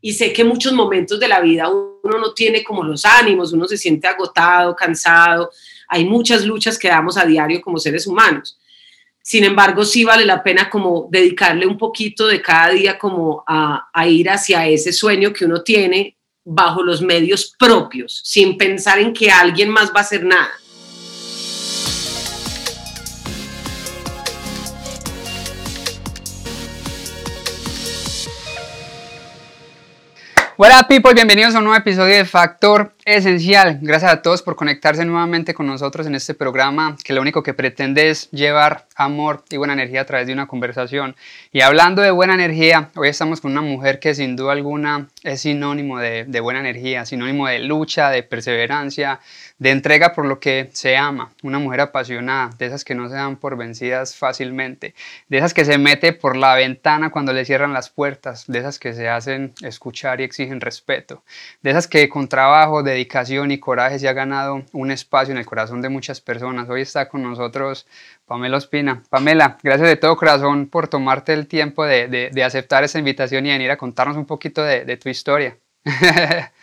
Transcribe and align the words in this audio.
y 0.00 0.12
sé 0.12 0.32
que 0.32 0.44
muchos 0.44 0.72
momentos 0.72 1.20
de 1.20 1.28
la 1.28 1.40
vida 1.40 1.68
uno 1.68 2.18
no 2.18 2.32
tiene 2.32 2.64
como 2.64 2.82
los 2.82 3.04
ánimos, 3.04 3.52
uno 3.52 3.66
se 3.66 3.76
siente 3.76 4.06
agotado, 4.06 4.74
cansado, 4.74 5.50
hay 5.88 6.04
muchas 6.04 6.44
luchas 6.44 6.78
que 6.78 6.88
damos 6.88 7.16
a 7.16 7.26
diario 7.26 7.60
como 7.60 7.78
seres 7.78 8.06
humanos. 8.06 8.58
Sin 9.22 9.44
embargo, 9.44 9.84
sí 9.84 10.04
vale 10.04 10.24
la 10.24 10.42
pena 10.42 10.70
como 10.70 11.08
dedicarle 11.10 11.66
un 11.66 11.76
poquito 11.76 12.26
de 12.26 12.40
cada 12.40 12.70
día 12.70 12.98
como 12.98 13.44
a, 13.46 13.88
a 13.92 14.06
ir 14.06 14.30
hacia 14.30 14.66
ese 14.66 14.92
sueño 14.92 15.32
que 15.32 15.44
uno 15.44 15.62
tiene 15.62 16.16
bajo 16.42 16.82
los 16.82 17.02
medios 17.02 17.54
propios, 17.58 18.22
sin 18.24 18.56
pensar 18.56 18.98
en 18.98 19.12
que 19.12 19.30
alguien 19.30 19.68
más 19.68 19.90
va 19.90 19.98
a 19.98 20.02
hacer 20.02 20.24
nada. 20.24 20.50
Hola 30.62 30.84
people, 30.86 31.14
bienvenidos 31.14 31.54
a 31.54 31.58
un 31.58 31.64
nuevo 31.64 31.78
episodio 31.78 32.14
de 32.16 32.26
Factor 32.26 32.92
Esencial. 33.06 33.78
Gracias 33.80 34.12
a 34.12 34.20
todos 34.20 34.42
por 34.42 34.56
conectarse 34.56 35.06
nuevamente 35.06 35.54
con 35.54 35.66
nosotros 35.66 36.06
en 36.06 36.14
este 36.14 36.34
programa 36.34 36.98
que 37.02 37.14
lo 37.14 37.22
único 37.22 37.42
que 37.42 37.54
pretende 37.54 38.10
es 38.10 38.30
llevar 38.30 38.84
amor 38.94 39.42
y 39.48 39.56
buena 39.56 39.72
energía 39.72 40.02
a 40.02 40.04
través 40.04 40.26
de 40.26 40.34
una 40.34 40.46
conversación. 40.46 41.16
Y 41.50 41.62
hablando 41.62 42.02
de 42.02 42.10
buena 42.10 42.34
energía, 42.34 42.90
hoy 42.94 43.08
estamos 43.08 43.40
con 43.40 43.52
una 43.52 43.62
mujer 43.62 44.00
que 44.00 44.14
sin 44.14 44.36
duda 44.36 44.52
alguna 44.52 45.08
es 45.22 45.40
sinónimo 45.40 45.98
de, 45.98 46.26
de 46.26 46.40
buena 46.40 46.60
energía, 46.60 47.06
sinónimo 47.06 47.48
de 47.48 47.60
lucha, 47.60 48.10
de 48.10 48.22
perseverancia, 48.22 49.18
de 49.60 49.70
entrega 49.70 50.14
por 50.14 50.24
lo 50.24 50.40
que 50.40 50.70
se 50.72 50.96
ama, 50.96 51.32
una 51.42 51.58
mujer 51.58 51.82
apasionada, 51.82 52.50
de 52.58 52.64
esas 52.64 52.82
que 52.82 52.94
no 52.94 53.08
se 53.08 53.14
dan 53.14 53.36
por 53.36 53.58
vencidas 53.58 54.16
fácilmente, 54.16 54.94
de 55.28 55.38
esas 55.38 55.52
que 55.52 55.66
se 55.66 55.76
mete 55.76 56.14
por 56.14 56.34
la 56.34 56.54
ventana 56.54 57.10
cuando 57.10 57.34
le 57.34 57.44
cierran 57.44 57.74
las 57.74 57.90
puertas, 57.90 58.46
de 58.46 58.58
esas 58.58 58.78
que 58.78 58.94
se 58.94 59.10
hacen 59.10 59.52
escuchar 59.60 60.20
y 60.20 60.24
exigen 60.24 60.62
respeto, 60.62 61.22
de 61.60 61.70
esas 61.70 61.86
que 61.86 62.08
con 62.08 62.26
trabajo, 62.26 62.82
dedicación 62.82 63.50
y 63.50 63.58
coraje 63.58 63.98
se 63.98 64.08
ha 64.08 64.14
ganado 64.14 64.64
un 64.72 64.90
espacio 64.90 65.32
en 65.32 65.38
el 65.38 65.46
corazón 65.46 65.82
de 65.82 65.90
muchas 65.90 66.22
personas. 66.22 66.68
Hoy 66.70 66.80
está 66.80 67.10
con 67.10 67.22
nosotros 67.22 67.86
Pamela 68.24 68.56
Ospina. 68.56 69.02
Pamela, 69.10 69.58
gracias 69.62 69.88
de 69.90 69.96
todo 69.96 70.16
corazón 70.16 70.68
por 70.68 70.88
tomarte 70.88 71.34
el 71.34 71.46
tiempo 71.46 71.84
de, 71.84 72.30
aceptar 72.42 72.82
esta 72.82 72.98
invitación 72.98 73.44
y 73.44 73.50
venir 73.50 73.70
a 73.70 73.76
contarnos 73.76 74.16
un 74.16 74.24
poquito 74.24 74.62
de 74.62 74.96
tu 74.96 75.10
historia. 75.10 75.58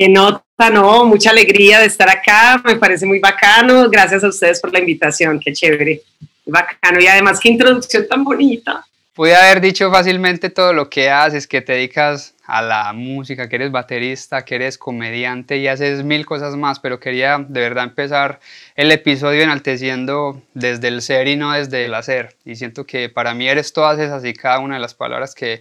Qué 0.00 0.08
nota, 0.08 0.70
no, 0.72 1.04
mucha 1.04 1.28
alegría 1.28 1.78
de 1.78 1.84
estar 1.84 2.08
acá, 2.08 2.58
me 2.64 2.76
parece 2.76 3.04
muy 3.04 3.18
bacano, 3.18 3.90
gracias 3.90 4.24
a 4.24 4.28
ustedes 4.28 4.58
por 4.58 4.72
la 4.72 4.78
invitación, 4.78 5.38
qué 5.38 5.52
chévere, 5.52 6.00
bacano 6.46 6.98
y 7.00 7.06
además 7.06 7.38
qué 7.38 7.50
introducción 7.50 8.08
tan 8.08 8.24
bonita. 8.24 8.82
Pude 9.12 9.36
haber 9.36 9.60
dicho 9.60 9.90
fácilmente 9.90 10.48
todo 10.48 10.72
lo 10.72 10.88
que 10.88 11.10
haces, 11.10 11.46
que 11.46 11.60
te 11.60 11.74
dedicas 11.74 12.34
a 12.46 12.62
la 12.62 12.94
música, 12.94 13.50
que 13.50 13.56
eres 13.56 13.72
baterista, 13.72 14.42
que 14.46 14.54
eres 14.54 14.78
comediante 14.78 15.58
y 15.58 15.68
haces 15.68 16.02
mil 16.02 16.24
cosas 16.24 16.56
más, 16.56 16.80
pero 16.80 16.98
quería 16.98 17.36
de 17.36 17.60
verdad 17.60 17.84
empezar 17.84 18.40
el 18.76 18.90
episodio 18.92 19.42
enalteciendo 19.42 20.40
desde 20.54 20.88
el 20.88 21.02
ser 21.02 21.28
y 21.28 21.36
no 21.36 21.52
desde 21.52 21.84
el 21.84 21.92
hacer. 21.92 22.36
Y 22.46 22.56
siento 22.56 22.86
que 22.86 23.10
para 23.10 23.34
mí 23.34 23.46
eres 23.46 23.74
todas 23.74 23.98
esas 23.98 24.24
y 24.24 24.32
cada 24.32 24.60
una 24.60 24.76
de 24.76 24.80
las 24.80 24.94
palabras 24.94 25.34
que 25.34 25.60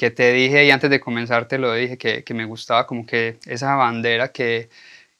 que 0.00 0.10
te 0.10 0.32
dije 0.32 0.64
y 0.64 0.70
antes 0.70 0.88
de 0.88 0.98
comenzar 0.98 1.46
te 1.46 1.58
lo 1.58 1.74
dije, 1.74 1.98
que, 1.98 2.24
que 2.24 2.32
me 2.32 2.46
gustaba 2.46 2.86
como 2.86 3.04
que 3.04 3.38
esa 3.44 3.74
bandera 3.74 4.32
que, 4.32 4.70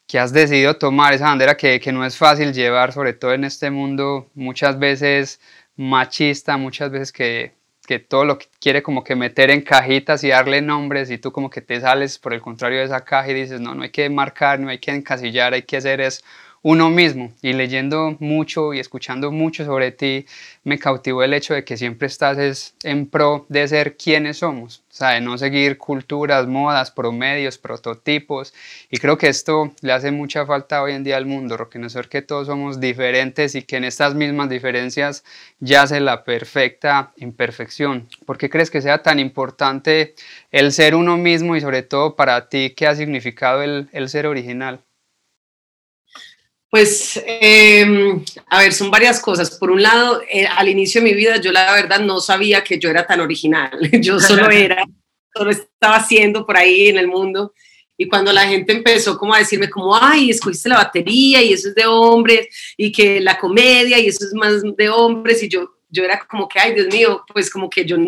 que 0.06 0.18
has 0.18 0.32
decidido 0.32 0.78
tomar, 0.78 1.12
esa 1.12 1.26
bandera 1.26 1.54
que, 1.54 1.80
que, 1.80 1.92
no 1.92 2.02
es 2.06 2.16
fácil 2.16 2.54
llevar, 2.54 2.94
sobre 2.94 3.12
todo 3.12 3.34
en 3.34 3.44
este 3.44 3.70
mundo 3.70 4.30
muchas 4.34 4.78
veces 4.78 5.38
machista, 5.76 6.56
muchas 6.56 6.90
veces 6.90 7.12
que, 7.12 7.52
que 7.86 7.98
todo 7.98 8.24
lo 8.24 8.38
que 8.38 8.46
quiere 8.58 8.82
como 8.82 9.04
que 9.04 9.16
meter 9.16 9.50
en 9.50 9.60
cajitas 9.60 10.24
y 10.24 10.28
darle 10.28 10.62
nombres 10.62 11.10
y 11.10 11.18
tú 11.18 11.30
como 11.30 11.50
que 11.50 11.60
te 11.60 11.78
sales 11.78 12.18
por 12.18 12.32
el 12.32 12.40
contrario 12.40 12.78
de 12.78 12.86
esa 12.86 13.04
caja 13.04 13.30
y 13.30 13.34
dices, 13.34 13.60
no, 13.60 13.74
no 13.74 13.82
hay 13.82 13.90
que 13.90 14.08
marcar, 14.08 14.60
no 14.60 14.70
hay 14.70 14.78
que 14.78 14.92
encasillar, 14.92 15.52
hay 15.52 15.64
que 15.64 15.76
hacer 15.76 16.00
es 16.00 16.24
uno 16.62 16.90
mismo. 16.90 17.32
Y 17.42 17.52
leyendo 17.52 18.16
mucho 18.20 18.74
y 18.74 18.80
escuchando 18.80 19.30
mucho 19.32 19.64
sobre 19.64 19.92
ti, 19.92 20.26
me 20.64 20.78
cautivó 20.78 21.22
el 21.22 21.32
hecho 21.32 21.54
de 21.54 21.64
que 21.64 21.76
siempre 21.76 22.06
estás 22.06 22.74
en 22.82 23.06
pro 23.06 23.46
de 23.48 23.66
ser 23.68 23.96
quienes 23.96 24.38
somos, 24.38 24.82
o 24.90 24.94
sea, 24.94 25.10
de 25.10 25.20
no 25.20 25.38
seguir 25.38 25.78
culturas, 25.78 26.46
modas, 26.46 26.90
promedios, 26.90 27.58
prototipos. 27.58 28.52
Y 28.90 28.98
creo 28.98 29.16
que 29.16 29.28
esto 29.28 29.72
le 29.80 29.92
hace 29.92 30.10
mucha 30.10 30.44
falta 30.46 30.82
hoy 30.82 30.92
en 30.92 31.04
día 31.04 31.16
al 31.16 31.26
mundo, 31.26 31.56
reconocer 31.56 32.08
que 32.08 32.22
todos 32.22 32.46
somos 32.46 32.80
diferentes 32.80 33.54
y 33.54 33.62
que 33.62 33.76
en 33.76 33.84
estas 33.84 34.14
mismas 34.14 34.48
diferencias 34.50 35.24
yace 35.60 36.00
la 36.00 36.24
perfecta 36.24 37.12
imperfección. 37.16 38.08
¿Por 38.26 38.38
qué 38.38 38.50
crees 38.50 38.70
que 38.70 38.82
sea 38.82 39.02
tan 39.02 39.18
importante 39.18 40.14
el 40.50 40.72
ser 40.72 40.94
uno 40.94 41.16
mismo 41.16 41.56
y 41.56 41.60
sobre 41.60 41.82
todo 41.82 42.16
para 42.16 42.48
ti 42.48 42.74
qué 42.76 42.86
ha 42.86 42.94
significado 42.94 43.62
el, 43.62 43.88
el 43.92 44.08
ser 44.08 44.26
original? 44.26 44.80
Pues, 46.70 47.20
em, 47.26 48.24
a 48.46 48.60
ver, 48.60 48.72
son 48.72 48.92
varias 48.92 49.20
cosas. 49.20 49.50
Por 49.58 49.72
un 49.72 49.82
lado, 49.82 50.22
eh, 50.30 50.46
al 50.46 50.68
inicio 50.68 51.00
de 51.00 51.08
mi 51.08 51.14
vida, 51.14 51.38
yo 51.38 51.50
la 51.50 51.74
verdad 51.74 51.98
no 51.98 52.20
sabía 52.20 52.62
que 52.62 52.78
yo 52.78 52.88
era 52.88 53.04
tan 53.04 53.20
original. 53.20 53.70
Yo 54.00 54.20
solo 54.20 54.48
era, 54.50 54.84
solo 55.34 55.50
estaba 55.50 55.96
haciendo 55.96 56.46
por 56.46 56.56
ahí 56.56 56.88
en 56.88 56.98
el 56.98 57.08
mundo. 57.08 57.52
Y 57.96 58.08
cuando 58.08 58.32
la 58.32 58.46
gente 58.46 58.72
empezó 58.72 59.18
como 59.18 59.34
a 59.34 59.40
decirme 59.40 59.68
como, 59.68 59.94
ay, 59.94 60.30
escogiste 60.30 60.68
la 60.68 60.76
batería 60.76 61.42
y 61.42 61.52
eso 61.52 61.68
es 61.68 61.74
de 61.74 61.84
hombres, 61.84 62.48
y 62.76 62.90
que 62.90 63.20
la 63.20 63.36
comedia 63.36 63.98
y 63.98 64.06
eso 64.06 64.24
es 64.24 64.32
más 64.32 64.62
de 64.62 64.88
hombres, 64.88 65.42
y 65.42 65.48
yo, 65.48 65.74
yo 65.90 66.04
era 66.04 66.18
como 66.26 66.48
que, 66.48 66.58
ay, 66.58 66.72
Dios 66.72 66.86
mío, 66.86 67.22
pues 67.30 67.50
como 67.50 67.68
que 67.68 67.84
yo 67.84 67.98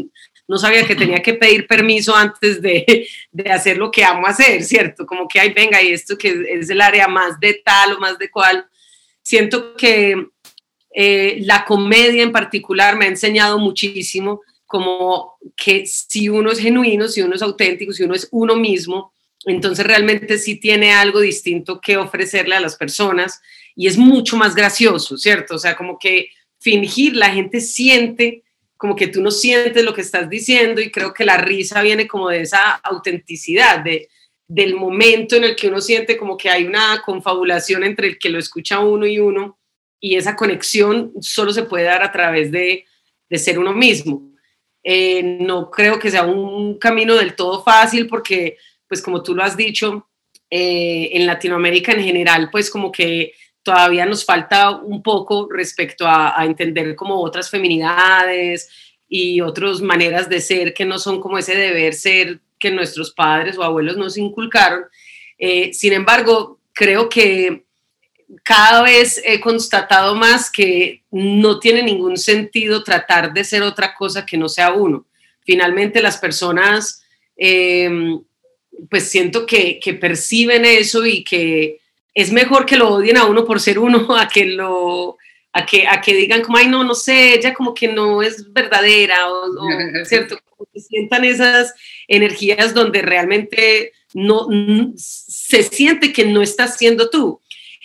no 0.48 0.58
sabía 0.58 0.86
que 0.86 0.96
tenía 0.96 1.22
que 1.22 1.34
pedir 1.34 1.66
permiso 1.66 2.14
antes 2.14 2.60
de, 2.60 3.06
hacer 3.50 3.78
lo 3.78 3.90
que 3.90 4.04
amo 4.04 4.26
hacer, 4.26 4.62
¿cierto? 4.64 5.06
Como 5.06 5.26
que, 5.28 5.40
ay, 5.40 5.52
venga, 5.52 5.82
y 5.82 5.92
esto 5.92 6.18
que 6.18 6.44
es 6.50 6.70
el 6.70 6.80
área 6.80 7.08
más 7.08 7.38
de 7.40 7.54
tal 7.64 7.94
o 7.94 8.00
más 8.00 8.18
de 8.18 8.30
cual. 8.30 8.66
Siento 9.22 9.74
que 9.74 10.26
eh, 10.94 11.38
la 11.42 11.64
comedia 11.64 12.22
en 12.22 12.32
particular 12.32 12.96
me 12.96 13.06
ha 13.06 13.08
enseñado 13.08 13.58
muchísimo 13.58 14.42
como 14.66 15.34
que 15.54 15.86
si 15.86 16.28
uno 16.28 16.50
es 16.50 16.58
genuino, 16.58 17.06
si 17.06 17.22
uno 17.22 17.34
es 17.34 17.42
auténtico, 17.42 17.92
si 17.92 18.04
uno 18.04 18.14
es 18.14 18.28
uno 18.30 18.56
mismo, 18.56 19.12
entonces 19.44 19.86
realmente 19.86 20.38
sí 20.38 20.56
tiene 20.56 20.92
algo 20.92 21.20
distinto 21.20 21.80
que 21.80 21.96
ofrecerle 21.96 22.56
a 22.56 22.60
las 22.60 22.76
personas 22.76 23.40
y 23.74 23.86
es 23.86 23.98
mucho 23.98 24.36
más 24.36 24.54
gracioso, 24.54 25.16
¿cierto? 25.18 25.56
O 25.56 25.58
sea, 25.58 25.76
como 25.76 25.98
que 25.98 26.30
fingir, 26.58 27.16
la 27.16 27.30
gente 27.30 27.60
siente 27.60 28.41
como 28.82 28.96
que 28.96 29.06
tú 29.06 29.22
no 29.22 29.30
sientes 29.30 29.84
lo 29.84 29.94
que 29.94 30.00
estás 30.00 30.28
diciendo 30.28 30.80
y 30.80 30.90
creo 30.90 31.14
que 31.14 31.24
la 31.24 31.36
risa 31.36 31.80
viene 31.82 32.08
como 32.08 32.30
de 32.30 32.40
esa 32.40 32.72
autenticidad, 32.82 33.78
de, 33.78 34.08
del 34.48 34.74
momento 34.74 35.36
en 35.36 35.44
el 35.44 35.54
que 35.54 35.68
uno 35.68 35.80
siente 35.80 36.16
como 36.16 36.36
que 36.36 36.50
hay 36.50 36.64
una 36.64 37.00
confabulación 37.06 37.84
entre 37.84 38.08
el 38.08 38.18
que 38.18 38.28
lo 38.28 38.40
escucha 38.40 38.80
uno 38.80 39.06
y 39.06 39.20
uno 39.20 39.56
y 40.00 40.16
esa 40.16 40.34
conexión 40.34 41.12
solo 41.20 41.52
se 41.52 41.62
puede 41.62 41.84
dar 41.84 42.02
a 42.02 42.10
través 42.10 42.50
de, 42.50 42.84
de 43.30 43.38
ser 43.38 43.56
uno 43.60 43.72
mismo. 43.72 44.32
Eh, 44.82 45.38
no 45.38 45.70
creo 45.70 46.00
que 46.00 46.10
sea 46.10 46.24
un 46.24 46.76
camino 46.76 47.14
del 47.14 47.36
todo 47.36 47.62
fácil 47.62 48.08
porque, 48.08 48.56
pues 48.88 49.00
como 49.00 49.22
tú 49.22 49.32
lo 49.36 49.44
has 49.44 49.56
dicho, 49.56 50.08
eh, 50.50 51.10
en 51.12 51.24
Latinoamérica 51.24 51.92
en 51.92 52.02
general, 52.02 52.48
pues 52.50 52.68
como 52.68 52.90
que 52.90 53.32
todavía 53.62 54.06
nos 54.06 54.24
falta 54.24 54.70
un 54.70 55.02
poco 55.02 55.48
respecto 55.50 56.06
a, 56.06 56.34
entender 56.44 56.96
como 56.96 57.20
otras 57.20 57.48
feminidades 57.48 58.68
y 59.08 59.40
otras 59.40 59.80
maneras 59.80 60.28
de 60.28 60.40
ser 60.40 60.74
que 60.74 60.84
no 60.84 60.98
son 60.98 61.20
como 61.20 61.38
ese 61.38 61.54
deber 61.54 61.94
ser 61.94 62.40
que 62.58 62.70
nuestros 62.70 63.12
padres 63.12 63.58
o 63.58 63.62
abuelos 63.62 63.96
nos 63.96 64.16
inculcaron. 64.16 64.84
Eh, 65.38 65.72
sin 65.72 65.92
embargo, 65.92 66.58
creo 66.72 67.08
que 67.08 67.64
cada 68.42 68.82
vez 68.82 69.20
he 69.24 69.40
constatado 69.40 70.14
más 70.14 70.50
que 70.50 71.02
no 71.10 71.58
tiene 71.58 71.82
ningún 71.82 72.16
sentido 72.16 72.82
tratar 72.82 73.32
de 73.32 73.44
ser 73.44 73.62
otra 73.62 73.94
cosa 73.94 74.24
que 74.24 74.38
no 74.38 74.48
sea 74.48 74.72
uno. 74.72 75.06
Finalmente 75.44 76.00
las 76.00 76.18
personas, 76.18 77.02
eh, 77.36 77.90
pues 78.88 79.08
siento 79.08 79.44
que, 79.44 79.78
que 79.78 79.94
perciben 79.94 80.64
eso 80.64 81.04
y 81.04 81.22
que 81.22 81.81
es 82.14 82.32
mejor 82.32 82.66
que 82.66 82.76
lo 82.76 82.90
odien 82.90 83.16
a 83.16 83.26
uno 83.26 83.44
por 83.44 83.60
ser 83.60 83.78
uno 83.78 84.06
a 84.16 84.28
que 84.28 84.44
lo 84.46 85.18
a 85.54 85.66
que, 85.66 85.86
a 85.86 86.00
que 86.00 86.14
digan 86.14 86.40
como, 86.40 86.56
ay, 86.56 86.66
no, 86.66 86.82
no 86.82 86.94
sé, 86.94 87.34
ella 87.34 87.52
como 87.52 87.74
que 87.74 87.86
no 87.86 88.22
es 88.22 88.50
verdadera, 88.52 89.30
o, 89.30 89.50
¿cierto? 90.04 90.38
que 90.72 90.80
sientan 90.80 91.24
esas 91.24 91.74
energías 92.08 92.72
donde 92.72 93.02
realmente 93.02 93.92
no, 94.14 94.48
se 94.96 95.62
siente 95.64 96.12
que 96.12 96.24
no 96.24 96.40
estás 96.40 96.76
siendo 96.78 97.10
tú. 97.10 97.40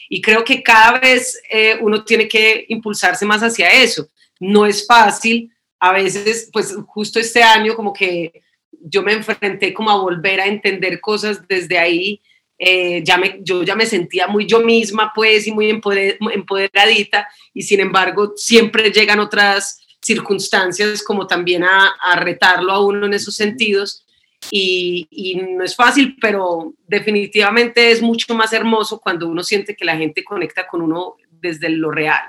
Y 0.09 0.21
creo 0.21 0.43
que 0.43 0.63
cada 0.63 0.99
vez 0.99 1.41
eh, 1.49 1.77
uno 1.81 2.05
tiene 2.05 2.27
que 2.27 2.65
impulsarse 2.69 3.25
más 3.25 3.41
hacia 3.41 3.69
eso. 3.69 4.07
No 4.39 4.65
es 4.65 4.85
fácil, 4.85 5.51
a 5.79 5.91
veces, 5.91 6.49
pues 6.53 6.75
justo 6.87 7.19
este 7.19 7.43
año 7.43 7.75
como 7.75 7.91
que 7.93 8.41
yo 8.71 9.01
me 9.03 9.13
enfrenté 9.13 9.73
como 9.73 9.91
a 9.91 9.99
volver 9.99 10.39
a 10.39 10.47
entender 10.47 11.01
cosas 11.01 11.47
desde 11.47 11.77
ahí 11.77 12.21
eh, 12.59 13.03
ya 13.03 13.17
me, 13.17 13.39
yo 13.41 13.63
ya 13.63 13.75
me 13.75 13.85
sentía 13.85 14.27
muy 14.27 14.45
yo 14.45 14.61
misma, 14.61 15.11
pues, 15.13 15.47
y 15.47 15.51
muy 15.51 15.69
empoderadita, 15.69 17.27
y 17.53 17.61
sin 17.61 17.79
embargo 17.79 18.33
siempre 18.35 18.91
llegan 18.91 19.19
otras 19.19 19.85
circunstancias 20.01 21.03
como 21.03 21.27
también 21.27 21.63
a, 21.63 21.93
retarlo 22.15 22.71
a 22.71 22.83
uno 22.83 23.05
en 23.05 23.13
esos 23.13 23.35
sentidos, 23.35 24.05
y, 24.49 25.07
y, 25.09 25.35
no 25.35 25.63
es 25.63 25.75
fácil, 25.75 26.15
pero 26.21 26.73
definitivamente 26.87 27.91
es 27.91 28.01
mucho 28.01 28.33
más 28.33 28.53
hermoso 28.53 28.99
cuando 28.99 29.27
uno 29.27 29.43
siente 29.43 29.75
que 29.75 29.83
la 29.83 29.97
gente 29.97 30.23
conecta 30.23 30.67
con 30.67 30.81
uno 30.81 31.15
desde 31.29 31.69
lo 31.69 31.91
real. 31.91 32.21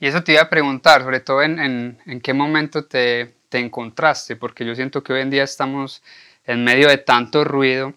Y 0.00 0.06
eso 0.06 0.22
te 0.22 0.32
iba 0.32 0.42
a 0.42 0.50
preguntar, 0.50 1.02
sobre 1.02 1.20
todo 1.20 1.42
en, 1.42 1.58
en, 1.58 1.98
en 2.04 2.20
qué 2.20 2.34
momento 2.34 2.84
te, 2.84 3.34
te 3.48 3.58
encontraste, 3.58 4.36
porque 4.36 4.64
yo 4.64 4.74
siento 4.74 5.02
que 5.02 5.12
hoy 5.12 5.20
en 5.20 5.30
día 5.30 5.44
estamos 5.44 6.02
en 6.44 6.64
medio 6.64 6.88
de 6.88 6.98
tanto 6.98 7.44
ruido 7.44 7.94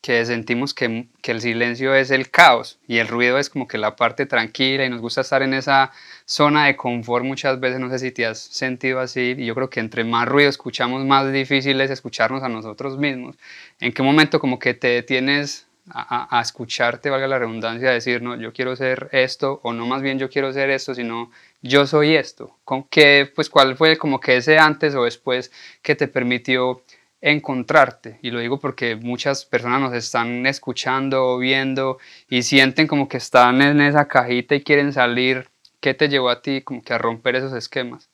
que 0.00 0.24
sentimos 0.24 0.72
que, 0.72 1.08
que, 1.20 1.32
el 1.32 1.40
silencio 1.40 1.94
es 1.94 2.10
el 2.10 2.30
caos 2.30 2.78
y 2.88 2.98
el 2.98 3.08
ruido 3.08 3.38
es 3.38 3.50
como 3.50 3.68
que 3.68 3.76
la 3.76 3.96
parte 3.96 4.24
tranquila 4.24 4.84
y 4.84 4.90
nos 4.90 5.00
gusta 5.00 5.20
estar 5.20 5.42
en 5.42 5.52
esa 5.52 5.92
zona 6.24 6.66
de 6.66 6.76
confort 6.76 7.24
muchas 7.24 7.60
veces, 7.60 7.80
no 7.80 7.90
sé 7.90 7.98
si 7.98 8.10
te 8.10 8.24
has 8.24 8.38
sentido 8.38 9.00
así, 9.00 9.34
y 9.36 9.44
yo 9.44 9.54
creo 9.54 9.68
que 9.68 9.80
entre 9.80 10.04
más 10.04 10.26
ruido 10.26 10.48
escuchamos, 10.48 11.04
más 11.04 11.30
difícil 11.32 11.80
es 11.80 11.90
escucharnos 11.90 12.42
a 12.42 12.48
nosotros 12.48 12.96
mismos. 12.98 13.36
¿En 13.78 13.92
qué 13.92 14.02
momento 14.02 14.40
como 14.40 14.58
que 14.58 14.72
te 14.72 14.88
detienes 14.88 15.66
a, 15.90 16.38
a, 16.38 16.40
escucharte, 16.40 17.10
valga 17.10 17.26
la 17.26 17.38
redundancia, 17.38 17.90
a 17.90 17.92
decir, 17.92 18.22
no, 18.22 18.36
yo 18.36 18.52
quiero 18.52 18.76
ser 18.76 19.08
esto, 19.12 19.60
o 19.62 19.72
no 19.72 19.86
más 19.86 20.02
bien 20.02 20.18
yo 20.18 20.30
quiero 20.30 20.52
ser 20.52 20.70
esto, 20.70 20.94
sino 20.94 21.30
yo 21.62 21.86
soy 21.86 22.14
esto? 22.14 22.56
¿Con 22.64 22.84
qué, 22.84 23.30
pues 23.34 23.50
cuál 23.50 23.76
fue 23.76 23.96
como 23.98 24.20
que 24.20 24.36
ese 24.36 24.58
antes 24.58 24.94
o 24.94 25.04
después 25.04 25.52
que 25.82 25.94
te 25.94 26.08
permitió 26.08 26.82
encontrarte. 27.20 28.18
Y 28.22 28.30
lo 28.30 28.40
digo 28.40 28.58
porque 28.58 28.96
muchas 28.96 29.44
personas 29.44 29.80
nos 29.80 29.94
están 29.94 30.46
escuchando, 30.46 31.38
viendo 31.38 31.98
y 32.28 32.42
sienten 32.42 32.86
como 32.86 33.08
que 33.08 33.18
están 33.18 33.60
en 33.62 33.80
esa 33.80 34.08
cajita 34.08 34.54
y 34.54 34.62
quieren 34.62 34.92
salir. 34.92 35.48
¿Qué 35.80 35.94
te 35.94 36.08
llevó 36.08 36.28
a 36.28 36.42
ti 36.42 36.62
como 36.62 36.82
que 36.82 36.92
a 36.92 36.98
romper 36.98 37.36
esos 37.36 37.52
esquemas? 37.52 38.10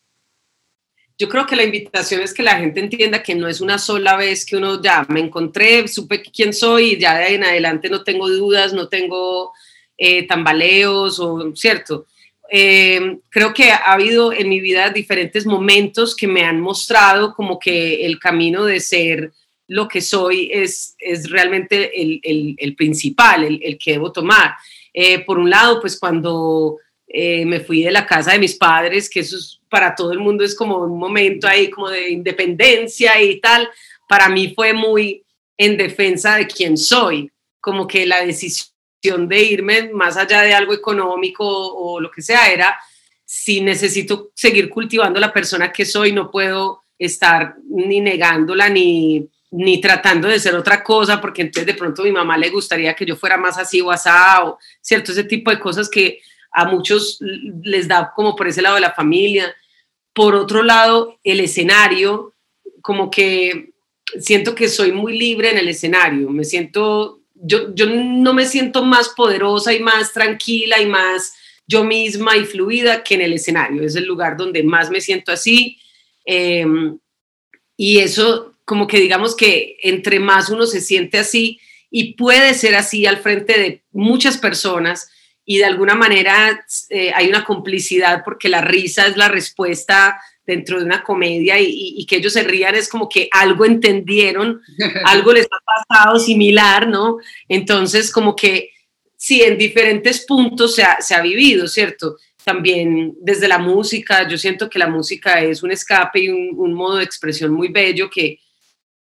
Yo 1.19 1.29
creo 1.29 1.47
que 1.47 1.57
la 1.57 1.65
invitación 1.65 2.21
es 2.21 2.35
que 2.35 2.43
la 2.43 2.59
gente 2.59 2.79
entienda 2.79 3.23
que 3.23 3.35
no 3.35 3.49
es 3.49 3.61
una 3.63 3.79
sola 3.79 4.17
vez 4.17 4.45
que 4.45 4.57
uno 4.57 4.83
ya 4.83 5.07
me 5.09 5.21
encontré, 5.21 5.89
supe 5.89 6.23
quién 6.23 6.53
soy 6.53 6.93
y 6.93 6.99
ya 6.99 7.17
de 7.17 7.35
en 7.35 7.45
adelante 7.45 7.89
no 7.89 8.05
tengo 8.05 8.29
dudas, 8.29 8.75
no 8.75 8.89
tengo 8.89 9.53
eh, 9.97 10.27
tambaleos 10.27 11.19
o 11.19 11.55
cierto 11.57 12.07
eh, 12.51 13.19
creo 13.29 13.53
que 13.53 13.71
ha 13.71 13.93
habido 13.93 14.33
en 14.33 14.49
mi 14.49 14.61
vida 14.61 14.91
diferentes 14.91 15.47
momentos 15.47 16.15
que 16.15 16.27
me 16.27 16.45
han 16.45 16.61
mostrado 16.61 17.35
como 17.35 17.59
que 17.59 18.07
el 18.07 18.19
camino 18.19 18.65
de 18.65 18.81
ser 18.81 19.33
lo 19.69 19.89
que 19.89 20.01
soy 20.01 20.49
es, 20.53 20.95
es 20.99 21.29
realmente 21.31 22.01
el, 22.01 22.21
el, 22.23 22.55
el 22.59 22.77
principal, 22.77 23.45
el, 23.45 23.61
el, 23.63 23.79
que 23.79 23.93
debo 23.93 24.13
tomar. 24.13 24.55
Eh, 24.95 25.21
por 25.21 25.39
un 25.39 25.51
lado, 25.51 25.81
pues 25.81 25.99
cuando 25.99 26.79
eh, 27.09 27.45
me 27.45 27.61
fui 27.61 27.83
de 27.83 27.91
la 27.91 28.07
casa 28.07 28.33
de 28.33 28.39
mis 28.39 28.55
padres, 28.55 29.11
que 29.11 29.21
eso 29.21 29.37
es, 29.37 29.61
para 29.69 29.95
todo 29.95 30.13
el 30.13 30.21
mundo 30.21 30.45
es 30.45 30.55
como 30.55 30.79
un 30.79 30.99
momento 30.99 31.49
ahí 31.49 31.69
como 31.69 31.91
de 31.91 32.11
independencia 32.11 33.21
y 33.21 33.41
tal, 33.41 33.69
para 34.09 34.29
mí 34.29 34.53
fue 34.55 34.73
muy 34.73 35.25
en 35.59 35.77
defensa 35.77 36.37
de 36.37 36.47
quién 36.47 36.77
soy, 36.77 37.31
como 37.61 37.87
que 37.87 38.07
la 38.07 38.25
decisión 38.25 38.76
de 39.03 39.43
irme 39.43 39.91
más 39.93 40.17
allá 40.17 40.43
de 40.43 40.55
algo 40.55 40.73
económico 40.73 41.45
o 41.47 42.01
lo 42.01 42.11
que 42.11 42.23
sea, 42.23 42.51
era 42.51 42.77
si 43.25 43.61
necesito 43.61 44.31
seguir 44.35 44.69
cultivando 44.69 45.21
la 45.21 45.33
persona 45.33 45.73
que 45.73 45.85
soy, 45.85 46.13
no 46.13 46.31
puedo 46.31 46.83
estar 46.99 47.57
ni 47.69 48.01
negándola 48.01 48.69
ni, 48.69 49.29
ni 49.51 49.81
tratando 49.81 50.29
de 50.29 50.41
ser 50.41 50.55
otra 50.55 50.83
cosa, 50.83 51.21
porque 51.21 51.43
entonces 51.43 51.67
de 51.67 51.75
pronto 51.75 52.03
a 52.03 52.05
mi 52.05 52.13
mamá 52.13 52.37
le 52.37 52.51
gustaría 52.51 52.95
que 52.95 53.07
yo 53.07 53.17
fuera 53.17 53.37
más 53.37 53.59
así 53.59 53.81
o 53.81 53.91
asado, 53.91 54.59
¿cierto? 54.81 55.13
Ese 55.13 55.25
tipo 55.25 55.51
de 55.51 55.59
cosas 55.59 55.89
que 55.89 56.21
a 56.53 56.65
muchos 56.65 57.19
les 57.63 57.87
da 57.87 58.13
como 58.15 58.35
por 58.35 58.49
ese 58.49 58.63
lado 58.63 58.77
de 58.77 58.81
la 58.81 58.93
familia. 58.93 59.55
Por 60.15 60.35
otro 60.35 60.63
lado, 60.63 61.19
el 61.23 61.41
escenario, 61.41 62.33
como 62.81 63.11
que 63.11 63.75
siento 64.21 64.55
que 64.55 64.69
soy 64.69 64.93
muy 64.93 65.19
libre 65.19 65.51
en 65.51 65.59
el 65.59 65.69
escenario, 65.69 66.31
me 66.31 66.45
siento 66.45 67.21
yo, 67.43 67.75
yo 67.75 67.87
no 67.87 68.33
me 68.33 68.47
siento 68.47 68.85
más 68.85 69.11
poderosa 69.11 69.73
y 69.73 69.81
más 69.81 70.13
tranquila 70.13 70.81
y 70.81 70.87
más 70.87 71.35
yo 71.67 71.85
misma 71.85 72.37
y 72.37 72.45
fluida 72.45 73.03
que 73.03 73.15
en 73.15 73.23
el 73.23 73.33
escenario. 73.33 73.83
Es 73.83 73.97
el 73.97 74.05
lugar 74.05 74.37
donde 74.37 74.63
más 74.63 74.91
me 74.91 75.01
siento 75.01 75.33
así. 75.33 75.79
Em, 76.25 76.99
y 77.77 77.99
eso, 77.99 78.55
como 78.65 78.87
que 78.87 79.01
digamos 79.01 79.37
que 79.37 79.77
entre 79.83 80.21
más 80.21 80.49
uno 80.49 80.67
se 80.67 80.81
siente 80.81 81.19
así 81.19 81.61
y 81.91 82.15
puede 82.15 82.55
ser 82.55 82.75
así 82.75 83.07
al 83.07 83.19
frente 83.19 83.59
de 83.59 83.83
muchas 83.93 84.39
personas 84.39 85.11
y 85.45 85.59
de 85.59 85.65
alguna 85.65 85.95
manera 85.95 86.65
eh, 86.91 87.13
hay 87.15 87.29
una 87.29 87.45
complicidad 87.45 88.23
porque 88.25 88.49
la 88.49 88.61
risa 88.61 89.07
es 89.07 89.17
la 89.17 89.29
respuesta 89.29 90.21
dentro 90.47 90.79
de 90.79 90.85
una 90.85 91.03
comedia 91.03 91.57
y, 91.59 92.07
que 92.07 92.17
ellos 92.17 92.33
se 92.33 92.45
rían 92.45 92.77
es 92.77 92.89
como 92.89 93.09
que 93.09 93.29
algo 93.33 93.65
entendieron, 93.65 94.63
algo 95.05 95.33
les 95.33 95.47
ha 95.47 95.89
pasado 95.89 96.19
similar, 96.19 96.89
¿no? 96.89 97.19
Entonces, 97.49 98.13
como 98.13 98.37
que 98.37 98.71
sí, 99.17 99.43
en 99.43 99.59
diferentes 99.59 100.25
puntos 100.25 100.77
se 100.77 100.85
ha, 100.85 101.01
se 101.01 101.15
ha 101.15 101.21
vivido, 101.21 101.67
¿cierto? 101.67 102.17
También 102.45 103.15
desde 103.21 103.49
la 103.49 103.59
música, 103.59 104.29
yo 104.29 104.39
siento 104.39 104.71
que 104.71 104.79
la 104.79 104.87
música 104.87 105.43
es 105.43 105.65
un 105.65 105.73
escape 105.73 106.21
y 106.21 106.29
un, 106.29 106.73
modo 106.75 106.99
de 106.99 107.05
expresión 107.05 107.53
muy 107.53 107.69
bello 107.69 108.09
que, 108.09 108.39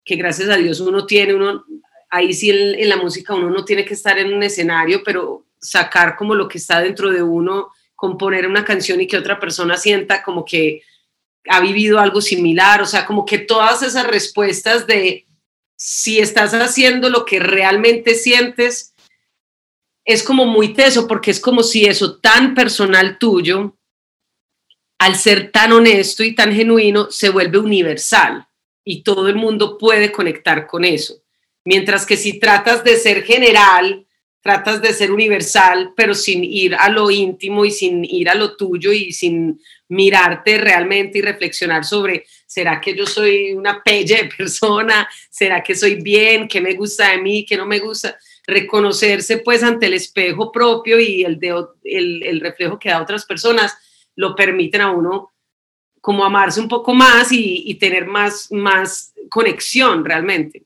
que 0.03 0.15
gracias 0.15 0.49
a 0.49 0.57
Dios 0.57 0.79
uno 0.79 1.05
tiene, 1.05 1.35
uno, 1.35 1.63
ahí 2.09 2.33
sí 2.33 2.49
en, 2.49 2.79
en 2.79 2.89
la 2.89 2.97
música 2.97 3.35
uno 3.35 3.51
no 3.51 3.63
tiene 3.63 3.85
que 3.85 3.93
estar 3.93 4.17
en 4.17 4.33
un 4.33 4.41
escenario, 4.41 5.03
pero 5.05 5.45
sacar 5.59 6.15
como 6.15 6.33
lo 6.33 6.47
que 6.47 6.57
está 6.57 6.81
dentro 6.81 7.11
de 7.11 7.21
uno, 7.21 7.69
componer 7.95 8.47
una 8.47 8.65
canción 8.65 9.01
y 9.01 9.07
que 9.07 9.17
otra 9.17 9.39
persona 9.39 9.77
sienta 9.77 10.23
como 10.23 10.43
que 10.43 10.81
ha 11.49 11.59
vivido 11.59 11.99
algo 11.99 12.21
similar, 12.21 12.81
o 12.81 12.85
sea, 12.85 13.05
como 13.05 13.25
que 13.25 13.37
todas 13.37 13.83
esas 13.83 14.07
respuestas 14.07 14.87
de 14.87 15.27
si 15.75 16.19
estás 16.19 16.53
haciendo 16.53 17.09
lo 17.09 17.25
que 17.25 17.39
realmente 17.39 18.15
sientes, 18.15 18.95
es 20.03 20.23
como 20.23 20.45
muy 20.45 20.73
teso, 20.73 21.07
porque 21.07 21.31
es 21.31 21.39
como 21.39 21.63
si 21.63 21.85
eso 21.85 22.17
tan 22.19 22.55
personal 22.55 23.17
tuyo, 23.19 23.77
al 24.99 25.15
ser 25.15 25.51
tan 25.51 25.73
honesto 25.73 26.23
y 26.23 26.33
tan 26.33 26.53
genuino, 26.53 27.11
se 27.11 27.29
vuelve 27.29 27.59
universal 27.59 28.47
y 28.83 29.03
todo 29.03 29.27
el 29.27 29.35
mundo 29.35 29.77
puede 29.77 30.11
conectar 30.11 30.65
con 30.65 30.85
eso. 30.85 31.21
Mientras 31.65 32.05
que 32.05 32.17
si 32.17 32.39
tratas 32.39 32.83
de 32.83 32.95
ser 32.95 33.23
general, 33.23 34.07
tratas 34.41 34.81
de 34.81 34.93
ser 34.93 35.11
universal, 35.11 35.91
pero 35.95 36.15
sin 36.15 36.43
ir 36.43 36.73
a 36.73 36.87
lo 36.87 37.11
íntimo 37.11 37.65
y 37.65 37.71
sin 37.71 38.05
ir 38.05 38.29
a 38.29 38.35
lo 38.35 38.55
tuyo 38.55 38.93
y 38.93 39.11
sin 39.11 39.59
mirarte 39.89 40.57
realmente 40.57 41.19
y 41.19 41.21
reflexionar 41.21 41.85
sobre, 41.85 42.25
¿será 42.45 42.81
que 42.81 42.95
yo 42.95 43.05
soy 43.05 43.53
una 43.53 43.81
pelle 43.81 44.23
de 44.23 44.29
persona? 44.37 45.07
¿Será 45.29 45.63
que 45.63 45.75
soy 45.75 45.95
bien? 45.95 46.47
¿Qué 46.47 46.61
me 46.61 46.73
gusta 46.73 47.11
de 47.11 47.19
mí? 47.19 47.45
¿Qué 47.45 47.57
no 47.57 47.65
me 47.65 47.79
gusta? 47.79 48.17
Reconocerse 48.45 49.39
pues 49.39 49.63
ante 49.63 49.87
el 49.87 49.93
espejo 49.93 50.51
propio 50.51 50.99
y 50.99 51.23
el, 51.23 51.39
de, 51.39 51.65
el, 51.83 52.23
el 52.23 52.39
reflejo 52.39 52.79
que 52.79 52.89
da 52.89 53.01
otras 53.01 53.25
personas 53.25 53.77
lo 54.15 54.35
permiten 54.35 54.81
a 54.81 54.91
uno 54.91 55.31
como 56.01 56.23
amarse 56.23 56.61
un 56.61 56.69
poco 56.69 56.93
más 56.93 57.31
y, 57.31 57.63
y 57.65 57.75
tener 57.75 58.05
más, 58.05 58.51
más 58.51 59.13
conexión 59.29 60.05
realmente. 60.05 60.63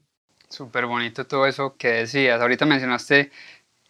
Súper 0.50 0.86
bonito 0.86 1.26
todo 1.26 1.48
eso 1.48 1.76
que 1.78 1.88
decías. 1.88 2.40
Ahorita 2.42 2.66
mencionaste 2.66 3.32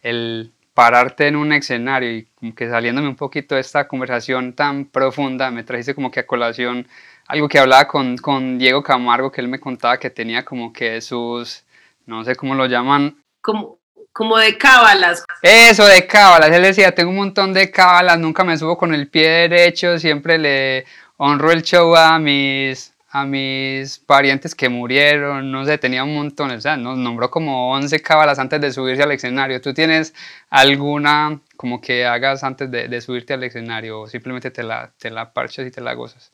el 0.00 0.52
pararte 0.72 1.26
en 1.26 1.36
un 1.36 1.52
escenario 1.52 2.16
y 2.16 2.28
como 2.42 2.56
que 2.56 2.68
saliéndome 2.68 3.06
un 3.06 3.14
poquito 3.14 3.54
de 3.54 3.60
esta 3.60 3.86
conversación 3.86 4.52
tan 4.52 4.86
profunda, 4.86 5.52
me 5.52 5.62
trajiste 5.62 5.94
como 5.94 6.10
que 6.10 6.18
a 6.18 6.26
colación 6.26 6.88
algo 7.28 7.48
que 7.48 7.60
hablaba 7.60 7.86
con, 7.86 8.16
con 8.16 8.58
Diego 8.58 8.82
Camargo, 8.82 9.30
que 9.30 9.40
él 9.40 9.46
me 9.46 9.60
contaba 9.60 9.96
que 9.96 10.10
tenía 10.10 10.44
como 10.44 10.72
que 10.72 11.00
sus, 11.00 11.62
no 12.04 12.24
sé 12.24 12.34
cómo 12.34 12.56
lo 12.56 12.66
llaman. 12.66 13.16
Como, 13.40 13.78
como 14.12 14.36
de 14.38 14.58
cábalas. 14.58 15.22
Eso, 15.40 15.86
de 15.86 16.04
cábalas. 16.04 16.50
Él 16.50 16.62
decía, 16.62 16.92
tengo 16.92 17.10
un 17.10 17.18
montón 17.18 17.52
de 17.52 17.70
cábalas, 17.70 18.18
nunca 18.18 18.42
me 18.42 18.58
subo 18.58 18.76
con 18.76 18.92
el 18.92 19.06
pie 19.06 19.48
derecho, 19.48 19.96
siempre 20.00 20.36
le 20.36 20.84
honro 21.18 21.52
el 21.52 21.62
show 21.62 21.94
a 21.94 22.18
mis, 22.18 22.91
a 23.14 23.26
mis 23.26 23.98
parientes 23.98 24.54
que 24.54 24.70
murieron, 24.70 25.52
no 25.52 25.66
sé, 25.66 25.76
tenía 25.76 26.02
un 26.02 26.14
montón, 26.14 26.50
o 26.50 26.60
sea, 26.62 26.78
nos 26.78 26.96
nombró 26.96 27.30
como 27.30 27.70
11 27.72 28.00
cábalas 28.00 28.38
antes 28.38 28.58
de 28.58 28.72
subirse 28.72 29.02
al 29.02 29.12
escenario. 29.12 29.60
¿Tú 29.60 29.74
tienes 29.74 30.14
alguna 30.48 31.42
como 31.58 31.82
que 31.82 32.06
hagas 32.06 32.42
antes 32.42 32.70
de, 32.70 33.00
subirte 33.02 33.34
al 33.34 33.44
escenario 33.44 34.00
o 34.00 34.08
simplemente 34.08 34.50
te 34.50 34.62
la, 34.62 34.94
te 34.98 35.10
la 35.10 35.30
y 35.36 35.70
te 35.70 35.80
la 35.82 35.92
gozas? 35.92 36.32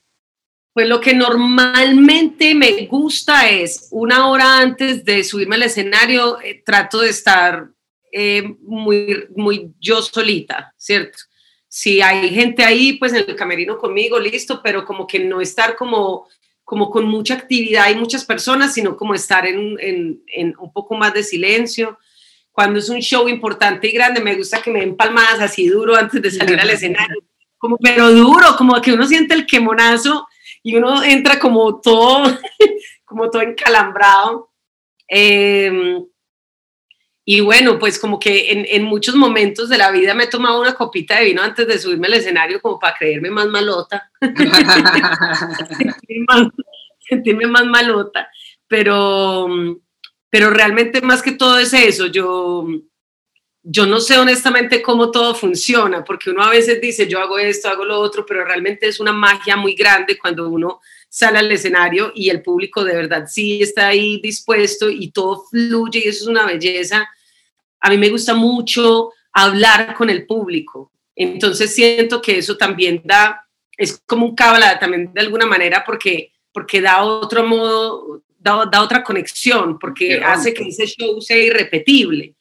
Pues 0.73 0.87
lo 0.87 1.01
que 1.01 1.13
normalmente 1.13 2.55
me 2.55 2.85
gusta 2.85 3.49
es 3.49 3.89
una 3.91 4.29
hora 4.29 4.59
antes 4.59 5.03
de 5.03 5.25
subirme 5.25 5.57
al 5.57 5.63
escenario, 5.63 6.39
eh, 6.39 6.63
trato 6.65 7.01
de 7.01 7.09
estar 7.09 7.71
eh, 8.13 8.55
muy, 8.61 9.27
muy 9.35 9.73
yo 9.81 10.01
solita, 10.01 10.73
¿cierto? 10.77 11.17
Si 11.67 12.01
hay 12.01 12.29
gente 12.29 12.63
ahí, 12.63 12.93
pues 12.93 13.11
en 13.11 13.25
el 13.27 13.35
camerino 13.35 13.77
conmigo, 13.77 14.17
listo, 14.17 14.61
pero 14.63 14.85
como 14.85 15.05
que 15.05 15.19
no 15.19 15.41
estar 15.41 15.75
como 15.75 16.29
como 16.69 16.91
con 16.91 17.07
mucha 17.07 17.33
actividad 17.33 17.89
y 17.89 17.95
muchas 17.95 18.23
personas, 18.23 18.75
sino 18.75 18.95
como 18.95 19.15
estar 19.15 19.47
en, 19.47 19.75
en, 19.79 20.53
un 20.59 20.71
poco 20.71 20.95
más 20.95 21.15
de 21.15 21.23
silencio. 21.23 21.97
Cuando 22.51 22.77
es 22.77 22.89
un 22.89 22.99
show 22.99 23.27
importante 23.27 23.87
y 23.87 23.91
grande, 23.91 24.21
me 24.21 24.35
gusta 24.35 24.61
que 24.61 24.69
me 24.69 24.81
den 24.81 24.95
palmadas 24.95 25.39
así 25.39 25.67
duro 25.67 25.95
antes 25.95 26.21
de 26.21 26.29
salir 26.29 26.59
al 26.59 26.69
escenario, 26.69 27.23
como, 27.57 27.75
pero 27.77 28.11
duro, 28.11 28.55
como 28.55 28.79
que 28.81 28.93
uno 28.93 29.07
siente 29.07 29.33
el 29.33 29.47
quemonazo 29.47 30.27
y 30.61 30.75
uno 30.75 31.03
entra 31.03 31.39
como 31.39 31.81
todo, 31.81 32.37
como 33.03 33.31
todo 33.31 33.41
encalambrado. 33.41 34.51
Em, 35.07 36.05
y 37.31 37.41
bueno, 37.41 37.77
pues 37.77 37.99
como 37.99 38.17
que 38.17 38.51
en, 38.51 38.65
en, 38.67 38.83
muchos 38.85 39.13
momentos 39.13 39.69
de 39.69 39.77
la 39.77 39.91
vida 39.91 40.15
me 40.15 40.23
he 40.23 40.27
tomado 40.27 40.59
una 40.59 40.73
copita 40.73 41.19
de 41.19 41.25
vino 41.25 41.43
antes 41.43 41.67
de 41.67 41.77
subirme 41.77 42.07
al 42.07 42.15
escenario 42.15 42.59
como 42.59 42.79
para 42.79 42.97
creerme 42.97 43.29
más 43.29 43.45
malota. 43.45 44.11
sentirme, 47.07 47.45
más, 47.45 47.67
más 47.67 47.83
malota. 47.83 48.31
Pero, 48.67 49.47
pero 50.27 50.49
realmente 50.49 51.01
más 51.01 51.21
que 51.21 51.33
todo 51.33 51.59
es 51.59 51.71
eso. 51.71 52.07
Yo, 52.07 52.65
yo 53.61 53.85
no 53.85 53.99
sé 53.99 54.17
honestamente 54.17 54.81
cómo 54.81 55.11
todo 55.11 55.35
funciona, 55.35 56.03
porque 56.03 56.31
uno 56.31 56.41
a 56.41 56.49
veces 56.49 56.81
dice, 56.81 57.07
yo 57.07 57.19
hago 57.19 57.37
esto, 57.37 57.69
hago 57.69 57.85
lo 57.85 57.99
otro, 57.99 58.25
pero 58.25 58.43
realmente 58.43 58.87
es 58.87 58.99
una 58.99 59.13
magia 59.13 59.55
muy 59.55 59.75
grande 59.75 60.17
cuando 60.17 60.49
uno 60.49 60.79
sale 61.09 61.37
al 61.37 61.51
escenario 61.51 62.11
y 62.15 62.31
el 62.31 62.41
público 62.41 62.83
de 62.83 62.95
verdad 62.95 63.27
sí 63.27 63.61
está 63.61 63.89
ahí 63.89 64.19
dispuesto 64.19 64.89
y 64.89 65.11
todo 65.11 65.45
fluye 65.47 66.01
y 66.03 66.07
eso 66.07 66.23
es 66.23 66.27
una 66.27 66.47
belleza 66.47 67.07
a 67.79 67.89
mí 67.89 67.97
me 67.97 68.09
gusta 68.09 68.33
mucho 68.33 69.11
hablar 69.31 69.93
con 69.95 70.09
el 70.09 70.25
público. 70.25 70.91
Entonces 71.15 71.73
siento 71.73 72.21
que 72.21 72.37
eso 72.37 72.57
también 72.57 73.01
da, 73.03 73.45
es 73.77 74.01
como 74.05 74.25
un 74.25 74.35
cábala 74.35 74.79
también 74.79 75.13
de 75.13 75.21
alguna 75.21 75.45
manera 75.45 75.83
porque, 75.85 76.31
porque 76.51 76.81
da 76.81 77.03
otro 77.03 77.45
modo, 77.45 78.23
da, 78.37 78.65
da 78.65 78.81
otra 78.81 79.03
conexión, 79.03 79.77
porque 79.77 80.21
hace 80.23 80.53
que 80.53 80.67
ese 80.67 80.85
show 80.87 81.21
sea 81.21 81.37
irrepetible. 81.37 82.35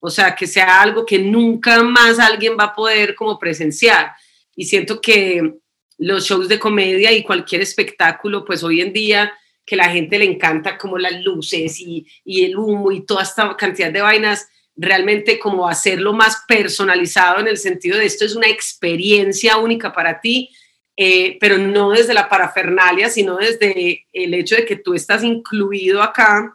O 0.00 0.10
sea, 0.10 0.34
que 0.34 0.46
sea 0.46 0.82
algo 0.82 1.06
que 1.06 1.18
nunca 1.18 1.82
más 1.82 2.18
alguien 2.18 2.56
va 2.58 2.64
a 2.64 2.74
poder 2.74 3.14
como 3.14 3.38
presenciar. 3.38 4.12
Y 4.54 4.66
siento 4.66 5.00
que 5.00 5.54
los 5.96 6.26
shows 6.26 6.48
de 6.48 6.58
comedia 6.58 7.12
y 7.12 7.22
cualquier 7.22 7.62
espectáculo, 7.62 8.44
pues 8.44 8.62
hoy 8.62 8.80
en 8.80 8.92
día 8.92 9.32
que 9.64 9.76
la 9.76 9.88
gente 9.88 10.18
le 10.18 10.26
encanta 10.26 10.76
como 10.76 10.98
las 10.98 11.22
luces 11.22 11.80
y, 11.80 12.06
y 12.24 12.44
el 12.44 12.56
humo 12.56 12.92
y 12.92 13.06
toda 13.06 13.22
esta 13.22 13.56
cantidad 13.56 13.90
de 13.90 14.02
vainas, 14.02 14.48
realmente 14.76 15.38
como 15.38 15.68
hacerlo 15.68 16.12
más 16.12 16.42
personalizado 16.48 17.40
en 17.40 17.48
el 17.48 17.58
sentido 17.58 17.98
de 17.98 18.06
esto 18.06 18.24
es 18.24 18.34
una 18.34 18.48
experiencia 18.48 19.56
única 19.56 19.92
para 19.92 20.20
ti, 20.20 20.50
eh, 20.96 21.36
pero 21.40 21.58
no 21.58 21.90
desde 21.90 22.14
la 22.14 22.28
parafernalia, 22.28 23.08
sino 23.08 23.36
desde 23.36 24.06
el 24.12 24.34
hecho 24.34 24.56
de 24.56 24.64
que 24.64 24.76
tú 24.76 24.94
estás 24.94 25.22
incluido 25.22 26.02
acá, 26.02 26.52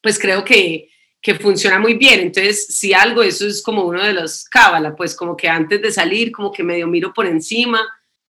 pues 0.00 0.18
creo 0.18 0.44
que, 0.44 0.88
que 1.20 1.34
funciona 1.36 1.78
muy 1.78 1.94
bien. 1.94 2.20
Entonces, 2.20 2.66
si 2.66 2.92
algo, 2.92 3.22
eso 3.22 3.46
es 3.46 3.62
como 3.62 3.84
uno 3.84 4.02
de 4.02 4.12
los 4.12 4.44
cábala, 4.44 4.94
pues 4.94 5.14
como 5.14 5.36
que 5.36 5.48
antes 5.48 5.80
de 5.82 5.90
salir, 5.92 6.32
como 6.32 6.52
que 6.52 6.62
medio 6.62 6.86
miro 6.86 7.12
por 7.12 7.26
encima 7.26 7.80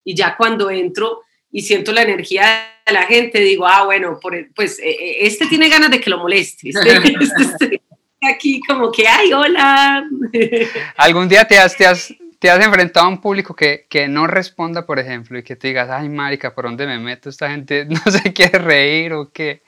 y 0.04 0.14
ya 0.14 0.36
cuando 0.36 0.70
entro 0.70 1.22
y 1.52 1.62
siento 1.62 1.92
la 1.92 2.02
energía 2.02 2.68
de 2.86 2.92
la 2.92 3.02
gente, 3.02 3.40
digo, 3.40 3.66
ah, 3.66 3.84
bueno, 3.84 4.18
pues 4.54 4.78
eh, 4.78 4.90
eh, 4.90 5.16
este 5.20 5.46
tiene 5.46 5.68
ganas 5.68 5.90
de 5.90 6.00
que 6.00 6.10
lo 6.10 6.18
moleste. 6.18 6.70
Este, 6.70 6.90
este, 7.20 7.42
este 7.42 7.82
aquí 8.22 8.60
como 8.66 8.90
que, 8.90 9.06
ay, 9.06 9.32
hola. 9.32 10.04
¿Algún 10.96 11.28
día 11.28 11.44
te 11.46 11.58
has, 11.58 11.76
te 11.76 11.86
has, 11.86 12.14
te 12.38 12.50
has 12.50 12.64
enfrentado 12.64 13.06
a 13.06 13.08
un 13.08 13.20
público 13.20 13.54
que, 13.54 13.86
que, 13.88 14.08
no 14.08 14.26
responda, 14.26 14.86
por 14.86 14.98
ejemplo, 14.98 15.38
y 15.38 15.42
que 15.42 15.56
te 15.56 15.68
digas, 15.68 15.88
ay, 15.90 16.08
marica, 16.08 16.54
¿por 16.54 16.64
dónde 16.64 16.86
me 16.86 16.98
meto? 16.98 17.28
Esta 17.28 17.50
gente 17.50 17.84
no 17.88 18.00
se 18.10 18.32
quiere 18.32 18.58
reír 18.58 19.12
o 19.12 19.30
qué. 19.30 19.62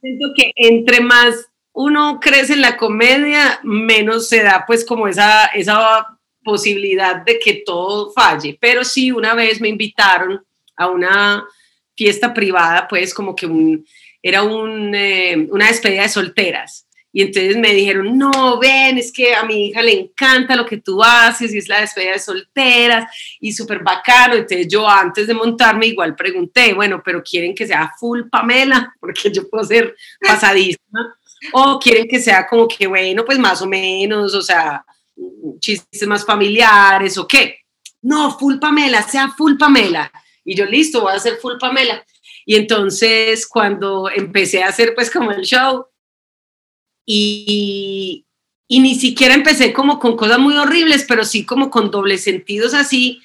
Siento 0.00 0.28
que 0.36 0.52
entre 0.56 1.00
más 1.00 1.48
uno 1.72 2.18
crece 2.20 2.54
en 2.54 2.60
la 2.60 2.76
comedia, 2.76 3.60
menos 3.62 4.28
se 4.28 4.42
da 4.42 4.64
pues 4.66 4.84
como 4.84 5.08
esa, 5.08 5.46
esa 5.46 6.18
posibilidad 6.42 7.16
de 7.24 7.38
que 7.38 7.62
todo 7.64 8.12
falle. 8.12 8.58
Pero 8.60 8.84
sí, 8.84 9.10
una 9.10 9.34
vez 9.34 9.60
me 9.60 9.68
invitaron 9.68 10.44
a 10.76 10.88
una 10.88 11.44
fiesta 11.96 12.34
privada, 12.34 12.88
pues 12.88 13.14
como 13.14 13.34
que 13.34 13.46
un, 13.46 13.86
era 14.22 14.42
un, 14.42 14.94
eh, 14.94 15.46
una 15.50 15.68
despedida 15.68 16.02
de 16.02 16.08
solteras. 16.08 16.81
Y 17.12 17.22
entonces 17.22 17.58
me 17.58 17.74
dijeron, 17.74 18.16
no, 18.16 18.58
ven, 18.58 18.96
es 18.96 19.12
que 19.12 19.34
a 19.34 19.44
mi 19.44 19.66
hija 19.66 19.82
le 19.82 19.92
encanta 19.92 20.56
lo 20.56 20.64
que 20.64 20.78
tú 20.78 21.02
haces 21.02 21.52
y 21.52 21.58
es 21.58 21.68
la 21.68 21.80
despedida 21.80 22.12
de 22.12 22.18
solteras 22.18 23.04
y 23.38 23.52
súper 23.52 23.82
bacano. 23.82 24.34
Entonces 24.34 24.66
yo 24.66 24.88
antes 24.88 25.26
de 25.26 25.34
montarme 25.34 25.88
igual 25.88 26.16
pregunté, 26.16 26.72
bueno, 26.72 27.02
pero 27.04 27.22
quieren 27.22 27.54
que 27.54 27.66
sea 27.66 27.92
full 28.00 28.22
Pamela, 28.30 28.94
porque 29.00 29.30
yo 29.30 29.48
puedo 29.48 29.64
ser 29.64 29.94
pasadísima, 30.20 31.18
o 31.52 31.78
quieren 31.78 32.08
que 32.08 32.18
sea 32.18 32.46
como 32.46 32.66
que, 32.66 32.86
bueno, 32.86 33.24
pues 33.24 33.38
más 33.38 33.60
o 33.60 33.66
menos, 33.66 34.34
o 34.34 34.40
sea, 34.40 34.84
chistes 35.58 36.06
más 36.06 36.24
familiares 36.24 37.18
o 37.18 37.28
qué. 37.28 37.58
No, 38.00 38.36
full 38.38 38.58
Pamela, 38.58 39.02
sea 39.02 39.28
full 39.28 39.56
Pamela. 39.58 40.10
Y 40.44 40.56
yo, 40.56 40.64
listo, 40.64 41.02
voy 41.02 41.12
a 41.12 41.16
hacer 41.16 41.36
full 41.36 41.58
Pamela. 41.60 42.04
Y 42.44 42.56
entonces 42.56 43.46
cuando 43.46 44.10
empecé 44.10 44.62
a 44.62 44.68
hacer 44.68 44.94
pues 44.94 45.10
como 45.10 45.30
el 45.30 45.42
show, 45.42 45.86
y, 47.04 48.24
y 48.68 48.80
ni 48.80 48.94
siquiera 48.94 49.34
empecé 49.34 49.72
como 49.72 49.98
con 49.98 50.16
cosas 50.16 50.38
muy 50.38 50.56
horribles, 50.56 51.04
pero 51.06 51.24
sí 51.24 51.44
como 51.44 51.70
con 51.70 51.90
dobles 51.90 52.24
sentidos 52.24 52.74
así 52.74 53.20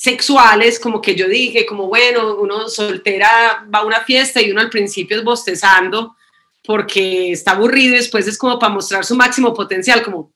sexuales, 0.00 0.80
como 0.80 1.02
que 1.02 1.14
yo 1.14 1.28
dije, 1.28 1.66
como 1.66 1.86
bueno, 1.86 2.36
uno 2.36 2.68
soltera 2.68 3.66
va 3.72 3.80
a 3.80 3.84
una 3.84 4.00
fiesta 4.00 4.40
y 4.40 4.50
uno 4.50 4.62
al 4.62 4.70
principio 4.70 5.18
es 5.18 5.24
bostezando 5.24 6.16
porque 6.64 7.32
está 7.32 7.50
aburrido 7.50 7.94
y 7.94 7.98
después 7.98 8.26
es 8.26 8.38
como 8.38 8.58
para 8.58 8.72
mostrar 8.72 9.04
su 9.04 9.14
máximo 9.14 9.52
potencial, 9.52 10.02
como... 10.02 10.32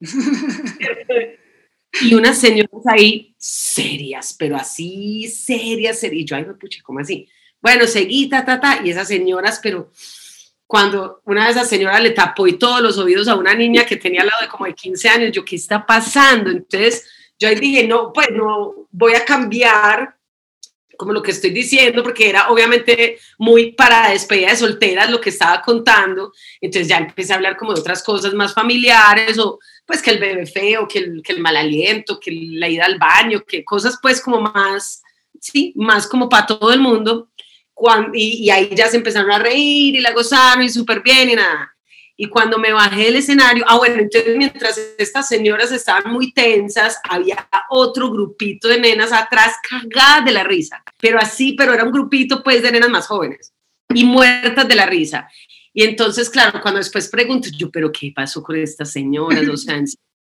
y 2.00 2.14
unas 2.14 2.38
señoras 2.38 2.86
ahí 2.86 3.34
serias, 3.36 4.34
pero 4.38 4.56
así 4.56 5.28
serias, 5.28 6.00
serias. 6.00 6.22
Y 6.22 6.24
yo, 6.24 6.36
ay, 6.36 6.46
me 6.46 6.54
puche, 6.54 6.80
¿cómo 6.82 7.00
así? 7.00 7.28
Bueno, 7.60 7.86
seguí, 7.86 8.30
ta, 8.30 8.46
ta, 8.46 8.60
ta, 8.60 8.80
y 8.82 8.90
esas 8.90 9.08
señoras, 9.08 9.60
pero 9.62 9.92
cuando 10.74 11.20
una 11.26 11.44
de 11.44 11.52
esas 11.52 11.68
señoras 11.68 12.02
le 12.02 12.10
tapó 12.10 12.48
y 12.48 12.58
todos 12.58 12.80
los 12.80 12.98
oídos 12.98 13.28
a 13.28 13.36
una 13.36 13.54
niña 13.54 13.86
que 13.86 13.94
tenía 13.94 14.22
al 14.22 14.26
lado 14.26 14.42
de 14.42 14.48
como 14.48 14.64
de 14.64 14.74
15 14.74 15.08
años, 15.08 15.30
yo, 15.30 15.44
¿qué 15.44 15.54
está 15.54 15.86
pasando? 15.86 16.50
Entonces, 16.50 17.08
yo 17.38 17.46
ahí 17.46 17.54
dije, 17.54 17.86
no, 17.86 18.12
pues 18.12 18.26
no, 18.32 18.88
voy 18.90 19.14
a 19.14 19.24
cambiar 19.24 20.16
como 20.98 21.12
lo 21.12 21.22
que 21.22 21.30
estoy 21.30 21.50
diciendo, 21.50 22.02
porque 22.02 22.28
era 22.28 22.50
obviamente 22.50 23.20
muy 23.38 23.70
para 23.70 24.10
despedida 24.10 24.50
de 24.50 24.56
solteras 24.56 25.10
lo 25.10 25.20
que 25.20 25.30
estaba 25.30 25.62
contando, 25.62 26.32
entonces 26.60 26.88
ya 26.88 26.96
empecé 26.96 27.32
a 27.32 27.36
hablar 27.36 27.56
como 27.56 27.72
de 27.72 27.80
otras 27.80 28.02
cosas 28.02 28.34
más 28.34 28.52
familiares, 28.52 29.38
o 29.38 29.60
pues 29.86 30.02
que 30.02 30.10
el 30.10 30.18
bebé 30.18 30.44
feo, 30.44 30.88
que 30.88 30.98
el, 30.98 31.22
que 31.22 31.34
el 31.34 31.40
mal 31.40 31.56
aliento, 31.56 32.18
que 32.18 32.32
la 32.32 32.68
ida 32.68 32.86
al 32.86 32.98
baño, 32.98 33.44
que 33.46 33.64
cosas 33.64 34.00
pues 34.02 34.20
como 34.20 34.40
más, 34.40 35.04
sí, 35.40 35.72
más 35.76 36.08
como 36.08 36.28
para 36.28 36.46
todo 36.46 36.72
el 36.72 36.80
mundo, 36.80 37.28
y, 38.12 38.50
ahí 38.50 38.70
ya 38.74 38.88
se 38.88 38.96
empezaron 38.96 39.30
a 39.30 39.38
reír 39.38 39.96
y 39.96 40.00
la 40.00 40.12
gozaron 40.12 40.64
y 40.64 40.68
súper 40.68 41.02
bien 41.02 41.30
y 41.30 41.34
nada. 41.34 41.70
Y 42.16 42.28
cuando 42.28 42.58
me 42.58 42.72
bajé 42.72 43.06
del 43.06 43.16
escenario, 43.16 43.64
ah, 43.66 43.76
bueno, 43.76 43.96
entonces 43.96 44.36
mientras 44.36 44.78
estas 44.98 45.26
señoras 45.26 45.72
estaban 45.72 46.12
muy 46.12 46.32
tensas, 46.32 47.00
había 47.08 47.48
otro 47.70 48.10
grupito 48.10 48.68
de 48.68 48.78
nenas 48.78 49.12
atrás 49.12 49.56
cagadas 49.68 50.24
de 50.24 50.32
la 50.32 50.44
risa, 50.44 50.82
pero 51.00 51.18
así, 51.18 51.54
pero 51.58 51.74
era 51.74 51.82
un 51.82 51.90
grupito 51.90 52.42
pues 52.44 52.62
de 52.62 52.70
nenas 52.70 52.90
más 52.90 53.08
jóvenes 53.08 53.52
y 53.92 54.04
muertas 54.04 54.68
de 54.68 54.74
la 54.76 54.86
risa. 54.86 55.28
Y 55.72 55.82
entonces, 55.82 56.30
claro, 56.30 56.60
cuando 56.62 56.78
después 56.78 57.08
pregunto 57.08 57.48
yo, 57.56 57.68
pero 57.70 57.90
¿qué 57.90 58.12
pasó 58.14 58.44
con 58.44 58.56
estas 58.56 58.92
señoras? 58.92 59.48
O 59.48 59.56
sea, 59.56 59.76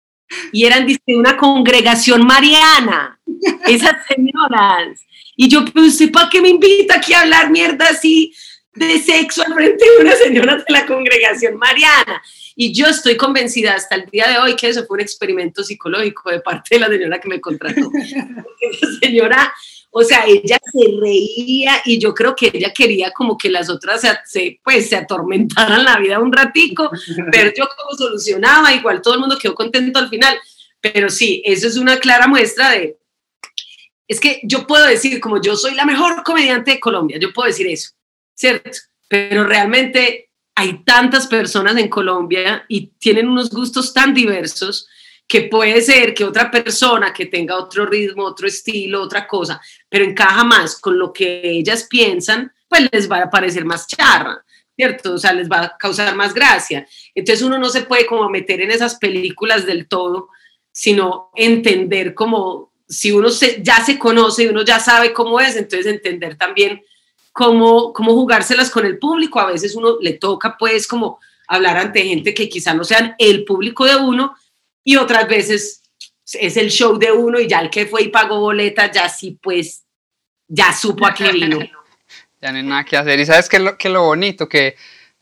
y 0.53 0.65
eran 0.65 0.87
de 0.87 1.17
una 1.17 1.37
congregación 1.37 2.27
mariana, 2.27 3.19
esas 3.67 3.97
señoras. 4.07 5.01
Y 5.37 5.49
yo, 5.49 5.65
pues, 5.65 6.03
¿para 6.13 6.29
qué 6.31 6.41
me 6.41 6.51
invita 6.51 6.97
aquí 6.97 7.13
a 7.15 7.23
hablar 7.23 7.51
mierda 7.51 7.87
así 7.89 8.35
de 8.75 8.99
sexo 8.99 9.43
al 9.45 9.55
frente 9.55 9.85
de 9.85 10.03
una 10.05 10.15
señora 10.17 10.57
de 10.57 10.65
la 10.69 10.87
congregación 10.87 11.57
mariana? 11.57 12.23
Y 12.55 12.75
yo 12.75 12.87
estoy 12.87 13.17
convencida 13.17 13.75
hasta 13.75 13.95
el 13.95 14.07
día 14.11 14.29
de 14.29 14.39
hoy 14.39 14.57
que 14.57 14.69
eso 14.69 14.85
fue 14.87 14.97
un 14.97 15.01
experimento 15.01 15.65
psicológico 15.65 16.31
de 16.31 16.41
parte 16.41 16.75
de 16.75 16.81
la 16.81 16.89
señora 16.89 17.21
que 17.21 17.29
me 17.29 17.41
contrató. 17.41 17.91
Esa 18.61 18.87
señora, 19.01 19.55
o 19.95 20.03
sea, 20.03 20.25
ella 20.27 20.59
se 20.73 20.97
reía 20.99 21.83
y 21.85 21.99
yo 21.99 22.15
creo 22.15 22.35
que 22.35 22.51
ella 22.53 22.73
quería 22.75 23.13
como 23.13 23.37
que 23.37 23.51
las 23.51 23.69
otras 23.69 24.01
se, 24.25 24.59
pues, 24.65 24.89
se 24.89 24.97
atormentaran 24.97 25.85
la 25.85 25.99
vida 25.99 26.19
un 26.19 26.33
ratico, 26.33 26.91
pero 27.31 27.53
yo 27.55 27.69
como 27.77 27.97
solucionaba, 27.97 28.73
igual 28.73 29.03
todo 29.03 29.15
el 29.15 29.21
mundo 29.21 29.39
quedó 29.39 29.55
contento 29.55 29.99
al 29.99 30.09
final. 30.09 30.35
Pero 30.81 31.11
sí, 31.11 31.43
eso 31.45 31.69
es 31.69 31.77
una 31.77 31.99
clara 31.99 32.27
muestra 32.27 32.71
de, 32.71 32.99
es 34.09 34.19
que 34.19 34.41
yo 34.45 34.67
puedo 34.67 34.87
decir, 34.87 35.21
como 35.21 35.41
yo 35.41 35.57
soy 35.57 35.75
la 35.75 35.85
mejor 35.85 36.23
comediante 36.23 36.73
de 36.73 36.81
Colombia, 36.81 37.19
yo 37.21 37.33
puedo 37.33 37.49
decir 37.49 37.67
eso, 37.67 37.91
¿cierto? 38.35 38.71
Pero 39.09 39.45
realmente 39.45 40.31
hay 40.55 40.85
tantas 40.85 41.27
personas 41.27 41.77
en 41.77 41.89
Colombia 41.89 42.65
y 42.67 42.89
tienen 42.99 43.29
unos 43.29 43.51
gustos 43.51 43.93
tan 43.93 44.15
diversos 44.15 44.89
que 45.27 45.43
puede 45.43 45.81
ser 45.81 46.13
que 46.13 46.25
otra 46.25 46.51
persona 46.51 47.13
que 47.13 47.27
tenga 47.27 47.57
otro 47.57 47.87
ritmo, 47.87 48.25
otro 48.25 48.47
estilo, 48.47 49.03
otra 49.03 49.27
cosa, 49.27 49.61
pero 49.89 50.05
encaja 50.05 50.45
más 50.45 50.79
con 50.79 50.99
lo 50.99 51.13
que 51.13 51.41
ellas 51.45 51.87
piensan, 51.89 52.53
pues 52.69 52.89
les 52.93 53.11
va 53.11 53.19
a 53.23 53.31
parecer 53.31 53.65
más 53.65 53.87
charra, 53.87 54.45
¿cierto? 54.77 55.15
O 55.15 55.19
sea, 55.19 55.33
les 55.33 55.51
va 55.51 55.63
a 55.63 55.77
causar 55.79 56.15
más 56.15 56.35
gracia. 56.35 56.87
Entonces 57.15 57.43
uno 57.43 57.59
no 57.59 57.69
se 57.69 57.83
puede 57.83 58.07
como 58.07 58.29
meter 58.29 58.61
en 58.61 58.71
esas 58.71 58.97
películas 58.97 59.65
del 59.67 59.89
todo, 59.89 60.29
sino 60.71 61.31
entender 61.35 62.15
como 62.15 62.73
si 62.89 63.13
uno 63.13 63.29
ya 63.63 63.83
se 63.85 63.99
conoce 63.99 64.45
y 64.45 64.49
uno 64.49 64.63
ya 64.63 64.81
sabe 64.81 65.13
cómo 65.13 65.41
es, 65.41 65.57
entonces 65.57 65.87
entender 65.87 66.37
también 66.37 66.83
cómo, 67.33 67.93
cómo 67.93 68.13
jugárselas 68.13 68.71
con 68.71 68.85
el 68.85 68.99
público. 68.99 69.41
A 69.41 69.47
veces 69.47 69.75
uno 69.75 69.97
le 70.01 70.13
toca 70.15 70.57
pues 70.59 70.87
como 70.87 71.21
hablar 71.49 71.79
ante 71.79 72.03
gente 72.03 72.35
que 72.35 72.49
quizá 72.49 72.75
no 72.75 72.85
sean 72.85 73.15
el 73.19 73.45
público 73.45 73.85
de 73.87 73.97
uno 73.97 74.35
y 74.85 74.97
otras 74.97 75.29
veces 75.29 75.83
es 76.33 76.57
el 76.57 76.71
show 76.71 76.99
de 76.99 77.13
uno 77.13 77.39
y 77.39 77.49
ya 77.49 77.61
el 77.61 77.71
que 77.71 77.87
fue 77.87 78.03
y 78.03 78.09
pagó 78.09 78.41
boleta 78.41 78.91
ya 78.91 79.09
sí 79.09 79.39
pues 79.41 79.85
ya 80.49 80.73
supo 80.73 81.07
a 81.07 81.15
qué 81.15 81.33
vino. 81.33 81.59
ya 82.41 82.53
no 82.53 82.59
hay 82.59 82.65
nada 82.65 82.85
que 82.85 82.97
hacer. 82.97 83.19
Y 83.19 83.27
sabes 83.27 83.49
qué 83.49 83.59
lo, 83.59 83.77
que 83.79 83.89
lo 83.89 84.03
bonito, 84.03 84.49
que 84.49 84.77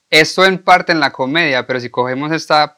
esto 0.09 0.45
en 0.45 0.59
parte 0.59 0.93
en 0.93 1.01
la 1.01 1.13
comedia, 1.13 1.67
pero 1.67 1.79
si 1.79 1.91
cogemos 1.91 2.33
esta 2.33 2.77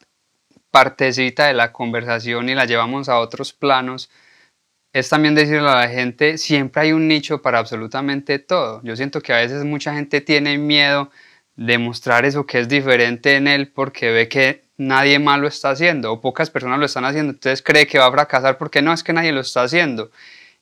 partecita 0.70 1.46
de 1.46 1.54
la 1.54 1.72
conversación 1.72 2.48
y 2.48 2.54
la 2.54 2.66
llevamos 2.66 3.08
a 3.08 3.18
otros 3.18 3.52
planos, 3.52 4.10
es 4.92 5.08
también 5.08 5.34
decirle 5.34 5.68
a 5.68 5.74
la 5.76 5.88
gente, 5.88 6.36
siempre 6.36 6.82
hay 6.82 6.92
un 6.92 7.08
nicho 7.08 7.40
para 7.40 7.58
absolutamente 7.58 8.38
todo. 8.38 8.80
Yo 8.84 8.94
siento 8.96 9.22
que 9.22 9.32
a 9.32 9.38
veces 9.38 9.64
mucha 9.64 9.94
gente 9.94 10.20
tiene 10.20 10.58
miedo 10.58 11.10
de 11.56 11.78
mostrar 11.78 12.24
eso 12.24 12.46
que 12.46 12.58
es 12.58 12.68
diferente 12.68 13.36
en 13.36 13.46
él 13.46 13.68
porque 13.68 14.10
ve 14.10 14.28
que 14.28 14.61
nadie 14.76 15.18
más 15.18 15.38
lo 15.40 15.48
está 15.48 15.70
haciendo 15.70 16.12
o 16.12 16.20
pocas 16.20 16.50
personas 16.50 16.78
lo 16.78 16.86
están 16.86 17.04
haciendo, 17.04 17.32
entonces 17.32 17.62
cree 17.62 17.86
que 17.86 17.98
va 17.98 18.06
a 18.06 18.12
fracasar 18.12 18.58
porque 18.58 18.82
no 18.82 18.92
es 18.92 19.02
que 19.02 19.12
nadie 19.12 19.32
lo 19.32 19.40
está 19.40 19.62
haciendo. 19.62 20.10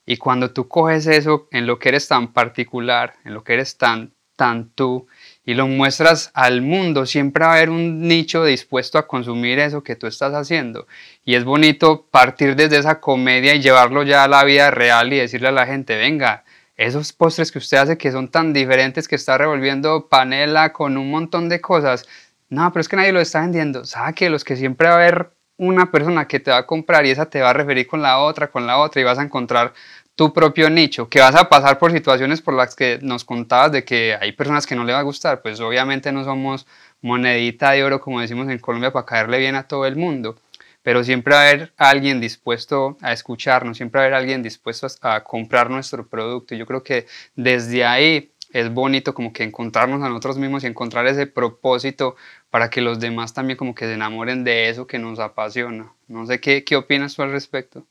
Y 0.07 0.17
cuando 0.17 0.51
tú 0.51 0.69
coges 0.69 1.07
eso 1.07 1.49
en 1.51 1.67
lo 1.67 1.79
que 1.79 1.91
eres 1.91 2.09
tan 2.09 2.33
particular, 2.33 3.15
en 3.25 3.35
lo 3.35 3.45
que 3.45 3.55
eres 3.55 3.77
tan, 3.77 4.13
tan 4.37 4.71
tú, 4.71 5.07
y 5.45 5.55
lo 5.55 5.67
muestras 5.67 6.31
al 6.35 6.63
mundo, 6.63 7.07
siempre 7.07 7.45
va 7.45 7.53
a 7.53 7.57
haber 7.57 7.71
un 7.71 8.09
nicho 8.09 8.45
dispuesto 8.45 8.99
a 8.99 9.07
consumir 9.07 9.59
eso 9.59 9.83
que 9.83 9.97
tú 9.97 10.07
estás 10.07 10.33
haciendo. 10.35 10.87
Y 11.25 11.35
es 11.35 11.45
bonito 11.45 12.07
partir 12.11 12.57
desde 12.57 12.79
esa 12.79 13.01
comedia 13.01 13.55
y 13.55 13.61
llevarlo 13.61 14.03
ya 14.03 14.25
a 14.25 14.29
la 14.29 14.45
vida 14.45 14.71
real 14.71 15.13
y 15.13 15.19
decirle 15.19 15.49
a 15.49 15.53
la 15.53 15.67
gente, 15.67 15.97
venga, 15.97 16.45
esos 16.77 17.13
postres 17.13 17.53
que 17.53 17.59
usted 17.59 17.77
hace 17.77 17.99
que 17.99 18.11
son 18.11 18.29
tan 18.29 18.53
diferentes, 18.53 19.07
que 19.07 19.17
está 19.17 19.37
revolviendo 19.37 20.09
panela 20.09 20.73
con 20.73 20.97
un 20.97 21.11
montón 21.11 21.51
de 21.51 21.61
cosas, 21.61 22.09
no, 22.51 22.73
pero 22.73 22.81
es 22.81 22.89
que 22.89 22.97
nadie 22.97 23.13
lo 23.13 23.21
está 23.21 23.41
vendiendo. 23.41 23.85
Saque 23.85 24.29
los 24.29 24.45
que 24.45 24.57
siempre 24.57 24.89
va 24.89 24.95
a 24.95 24.97
haber 24.97 25.33
una 25.57 25.91
persona 25.91 26.27
que 26.27 26.41
te 26.41 26.51
va 26.51 26.59
a 26.59 26.67
comprar 26.67 27.07
y 27.07 27.11
esa 27.11 27.27
te 27.27 27.41
va 27.41 27.51
a 27.51 27.53
referir 27.53 27.87
con 27.87 28.03
la 28.03 28.19
otra, 28.19 28.51
con 28.51 28.67
la 28.67 28.79
otra 28.79 29.01
y 29.01 29.05
vas 29.05 29.19
a 29.19 29.23
encontrar 29.23 29.73
tu 30.17 30.33
propio 30.33 30.69
nicho, 30.69 31.09
que 31.09 31.21
vas 31.21 31.35
a 31.35 31.49
pasar 31.49 31.79
por 31.79 31.93
situaciones 31.93 32.43
por 32.43 32.55
las 32.55 32.75
que 32.75 32.99
nos 33.03 33.25
contabas 33.25 33.73
de 33.73 33.85
que 33.85 34.17
hay 34.21 34.33
personas 34.33 34.67
que 34.67 34.75
no 34.75 34.85
le 34.85 34.93
va 34.93 34.99
a 34.99 35.03
gustar, 35.03 35.43
pues 35.43 35.61
obviamente 35.61 36.13
no 36.13 36.25
somos 36.25 36.67
monedita 37.01 37.71
de 37.71 37.85
oro 37.85 38.01
como 38.01 38.21
decimos 38.21 38.49
en 38.49 38.59
Colombia 38.59 38.93
para 38.93 39.07
caerle 39.07 39.39
bien 39.39 39.55
a 39.55 39.69
todo 39.69 39.87
el 39.87 39.97
mundo, 39.97 40.37
pero 40.83 41.05
siempre 41.05 41.35
va 41.35 41.41
a 41.41 41.49
haber 41.49 41.73
alguien 41.77 42.21
dispuesto 42.21 42.97
a 43.01 43.13
escucharnos, 43.13 43.77
siempre 43.77 43.99
va 43.99 44.05
a 44.05 44.07
haber 44.09 44.19
alguien 44.19 44.43
dispuesto 44.43 44.89
a 45.03 45.23
comprar 45.25 45.71
nuestro 45.71 46.07
producto 46.07 46.55
y 46.55 46.59
yo 46.59 46.67
creo 46.67 46.83
que 46.83 47.07
desde 47.35 47.85
ahí 47.85 48.30
es 48.53 48.73
bonito 48.73 49.15
como 49.15 49.33
que 49.33 49.45
encontrarnos 49.45 50.03
a 50.03 50.09
nosotros 50.09 50.39
mismos 50.39 50.65
y 50.65 50.67
encontrar 50.67 51.07
ese 51.07 51.27
propósito 51.27 52.17
para 52.51 52.71
que 52.71 52.81
los 52.81 53.01
demás 53.01 53.35
también 53.35 53.57
como 53.57 53.75
que 53.75 53.87
se 53.87 53.95
enamoren 53.95 54.45
de 54.45 54.69
eso 54.69 54.87
que 54.87 54.99
nos 54.99 55.19
apasiona. 55.19 55.95
No 56.09 56.27
sé 56.27 56.41
qué, 56.41 56.65
qué 56.65 56.77
opinas 56.77 57.15
tú 57.15 57.23
al 57.23 57.33
respecto. 57.33 57.87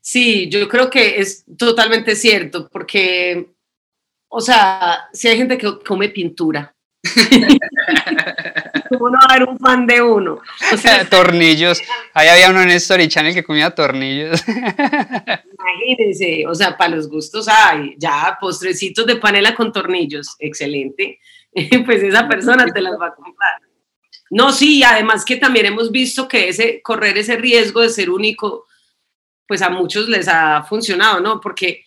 Sí, 0.00 0.48
yo 0.50 0.68
creo 0.68 0.88
que 0.88 1.18
es 1.20 1.44
totalmente 1.58 2.14
cierto, 2.14 2.68
porque, 2.68 3.54
o 4.28 4.40
sea, 4.40 5.08
si 5.12 5.26
hay 5.26 5.36
gente 5.36 5.58
que 5.58 5.80
come 5.84 6.08
pintura, 6.10 6.75
¿cómo 8.90 9.10
no 9.10 9.18
va 9.18 9.26
a 9.28 9.34
haber 9.34 9.48
un 9.48 9.58
fan 9.58 9.86
de 9.86 10.02
uno? 10.02 10.40
O 10.72 10.76
sea, 10.76 11.04
tornillos. 11.10 11.80
Ahí 12.14 12.28
había 12.28 12.50
uno 12.50 12.62
en 12.62 12.70
Story 12.70 13.08
Channel 13.08 13.34
que 13.34 13.44
comía 13.44 13.70
tornillos. 13.74 14.42
Imagínense, 14.48 16.46
o 16.46 16.54
sea, 16.54 16.76
para 16.76 16.96
los 16.96 17.08
gustos 17.08 17.48
hay, 17.48 17.94
ya 17.98 18.36
postrecitos 18.40 19.06
de 19.06 19.16
panela 19.16 19.54
con 19.54 19.72
tornillos, 19.72 20.36
excelente. 20.38 21.20
pues 21.84 22.02
esa 22.02 22.28
persona 22.28 22.66
te 22.66 22.80
las 22.80 22.94
va 23.00 23.08
a 23.08 23.14
comprar. 23.14 23.60
No, 24.30 24.52
sí, 24.52 24.82
además 24.82 25.24
que 25.24 25.36
también 25.36 25.66
hemos 25.66 25.90
visto 25.90 26.26
que 26.26 26.48
ese 26.48 26.82
correr 26.82 27.16
ese 27.16 27.36
riesgo 27.36 27.80
de 27.80 27.88
ser 27.88 28.10
único 28.10 28.66
pues 29.46 29.62
a 29.62 29.70
muchos 29.70 30.08
les 30.08 30.28
ha 30.28 30.62
funcionado, 30.64 31.20
¿no? 31.20 31.40
Porque 31.40 31.84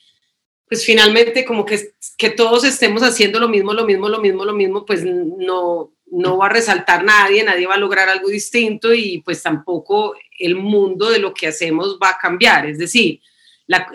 pues 0.69 0.85
finalmente 0.85 1.43
como 1.43 1.65
que, 1.65 1.93
que 2.15 2.29
todos 2.29 2.63
estemos 2.63 3.01
haciendo 3.01 3.39
lo 3.39 3.49
mismo, 3.49 3.73
lo 3.73 3.85
mismo, 3.85 4.07
lo 4.07 4.21
mismo, 4.21 4.45
lo 4.45 4.53
mismo, 4.53 4.85
pues 4.85 5.03
no, 5.03 5.91
no 6.11 6.37
va 6.37 6.45
a 6.45 6.49
resaltar 6.49 7.03
nadie, 7.03 7.43
nadie 7.43 7.65
va 7.65 7.73
a 7.73 7.79
lograr 7.79 8.07
algo 8.07 8.29
distinto 8.29 8.93
y 8.93 9.19
pues 9.21 9.41
tampoco 9.41 10.15
el 10.37 10.55
mundo 10.55 11.09
de 11.09 11.17
lo 11.17 11.33
que 11.33 11.47
hacemos 11.47 11.97
va 12.01 12.11
a 12.11 12.17
cambiar. 12.19 12.67
Es 12.67 12.77
decir, 12.77 13.19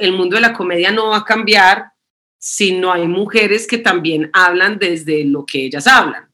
el 0.01 0.13
mundo 0.13 0.35
de 0.35 0.43
la 0.43 0.53
comedia 0.53 0.91
no 0.91 1.11
va 1.11 1.19
a 1.19 1.25
cambiar 1.25 1.93
si 2.39 2.73
no 2.73 2.93
hay 2.93 3.07
mujeres 3.07 3.69
que 3.69 3.79
también 3.79 4.29
hablan 4.33 4.77
desde 4.77 5.25
lo 5.25 5.47
que 5.47 5.67
ellas 5.67 5.87
hablan, 5.87 6.29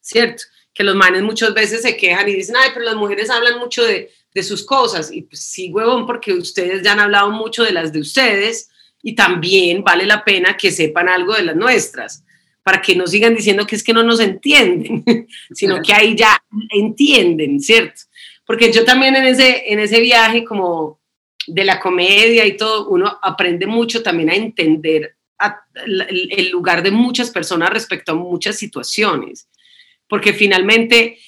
¿cierto? 0.00 0.44
Que 0.72 0.84
los 0.84 0.94
manes 0.94 1.24
muchas 1.24 1.52
veces 1.52 1.82
se 1.82 1.96
quejan 1.96 2.28
y 2.28 2.34
dicen, 2.34 2.54
ay, 2.56 2.70
pero 2.72 2.84
las 2.84 2.94
mujeres 2.94 3.30
hablan 3.30 3.58
mucho 3.58 3.82
de, 3.82 4.12
de 4.32 4.42
sus 4.44 4.64
cosas. 4.64 5.10
Y 5.10 5.22
pues 5.22 5.42
sí, 5.42 5.72
huevón, 5.72 6.06
porque 6.06 6.32
ustedes 6.32 6.82
ya 6.82 6.92
han 6.92 7.00
hablado 7.00 7.30
mucho 7.30 7.64
de 7.64 7.72
las 7.72 7.92
de 7.92 7.98
ustedes 7.98 8.70
y 9.06 9.14
también 9.14 9.84
vale 9.84 10.04
la 10.04 10.24
pena 10.24 10.56
que 10.56 10.72
sepan 10.72 11.08
algo 11.08 11.32
de 11.32 11.44
las 11.44 11.54
nuestras, 11.54 12.24
para 12.64 12.82
que 12.82 12.96
no 12.96 13.06
sigan 13.06 13.36
diciendo 13.36 13.64
que 13.64 13.76
es 13.76 13.84
que 13.84 13.92
no 13.92 14.02
nos 14.02 14.18
entienden, 14.18 15.04
sino 15.54 15.80
que 15.80 15.94
ahí 15.94 16.16
ya 16.16 16.42
entienden, 16.70 17.60
¿cierto? 17.60 18.00
Porque 18.44 18.72
yo 18.72 18.84
también 18.84 19.14
en 19.14 19.26
ese, 19.26 19.72
en 19.72 19.78
ese 19.78 20.00
viaje 20.00 20.44
como 20.44 20.98
de 21.46 21.64
la 21.64 21.78
comedia 21.78 22.44
y 22.46 22.56
todo, 22.56 22.88
uno 22.88 23.16
aprende 23.22 23.68
mucho 23.68 24.02
también 24.02 24.28
a 24.30 24.34
entender 24.34 25.14
el 25.86 26.50
lugar 26.50 26.82
de 26.82 26.90
muchas 26.90 27.30
personas 27.30 27.70
respecto 27.70 28.10
a 28.10 28.16
muchas 28.16 28.56
situaciones, 28.56 29.48
porque 30.08 30.32
finalmente 30.32 31.18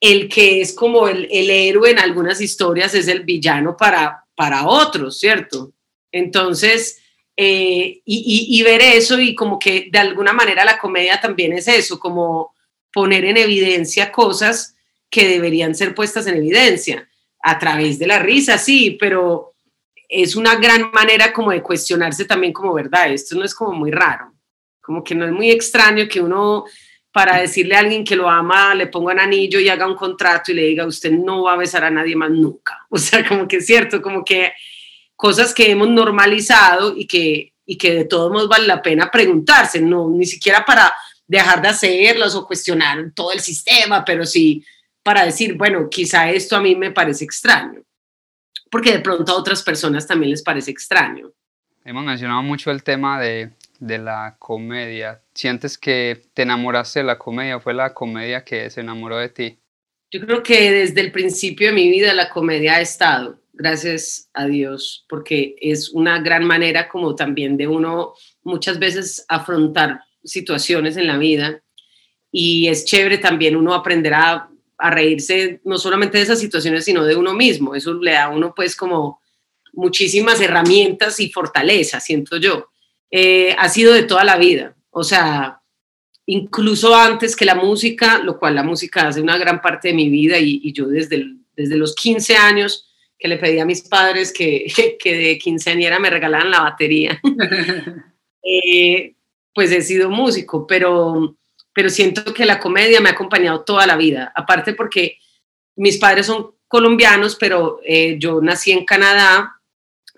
el 0.00 0.26
que 0.30 0.62
es 0.62 0.72
como 0.72 1.06
el, 1.06 1.28
héroe 1.30 1.90
en 1.90 1.98
algunas 1.98 2.40
historias 2.40 2.94
es 2.94 3.08
el 3.08 3.24
villano 3.24 3.76
para, 3.76 4.24
para 4.34 4.66
otros, 4.66 5.18
¿cierto? 5.18 5.74
Entonces, 6.10 7.02
eh, 7.36 8.00
y, 8.04 8.62
ver 8.62 8.80
eso 8.80 9.20
y 9.20 9.34
como 9.34 9.58
que 9.58 9.88
de 9.92 9.98
alguna 9.98 10.32
manera 10.32 10.64
la 10.64 10.78
comedia 10.78 11.20
también 11.20 11.52
es 11.52 11.68
eso, 11.68 11.98
como 11.98 12.54
poner 12.92 13.26
en 13.26 13.36
evidencia 13.36 14.10
cosas 14.10 14.74
que 15.10 15.28
deberían 15.28 15.74
ser 15.74 15.94
puestas 15.94 16.26
en 16.26 16.36
evidencia 16.36 17.06
a 17.42 17.58
través 17.58 17.98
de 17.98 18.06
la 18.06 18.18
risa, 18.18 18.56
sí, 18.56 18.96
pero 18.98 19.52
es 20.08 20.34
una 20.34 20.54
gran 20.56 20.90
manera 20.92 21.32
como 21.32 21.50
de 21.50 21.62
cuestionarse 21.62 22.24
también 22.24 22.54
como 22.54 22.72
verdad, 22.72 23.12
esto 23.12 23.36
no 23.36 23.44
es 23.44 23.54
como 23.54 23.72
muy 23.72 23.90
raro, 23.90 24.32
como 24.80 25.04
que 25.04 25.14
no 25.14 25.26
es 25.26 25.32
muy 25.32 25.50
extraño 25.50 26.08
que 26.08 26.20
uno 26.20 26.64
para 27.16 27.38
decirle 27.38 27.76
a 27.76 27.78
alguien 27.80 28.04
que 28.04 28.14
lo 28.14 28.28
ama, 28.28 28.74
le 28.74 28.88
ponga 28.88 29.12
un 29.14 29.20
anillo 29.20 29.58
y 29.58 29.70
haga 29.70 29.86
un 29.86 29.94
contrato 29.94 30.52
y 30.52 30.54
le 30.54 30.62
diga, 30.64 30.86
usted 30.86 31.10
no 31.10 31.44
va 31.44 31.54
a 31.54 31.56
besar 31.56 31.82
a 31.82 31.90
nadie 31.90 32.14
más 32.14 32.30
nunca. 32.30 32.78
O 32.90 32.98
sea, 32.98 33.26
como 33.26 33.48
que 33.48 33.56
es 33.56 33.66
cierto, 33.66 34.02
como 34.02 34.22
que 34.22 34.52
cosas 35.16 35.52
que 35.54 35.70
hemos 35.70 35.88
normalizado 35.88 36.96
y 36.96 37.06
que, 37.06 37.52
y 37.64 37.76
que 37.76 37.94
de 37.94 38.04
todos 38.04 38.30
modos 38.30 38.48
vale 38.48 38.66
la 38.66 38.82
pena 38.82 39.10
preguntarse, 39.10 39.80
no, 39.80 40.08
ni 40.10 40.26
siquiera 40.26 40.64
para 40.64 40.94
dejar 41.26 41.60
de 41.60 41.68
hacerlas 41.68 42.34
o 42.34 42.46
cuestionar 42.46 43.10
todo 43.14 43.32
el 43.32 43.40
sistema, 43.40 44.04
pero 44.04 44.24
sí 44.24 44.64
para 45.02 45.24
decir, 45.24 45.54
bueno, 45.54 45.88
quizá 45.88 46.30
esto 46.30 46.56
a 46.56 46.60
mí 46.60 46.74
me 46.74 46.90
parece 46.90 47.24
extraño, 47.24 47.80
porque 48.70 48.92
de 48.92 48.98
pronto 49.00 49.32
a 49.32 49.36
otras 49.36 49.62
personas 49.62 50.06
también 50.06 50.30
les 50.30 50.42
parece 50.42 50.70
extraño. 50.70 51.32
Hemos 51.84 52.04
mencionado 52.04 52.42
mucho 52.42 52.70
el 52.70 52.82
tema 52.82 53.20
de 53.20 53.52
de 53.78 53.98
la 53.98 54.36
comedia? 54.38 55.22
¿Sientes 55.34 55.78
que 55.78 56.22
te 56.34 56.42
enamoraste 56.42 57.00
de 57.00 57.04
la 57.04 57.18
comedia? 57.18 57.60
¿Fue 57.60 57.74
la 57.74 57.94
comedia 57.94 58.44
que 58.44 58.70
se 58.70 58.80
enamoró 58.80 59.18
de 59.18 59.28
ti? 59.28 59.58
Yo 60.10 60.20
creo 60.20 60.42
que 60.42 60.70
desde 60.70 61.00
el 61.00 61.12
principio 61.12 61.68
de 61.68 61.74
mi 61.74 61.90
vida 61.90 62.14
la 62.14 62.28
comedia 62.28 62.76
ha 62.76 62.80
estado, 62.80 63.40
gracias 63.56 64.28
a 64.34 64.46
Dios, 64.46 65.04
porque 65.08 65.56
es 65.60 65.90
una 65.90 66.20
gran 66.20 66.44
manera 66.44 66.88
como 66.88 67.14
también 67.14 67.56
de 67.56 67.66
uno 67.66 68.14
muchas 68.42 68.78
veces 68.78 69.24
afrontar 69.28 70.02
situaciones 70.22 70.96
en 70.96 71.06
la 71.06 71.18
vida 71.18 71.62
y 72.30 72.68
es 72.68 72.84
chévere 72.84 73.18
también 73.18 73.56
uno 73.56 73.74
aprender 73.74 74.14
a, 74.14 74.48
a 74.78 74.90
reírse 74.90 75.60
no 75.64 75.78
solamente 75.78 76.18
de 76.18 76.24
esas 76.24 76.38
situaciones, 76.38 76.84
sino 76.84 77.04
de 77.04 77.16
uno 77.16 77.32
mismo. 77.32 77.74
Eso 77.74 77.94
le 77.94 78.12
da 78.12 78.24
a 78.24 78.28
uno 78.28 78.54
pues 78.54 78.76
como 78.76 79.20
muchísimas 79.72 80.40
herramientas 80.40 81.20
y 81.20 81.30
fortaleza, 81.30 82.00
siento 82.00 82.36
yo. 82.36 82.68
Eh, 83.10 83.54
ha 83.58 83.68
sido 83.68 83.94
de 83.94 84.02
toda 84.02 84.24
la 84.24 84.36
vida. 84.36 84.76
O 84.90 85.04
sea, 85.04 85.60
incluso 86.26 86.94
antes 86.94 87.36
que 87.36 87.44
la 87.44 87.54
música, 87.54 88.18
lo 88.18 88.38
cual 88.38 88.54
la 88.54 88.62
música 88.62 89.08
hace 89.08 89.20
una 89.20 89.38
gran 89.38 89.62
parte 89.62 89.88
de 89.88 89.94
mi 89.94 90.08
vida 90.08 90.38
y, 90.38 90.72
yo 90.72 90.88
desde, 90.88 91.26
desde 91.54 91.76
los 91.76 91.94
15 91.94 92.36
años 92.36 92.85
que 93.18 93.28
le 93.28 93.38
pedí 93.38 93.58
a 93.58 93.64
mis 93.64 93.82
padres 93.82 94.32
que, 94.32 94.66
que 94.98 95.16
de 95.16 95.38
quinceañera 95.38 95.98
me 95.98 96.10
regalaran 96.10 96.50
la 96.50 96.62
batería, 96.62 97.20
eh, 98.42 99.14
pues 99.54 99.72
he 99.72 99.82
sido 99.82 100.10
músico, 100.10 100.66
pero, 100.66 101.36
pero 101.72 101.88
siento 101.88 102.34
que 102.34 102.44
la 102.44 102.58
comedia 102.60 103.00
me 103.00 103.08
ha 103.08 103.12
acompañado 103.12 103.62
toda 103.62 103.86
la 103.86 103.96
vida, 103.96 104.32
aparte 104.34 104.74
porque 104.74 105.18
mis 105.76 105.98
padres 105.98 106.26
son 106.26 106.54
colombianos, 106.68 107.36
pero 107.36 107.80
eh, 107.84 108.16
yo 108.18 108.40
nací 108.40 108.72
en 108.72 108.84
Canadá, 108.84 109.60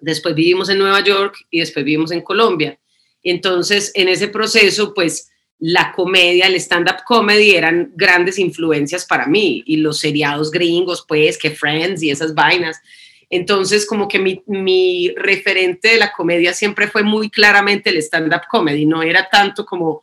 después 0.00 0.34
vivimos 0.34 0.68
en 0.68 0.78
Nueva 0.78 1.02
York 1.04 1.37
y 1.50 1.61
después 1.61 1.84
vivimos 1.84 2.11
en 2.12 2.22
Colombia. 2.22 2.78
Entonces, 3.22 3.90
en 3.94 4.08
ese 4.08 4.28
proceso, 4.28 4.94
pues 4.94 5.30
la 5.61 5.92
comedia, 5.92 6.47
el 6.47 6.55
stand-up 6.55 7.03
comedy 7.05 7.57
eran 7.57 7.90
grandes 7.94 8.38
influencias 8.38 9.05
para 9.05 9.27
mí 9.27 9.62
y 9.66 9.79
los 9.79 9.99
seriados 9.99 10.51
gringos, 10.51 11.05
pues, 11.07 11.37
que 11.37 11.51
Friends 11.51 12.03
y 12.03 12.11
esas 12.11 12.35
vainas. 12.35 12.81
Entonces, 13.29 13.85
como 13.85 14.07
que 14.09 14.18
mi, 14.18 14.42
mi 14.47 15.12
referente 15.16 15.88
de 15.88 15.99
la 15.99 16.12
comedia 16.12 16.55
siempre 16.55 16.87
fue 16.87 17.03
muy 17.03 17.29
claramente 17.29 17.90
el 17.90 17.99
stand-up 17.99 18.42
comedy, 18.49 18.87
no 18.87 19.03
era 19.03 19.29
tanto 19.29 19.66
como 19.66 20.01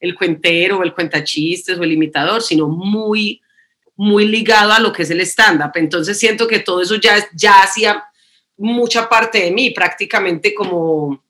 el 0.00 0.14
cuentero 0.14 0.78
o 0.78 0.82
el 0.82 0.92
cuentachistes 0.92 1.78
o 1.78 1.84
el 1.84 1.92
imitador, 1.92 2.42
sino 2.42 2.68
muy, 2.68 3.40
muy 3.94 4.26
ligado 4.26 4.72
a 4.72 4.80
lo 4.80 4.92
que 4.92 5.04
es 5.04 5.10
el 5.10 5.20
stand-up. 5.20 5.72
Entonces, 5.76 6.18
siento 6.18 6.48
que 6.48 6.58
todo 6.58 6.82
eso 6.82 6.96
ya, 6.96 7.26
ya 7.32 7.62
hacía 7.62 8.04
mucha 8.58 9.08
parte 9.08 9.38
de 9.38 9.50
mí, 9.52 9.70
prácticamente 9.70 10.52
como 10.52 11.22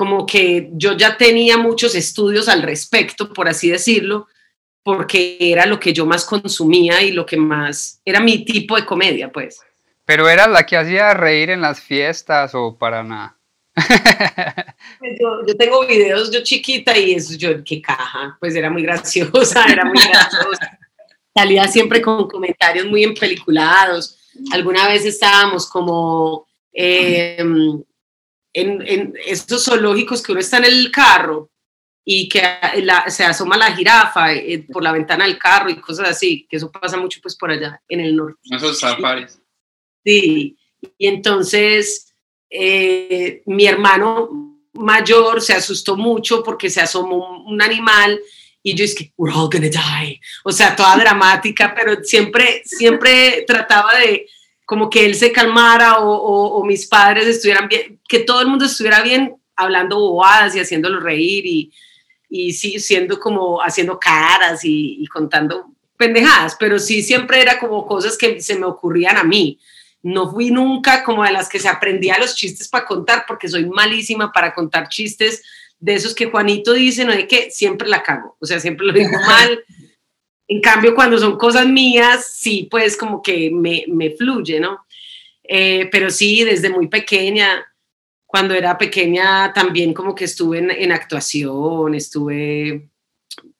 como 0.00 0.24
que 0.24 0.70
yo 0.72 0.96
ya 0.96 1.18
tenía 1.18 1.58
muchos 1.58 1.94
estudios 1.94 2.48
al 2.48 2.62
respecto, 2.62 3.34
por 3.34 3.50
así 3.50 3.68
decirlo, 3.68 4.28
porque 4.82 5.36
era 5.38 5.66
lo 5.66 5.78
que 5.78 5.92
yo 5.92 6.06
más 6.06 6.24
consumía 6.24 7.02
y 7.02 7.12
lo 7.12 7.26
que 7.26 7.36
más 7.36 8.00
era 8.02 8.18
mi 8.18 8.42
tipo 8.42 8.76
de 8.76 8.86
comedia, 8.86 9.30
pues. 9.30 9.60
Pero 10.06 10.26
era 10.26 10.46
la 10.46 10.64
que 10.64 10.78
hacía 10.78 11.12
reír 11.12 11.50
en 11.50 11.60
las 11.60 11.82
fiestas 11.82 12.54
o 12.54 12.78
para 12.78 13.02
nada. 13.02 13.36
Pues 14.98 15.18
yo, 15.20 15.54
tengo 15.58 15.86
videos 15.86 16.30
yo 16.30 16.42
chiquita 16.42 16.96
y 16.96 17.12
eso 17.12 17.34
yo, 17.36 17.62
qué 17.62 17.82
caja, 17.82 18.38
pues 18.40 18.54
era 18.54 18.70
muy 18.70 18.82
graciosa, 18.82 19.66
era 19.70 19.84
muy 19.84 20.02
graciosa. 20.02 20.78
Salía 21.34 21.68
siempre 21.68 22.00
con 22.00 22.26
comentarios 22.26 22.86
muy 22.86 23.04
empeliculados. 23.04 24.18
Alguna 24.50 24.88
vez 24.88 25.04
estábamos 25.04 25.68
como 25.68 26.46
em, 26.72 27.82
en, 28.52 28.86
en, 28.86 29.14
estos 29.26 29.64
zoológicos 29.64 30.22
que 30.22 30.32
uno 30.32 30.40
está 30.40 30.58
en 30.58 30.64
el 30.64 30.90
carro 30.90 31.50
y 32.04 32.28
que 32.28 32.42
se 33.08 33.24
asoma 33.24 33.56
la 33.56 33.74
jirafa 33.74 34.32
eh, 34.32 34.66
por 34.72 34.82
la 34.82 34.92
ventana 34.92 35.24
del 35.26 35.38
carro 35.38 35.70
y 35.70 35.80
cosas 35.80 36.08
así, 36.08 36.46
que 36.48 36.56
eso 36.56 36.70
pasa 36.70 36.96
mucho 36.96 37.20
pues 37.22 37.36
por 37.36 37.50
allá 37.50 37.80
en 37.88 38.00
el 38.00 38.16
norte. 38.16 38.40
Esos 38.50 38.80
safaris. 38.80 39.40
Sí, 40.04 40.56
y 40.98 41.06
entonces 41.06 42.14
eh, 42.48 43.42
mi 43.46 43.66
hermano 43.66 44.58
mayor 44.72 45.40
se 45.40 45.52
asustó 45.52 45.96
mucho 45.96 46.42
porque 46.42 46.70
se 46.70 46.80
asomó 46.80 47.44
un, 47.44 47.60
animal 47.60 48.18
y 48.62 48.74
yo 48.74 48.84
es 48.84 48.94
que 48.94 49.12
we're 49.16 49.34
all 49.34 49.50
gonna 49.50 49.68
die, 49.68 50.20
o 50.44 50.52
sea, 50.52 50.74
toda 50.74 50.96
dramática, 50.96 51.74
pero 51.74 52.02
siempre, 52.02 52.62
siempre 52.64 53.44
trataba 53.46 53.94
de 53.98 54.26
como 54.70 54.88
que 54.88 55.04
él 55.04 55.16
se 55.16 55.32
calmara 55.32 55.96
o, 55.98 56.62
mis 56.64 56.86
padres 56.86 57.26
estuvieran 57.26 57.66
bien, 57.66 57.98
que 58.08 58.20
todo 58.20 58.40
el 58.40 58.46
mundo 58.46 58.66
estuviera 58.66 59.02
bien 59.02 59.34
hablando 59.56 59.98
bobadas 59.98 60.54
y 60.54 60.60
haciéndolo 60.60 61.00
reír 61.00 61.44
y, 61.44 61.72
y 62.28 62.52
sí, 62.52 62.78
siendo 62.78 63.18
como 63.18 63.60
haciendo 63.60 63.98
caras 63.98 64.60
y, 64.62 65.04
contando 65.08 65.72
pendejadas, 65.96 66.56
pero 66.56 66.78
sí 66.78 67.02
siempre 67.02 67.42
era 67.42 67.58
como 67.58 67.84
cosas 67.84 68.16
que 68.16 68.40
se 68.40 68.56
me 68.56 68.64
ocurrían 68.64 69.16
a 69.16 69.24
mí. 69.24 69.58
No 70.04 70.30
fui 70.30 70.52
nunca 70.52 71.02
como 71.02 71.24
de 71.24 71.32
las 71.32 71.48
que 71.48 71.58
se 71.58 71.68
aprendía 71.68 72.20
los 72.20 72.36
chistes 72.36 72.68
para 72.68 72.86
contar, 72.86 73.24
porque 73.26 73.48
soy 73.48 73.66
malísima 73.66 74.30
para 74.30 74.54
contar 74.54 74.88
chistes 74.88 75.42
de 75.80 75.94
esos 75.94 76.14
que 76.14 76.26
Juanito 76.26 76.74
dice, 76.74 77.04
no 77.04 77.10
de 77.10 77.26
que 77.26 77.50
siempre 77.50 77.88
la 77.88 78.04
cago, 78.04 78.36
o 78.38 78.46
sea, 78.46 78.60
siempre 78.60 78.86
lo 78.86 78.92
digo 78.92 79.10
mal. 79.26 79.64
En 80.50 80.60
cambio, 80.60 80.96
cuando 80.96 81.16
son 81.16 81.38
cosas 81.38 81.64
mías, 81.64 82.32
sí, 82.34 82.66
pues 82.68 82.96
como 82.96 83.22
que 83.22 83.52
me, 83.52 83.84
me 83.86 84.10
fluye, 84.10 84.58
¿no? 84.58 84.84
Eh, 85.44 85.88
pero 85.92 86.10
sí, 86.10 86.42
desde 86.42 86.70
muy 86.70 86.88
pequeña, 86.88 87.64
cuando 88.26 88.54
era 88.54 88.76
pequeña 88.76 89.52
también 89.52 89.94
como 89.94 90.12
que 90.12 90.24
estuve 90.24 90.58
en, 90.58 90.90
actuación, 90.90 91.94
estuve 91.94 92.90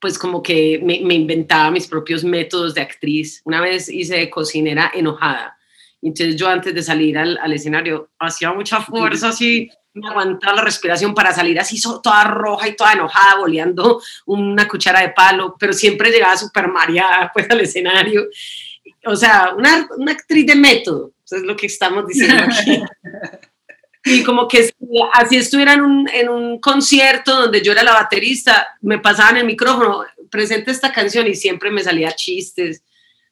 pues 0.01 0.19
como 0.19 0.43
que 0.43 0.81
me, 0.83 0.99
me, 1.03 1.15
inventaba 1.15 1.71
mis 1.71 1.87
propios 1.87 2.25
métodos 2.25 2.75
de 2.75 2.81
actriz. 2.81 3.41
Una 3.45 3.61
vez 3.61 3.89
hice 3.89 4.29
cocinera 4.29 4.91
enojada. 4.93 5.57
Entonces 6.03 6.35
yo 6.35 6.49
antes 6.49 6.75
de 6.75 6.83
salir 6.83 7.17
al, 7.17 7.39
al 7.39 7.53
escenario 7.53 8.11
hacía 8.19 8.53
mucha 8.53 8.81
fuerza 8.81 9.29
así 9.29 9.71
me 9.95 10.09
aguantaba 10.09 10.57
la 10.57 10.63
respiración 10.63 11.15
para 11.15 11.33
salir 11.33 11.59
así 11.59 11.81
toda 11.81 12.25
roja 12.25 12.69
y 12.69 12.77
toda 12.77 12.93
enojada, 12.93 13.37
boleando 13.39 14.01
una 14.27 14.69
cuchara 14.69 15.01
de 15.01 15.11
palo, 15.11 15.57
pero 15.59 15.73
siempre 15.73 16.11
llegaba 16.11 16.37
súper 16.37 16.69
mareada 16.69 17.31
pues 17.35 17.51
al 17.51 17.61
escenario. 17.61 18.29
O 19.07 19.17
sea, 19.17 19.55
una, 19.57 19.89
una 19.97 20.13
actriz 20.13 20.47
de 20.47 20.55
método, 20.55 21.13
eso 21.25 21.37
es 21.37 21.43
lo 21.43 21.57
que 21.57 21.67
estamos 21.67 22.07
diciendo 22.07 22.45
aquí. 22.45 22.83
Y 24.05 24.25
como 24.25 24.49
que 24.49 24.73
así 25.13 25.37
estuviera 25.37 25.75
en 25.75 25.83
un, 25.83 26.09
en 26.09 26.29
un 26.31 26.59
concierto 26.59 27.43
donde 27.43 27.63
yo 27.63 27.73
era 27.73 27.83
la 27.83 27.93
baterista, 27.93 28.69
me 28.81 28.99
pasaban 28.99 29.37
el 29.37 29.45
micrófono, 29.45 30.05
presente 30.31 30.71
esta 30.71 30.93
canción 30.93 31.27
y 31.27 31.35
siempre 31.35 31.71
me 31.71 31.83
salía 31.83 32.13
chistes. 32.13 32.83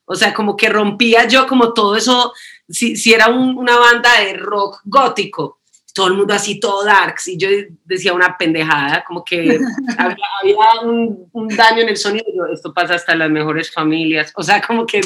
O 0.05 0.15
sea, 0.15 0.35
como 0.35 0.57
que 0.57 0.69
rompía 0.69 1.27
yo 1.27 1.47
como 1.47 1.73
todo 1.73 1.97
eso, 1.97 2.33
si, 2.69 2.97
si 2.97 3.13
era 3.15 3.29
una 3.29 3.79
banda 3.79 4.21
de 4.21 4.35
rock 4.35 4.81
gótico, 4.85 5.58
todo 5.99 6.07
el 6.07 6.15
mundo 6.15 6.33
así, 6.33 6.61
todo 6.61 6.85
darks, 6.85 7.27
y 7.27 7.37
yo 7.37 7.49
decía 7.85 8.13
una 8.13 8.39
pendejada, 8.39 9.03
como 9.03 9.25
que 9.25 9.59
había, 9.99 10.81
un, 10.85 11.49
daño 11.49 11.83
en 11.83 11.89
el 11.89 11.97
sonido, 11.97 12.47
esto 12.53 12.73
pasa 12.73 12.95
hasta 12.95 13.15
en 13.15 13.19
las 13.19 13.31
mejores 13.31 13.73
familias, 13.73 14.33
o 14.37 14.45
sea, 14.45 14.63
como 14.63 14.87
que 14.87 15.01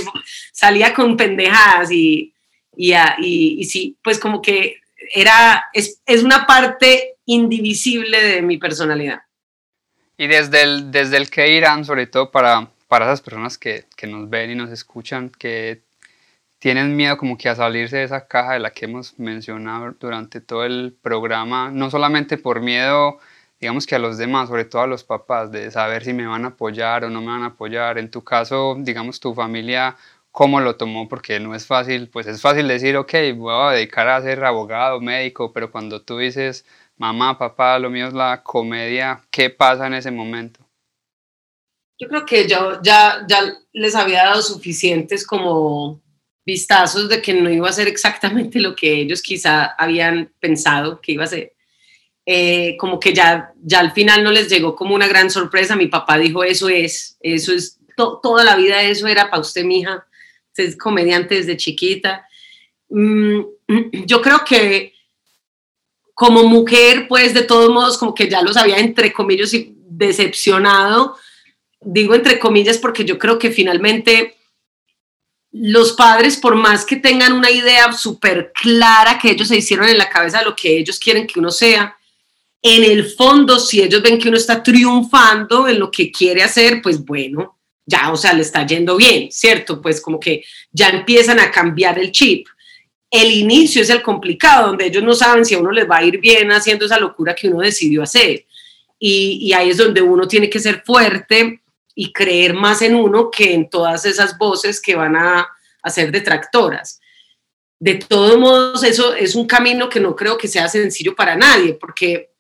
salía 0.53 0.93
con 0.93 1.17
pendejadas 1.17 1.91
y, 1.91 2.35
y, 2.77 2.93
y, 3.21 3.65
sí, 3.65 3.97
pues 4.05 4.19
como 4.19 4.43
que 4.43 4.83
era, 5.15 5.65
es, 5.73 6.03
es, 6.05 6.23
una 6.23 6.47
parte 6.47 7.15
indivisible 7.25 8.23
de 8.23 8.43
mi 8.43 8.59
personalidad. 8.59 9.23
Y 10.19 10.27
desde 10.27 10.63
el, 10.63 10.91
desde 10.91 11.17
el 11.17 11.31
que 11.31 11.57
irán, 11.57 11.87
sobre 11.87 12.07
todo 12.07 12.31
para, 12.31 12.69
para 12.87 13.07
esas 13.07 13.23
personas 13.23 13.57
que, 13.57 13.87
que 13.97 14.07
nos 14.07 14.29
ven 14.29 14.51
y 14.51 14.57
nos 14.57 14.71
escuchan, 14.71 15.31
que 15.31 15.85
tienen 16.63 16.95
miedo 16.95 17.17
como 17.17 17.37
que 17.37 17.49
a 17.49 17.57
salirse 17.57 17.97
de 17.97 18.05
esa 18.05 18.29
caja 18.29 18.53
de 18.53 18.61
la 18.61 18.71
que 18.71 18.85
hemos 18.85 19.19
mencionado 19.19 19.97
durante 19.99 20.41
todo 20.41 20.65
el 20.65 20.97
programa, 21.03 21.73
no 21.73 21.91
solamente 21.91 22.39
por 22.39 22.61
miedo, 22.61 23.19
digamos 23.61 23.85
que 23.85 23.97
a 23.97 23.99
los 23.99 24.17
demás, 24.17 24.49
sobre 24.49 24.65
todo 24.65 24.83
a 24.83 24.87
los 24.87 25.03
papás, 25.03 25.51
de 25.51 25.73
saber 25.73 26.05
si 26.05 26.13
me 26.13 26.25
van 26.25 26.45
a 26.45 26.49
apoyar 26.49 27.03
o 27.03 27.11
no 27.11 27.21
me 27.21 27.27
van 27.33 27.43
a 27.43 27.47
apoyar. 27.47 27.99
En 27.99 28.13
tu 28.13 28.23
caso, 28.23 28.77
digamos, 28.79 29.19
tu 29.19 29.35
familia, 29.35 29.97
¿cómo 30.31 30.61
lo 30.61 30.77
tomó? 30.77 31.09
Porque 31.09 31.41
no 31.41 31.53
es 31.57 31.67
fácil, 31.67 32.09
pues 32.09 32.29
es 32.29 32.41
fácil 32.41 32.69
decir, 32.69 32.97
ok, 32.97 33.13
voy 33.35 33.53
a 33.53 33.73
dedicar 33.73 34.09
a 34.09 34.23
ser 34.23 34.45
abogado, 34.45 35.01
médico, 35.01 35.53
pero 35.53 35.73
cuando 35.73 36.03
tú 36.03 36.19
dices, 36.19 36.65
mamá, 36.97 37.39
papá, 37.39 37.77
lo 37.81 37.91
mío 37.91 38.07
es 38.07 38.15
la 38.15 38.45
comedia, 38.45 39.21
¿qué 39.33 39.51
pasa 39.51 39.89
en 39.89 39.95
ese 39.95 40.13
momento? 40.13 40.61
Yo 41.99 42.07
creo 42.07 42.25
que 42.25 42.47
yo 42.47 42.81
ya, 42.83 43.27
ya 43.29 43.53
les 43.73 43.97
había 43.97 44.27
dado 44.27 44.43
suficientes 44.43 45.27
como 45.27 46.01
vistazos 46.45 47.09
de 47.09 47.23
que 47.23 47.35
no 47.35 47.51
iba 47.51 47.69
a 47.69 47.73
ser 47.73 47.89
exactamente 47.89 48.61
lo 48.61 48.75
que 48.75 49.01
ellos 49.01 49.23
quizá 49.23 49.75
habían 49.79 50.33
pensado 50.41 51.01
que 51.01 51.13
iba 51.13 51.25
a 51.25 51.29
ser. 51.29 51.53
Eh, 52.25 52.77
como 52.79 53.01
que 53.01 53.13
ya, 53.13 53.53
ya 53.63 53.81
al 53.81 53.93
final 53.93 54.23
no 54.23 54.31
les 54.31 54.49
llegó 54.49 54.77
como 54.77 54.95
una 54.95 55.09
gran 55.09 55.31
sorpresa. 55.31 55.77
Mi 55.77 55.87
papá 55.87 56.19
dijo, 56.19 56.45
eso 56.45 56.69
es, 56.69 57.17
eso 57.21 57.53
es, 57.53 57.79
toda 57.97 58.45
la 58.45 58.57
vida 58.57 58.83
eso 58.83 59.07
era 59.07 59.31
para 59.31 59.41
usted, 59.41 59.65
mija. 59.65 60.07
Usted 60.49 60.65
es 60.65 60.77
comediante 60.77 61.37
desde 61.37 61.57
chiquita. 61.57 62.27
Mm, 62.89 63.41
yo 64.07 64.21
creo 64.21 64.45
que 64.45 64.93
como 66.15 66.45
mujer, 66.45 67.07
pues 67.09 67.35
de 67.35 67.43
todos 67.43 67.71
modos, 67.71 67.99
como 67.99 68.15
que 68.15 68.29
ya 68.29 68.43
los 68.43 68.57
había, 68.57 68.79
entre 68.79 69.13
comillas, 69.13 69.53
decepcionado. 69.89 71.17
Digo 71.81 72.15
entre 72.15 72.39
comillas 72.39 72.79
porque 72.79 73.05
yo 73.05 73.19
creo 73.19 73.39
que 73.39 73.51
finalmente 73.51 74.37
los 75.53 75.93
padres, 75.93 76.39
por 76.39 76.57
más 76.57 76.85
que 76.85 76.97
tengan 76.97 77.35
una 77.35 77.51
idea 77.51 77.93
súper 77.93 78.53
clara 78.55 79.19
que 79.19 79.31
ellos 79.31 79.49
se 79.49 79.59
hicieron 79.59 79.89
en 79.89 79.99
la 79.99 80.09
cabeza 80.09 80.39
de 80.39 80.47
lo 80.47 80.57
que 80.57 80.79
ellos 80.79 80.99
quieren 80.99 81.27
que 81.27 81.39
uno 81.39 81.51
sea, 81.51 81.95
en 82.63 82.85
el 82.85 83.05
fondo, 83.05 83.59
si 83.59 83.83
ellos 83.83 84.03
ven 84.03 84.19
que 84.19 84.29
uno 84.29 84.37
está 84.37 84.63
triunfando 84.63 85.69
en 85.69 85.79
lo 85.79 85.91
que 85.91 86.11
quiere 86.11 86.43
hacer, 86.43 86.81
pues 86.81 87.05
bueno, 87.05 87.59
ya, 87.85 88.13
o 88.13 88.17
sea, 88.17 88.33
le 88.33 88.43
está 88.43 88.65
yendo 88.65 88.97
bien, 88.97 89.31
¿cierto? 89.33 89.83
Pues 89.83 90.01
como 90.01 90.21
que 90.21 90.45
ya 90.71 90.89
empiezan 90.89 91.41
a 91.41 91.51
cambiar 91.51 91.99
el 91.99 92.13
chip. 92.13 92.47
El 93.11 93.33
inicio 93.33 93.83
es 93.83 93.91
el 93.91 94.01
complicado, 94.01 94.69
donde 94.69 94.87
ellos 94.87 95.03
no 95.03 95.13
saben 95.13 95.45
si 95.45 95.55
a 95.55 95.59
uno 95.59 95.73
les 95.73 95.91
va 95.91 95.99
a 95.99 96.05
ir 96.05 96.19
bien 96.19 96.53
haciendo 96.53 96.87
esa 96.87 97.01
locura 97.01 97.35
que 97.35 97.49
uno 97.49 97.61
decidió 97.61 98.03
hacer. 98.03 98.47
Y, 98.99 99.39
y 99.43 99.53
ahí 99.53 99.71
es 99.71 99.77
donde 99.77 100.01
uno 100.01 100.29
tiene 100.29 100.49
que 100.49 100.61
ser 100.61 100.83
fuerte 100.87 101.62
y 101.95 102.13
creer 102.13 102.55
más 102.55 102.83
en 102.83 102.95
uno 102.95 103.31
que 103.31 103.55
en 103.55 103.69
todas 103.69 104.05
esas 104.05 104.37
voces 104.39 104.81
que 104.81 104.95
van 104.95 105.17
a, 105.17 105.49
ser 105.87 106.13
detractoras. 106.13 107.01
De 107.81 107.97
todos 107.97 108.39
modos, 108.39 108.85
eso 108.85 109.15
es 109.15 109.35
un 109.35 109.49
camino 109.49 109.89
que 109.89 109.99
no 109.99 110.15
creo 110.15 110.39
que 110.39 110.47
sea 110.47 110.69
sencillo 110.69 111.17
para 111.17 111.35
nadie, 111.35 111.75
porque 111.75 112.31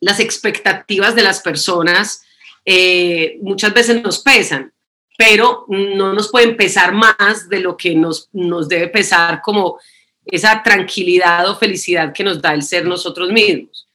las 0.00 0.18
expectativas 0.20 1.14
de 1.14 1.22
las 1.22 1.40
personas 1.40 2.24
eh, 2.64 3.38
muchas 3.42 3.74
veces 3.74 4.02
nos 4.02 4.20
pesan, 4.20 4.72
pero 5.18 5.66
no 5.68 6.14
nos 6.14 6.30
pueden 6.30 6.56
pesar 6.56 6.92
más 6.92 7.48
de 7.50 7.60
lo 7.60 7.76
que 7.76 7.94
nos, 7.94 8.30
nos 8.32 8.68
debe 8.68 8.88
pesar 8.88 9.42
como 9.42 9.78
esa 10.24 10.62
tranquilidad 10.62 11.48
o 11.50 11.56
felicidad 11.56 12.12
que 12.12 12.24
nos 12.24 12.40
da 12.40 12.54
el 12.54 12.62
ser 12.62 12.86
nosotros 12.86 13.30
mismos. 13.30 13.88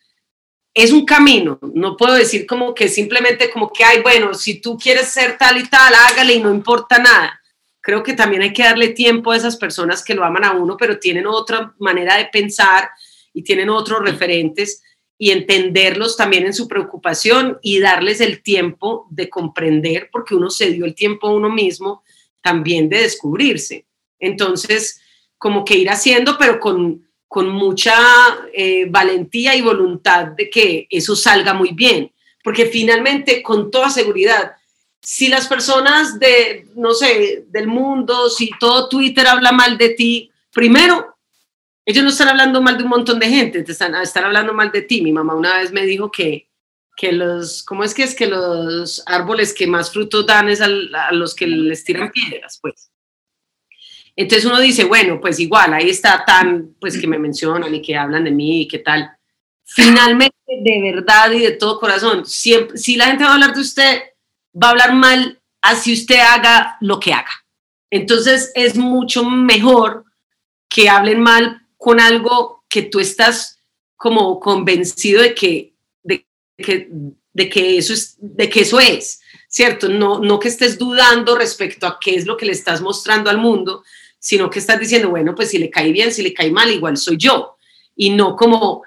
Es 0.77 0.91
un 0.91 1.05
camino, 1.05 1.57
no 1.73 1.97
puedo 1.97 2.13
decir 2.13 2.45
como 2.45 2.75
que 2.75 2.87
simplemente 2.87 3.49
como 3.49 3.73
que, 3.73 3.83
ay, 3.83 4.03
bueno, 4.03 4.35
si 4.35 4.61
tú 4.61 4.77
quieres 4.77 5.07
ser 5.07 5.35
tal 5.35 5.57
y 5.57 5.67
tal, 5.67 5.91
hágale 5.91 6.35
y 6.35 6.39
no 6.39 6.53
importa 6.53 6.99
nada. 6.99 7.41
Creo 7.81 8.03
que 8.03 8.13
también 8.13 8.43
hay 8.43 8.53
que 8.53 8.61
darle 8.61 8.89
tiempo 8.89 9.31
a 9.31 9.37
esas 9.37 9.57
personas 9.57 10.03
que 10.03 10.13
lo 10.13 10.23
aman 10.23 10.43
a 10.43 10.51
uno, 10.51 10.77
pero 10.77 10.99
tienen 10.99 11.25
otra 11.25 11.73
manera 11.79 12.15
de 12.17 12.25
pensar 12.25 12.89
y 13.33 13.41
tienen 13.41 13.69
otros 13.69 14.01
referentes 14.03 14.83
y 15.17 15.31
entenderlos 15.31 16.15
también 16.15 16.45
en 16.45 16.53
su 16.53 16.67
preocupación 16.67 17.57
y 17.63 17.79
darles 17.79 18.21
el 18.21 18.43
tiempo 18.43 19.07
de 19.09 19.29
comprender, 19.29 20.09
porque 20.11 20.35
uno 20.35 20.51
se 20.51 20.69
dio 20.69 20.85
el 20.85 20.93
tiempo 20.93 21.27
a 21.27 21.33
uno 21.33 21.49
mismo 21.49 22.03
también 22.43 22.87
de 22.87 23.01
descubrirse. 23.01 23.87
Entonces, 24.19 25.01
como 25.39 25.65
que 25.65 25.75
ir 25.75 25.89
haciendo, 25.89 26.37
pero 26.37 26.59
con, 26.59 27.06
con 27.27 27.49
mucha 27.49 27.95
eh, 28.53 28.85
valentía 28.89 29.55
y 29.55 29.61
voluntad 29.61 30.27
de 30.27 30.49
que 30.49 30.87
eso 30.89 31.15
salga 31.15 31.53
muy 31.53 31.71
bien. 31.73 32.11
Porque 32.43 32.67
finalmente, 32.67 33.43
con 33.43 33.69
toda 33.69 33.89
seguridad, 33.89 34.53
si 35.01 35.27
las 35.27 35.47
personas 35.47 36.19
de, 36.19 36.67
no 36.75 36.93
sé, 36.93 37.45
del 37.49 37.67
mundo, 37.67 38.29
si 38.29 38.49
todo 38.59 38.89
Twitter 38.89 39.27
habla 39.27 39.51
mal 39.51 39.77
de 39.77 39.89
ti, 39.89 40.31
primero, 40.51 41.15
ellos 41.85 42.03
no 42.03 42.09
están 42.09 42.29
hablando 42.29 42.61
mal 42.61 42.77
de 42.77 42.83
un 42.83 42.89
montón 42.89 43.19
de 43.19 43.29
gente, 43.29 43.63
te 43.63 43.71
están, 43.71 43.95
están 43.95 44.25
hablando 44.25 44.53
mal 44.53 44.71
de 44.71 44.81
ti. 44.81 45.01
Mi 45.01 45.11
mamá 45.11 45.35
una 45.35 45.57
vez 45.57 45.71
me 45.71 45.85
dijo 45.85 46.11
que, 46.11 46.49
que 46.97 47.11
los, 47.11 47.63
¿cómo 47.63 47.83
es 47.83 47.93
que 47.93 48.03
es 48.03 48.15
que 48.15 48.27
los 48.27 49.03
árboles 49.05 49.53
que 49.53 49.67
más 49.67 49.91
frutos 49.91 50.25
dan 50.25 50.49
es 50.49 50.59
a 50.61 50.67
los 51.11 51.35
que 51.35 51.47
les 51.47 51.83
tiran 51.83 52.11
piedras? 52.11 52.59
Pues. 52.61 52.89
Entonces 54.17 54.45
uno 54.45 54.59
dice, 54.59 54.83
bueno, 54.83 55.21
pues 55.21 55.39
igual, 55.39 55.73
ahí 55.73 55.89
está 55.89 56.25
tan, 56.25 56.75
pues 56.81 56.99
que 56.99 57.07
me 57.07 57.19
mencionan 57.19 57.73
y 57.73 57.81
que 57.81 57.95
hablan 57.95 58.25
de 58.25 58.31
mí 58.31 58.61
y 58.61 58.67
qué 58.67 58.79
tal. 58.79 59.09
Finalmente, 59.63 60.35
de 60.47 60.81
verdad 60.81 61.31
y 61.31 61.39
de 61.39 61.51
todo 61.51 61.79
corazón, 61.79 62.25
siempre, 62.25 62.77
si 62.77 62.97
la 62.97 63.05
gente 63.05 63.23
va 63.23 63.29
a 63.29 63.33
hablar 63.35 63.53
de 63.53 63.61
usted, 63.61 64.01
va 64.53 64.67
a 64.67 64.71
hablar 64.71 64.93
mal 64.93 65.39
así 65.61 65.93
usted 65.93 66.17
haga 66.17 66.77
lo 66.81 66.99
que 66.99 67.13
haga. 67.13 67.45
Entonces 67.91 68.51
es 68.55 68.75
mucho 68.75 69.23
mejor 69.23 70.05
que 70.69 70.89
hablen 70.89 71.21
mal 71.21 71.61
con 71.77 71.99
algo 71.99 72.63
que 72.69 72.81
tú 72.81 72.99
estás 72.99 73.61
como 73.95 74.39
convencido 74.39 75.21
de 75.21 75.33
que, 75.33 75.73
de 76.03 76.25
que, 76.57 76.89
de 77.33 77.49
que, 77.49 77.77
eso, 77.77 77.93
es, 77.93 78.15
de 78.19 78.49
que 78.49 78.61
eso 78.61 78.79
es, 78.79 79.21
¿cierto? 79.47 79.89
No, 79.89 80.19
no 80.19 80.39
que 80.39 80.47
estés 80.47 80.77
dudando 80.77 81.35
respecto 81.35 81.85
a 81.87 81.99
qué 81.99 82.15
es 82.15 82.25
lo 82.25 82.37
que 82.37 82.45
le 82.45 82.51
estás 82.51 82.81
mostrando 82.81 83.29
al 83.29 83.37
mundo, 83.37 83.83
sino 84.19 84.49
que 84.49 84.59
estás 84.59 84.79
diciendo, 84.79 85.09
bueno, 85.09 85.35
pues 85.35 85.49
si 85.49 85.57
le 85.57 85.69
cae 85.69 85.91
bien, 85.91 86.11
si 86.11 86.23
le 86.23 86.33
cae 86.33 86.51
mal, 86.51 86.71
igual 86.71 86.97
soy 86.97 87.17
yo. 87.17 87.57
Y 87.95 88.09
no 88.09 88.35
como, 88.35 88.83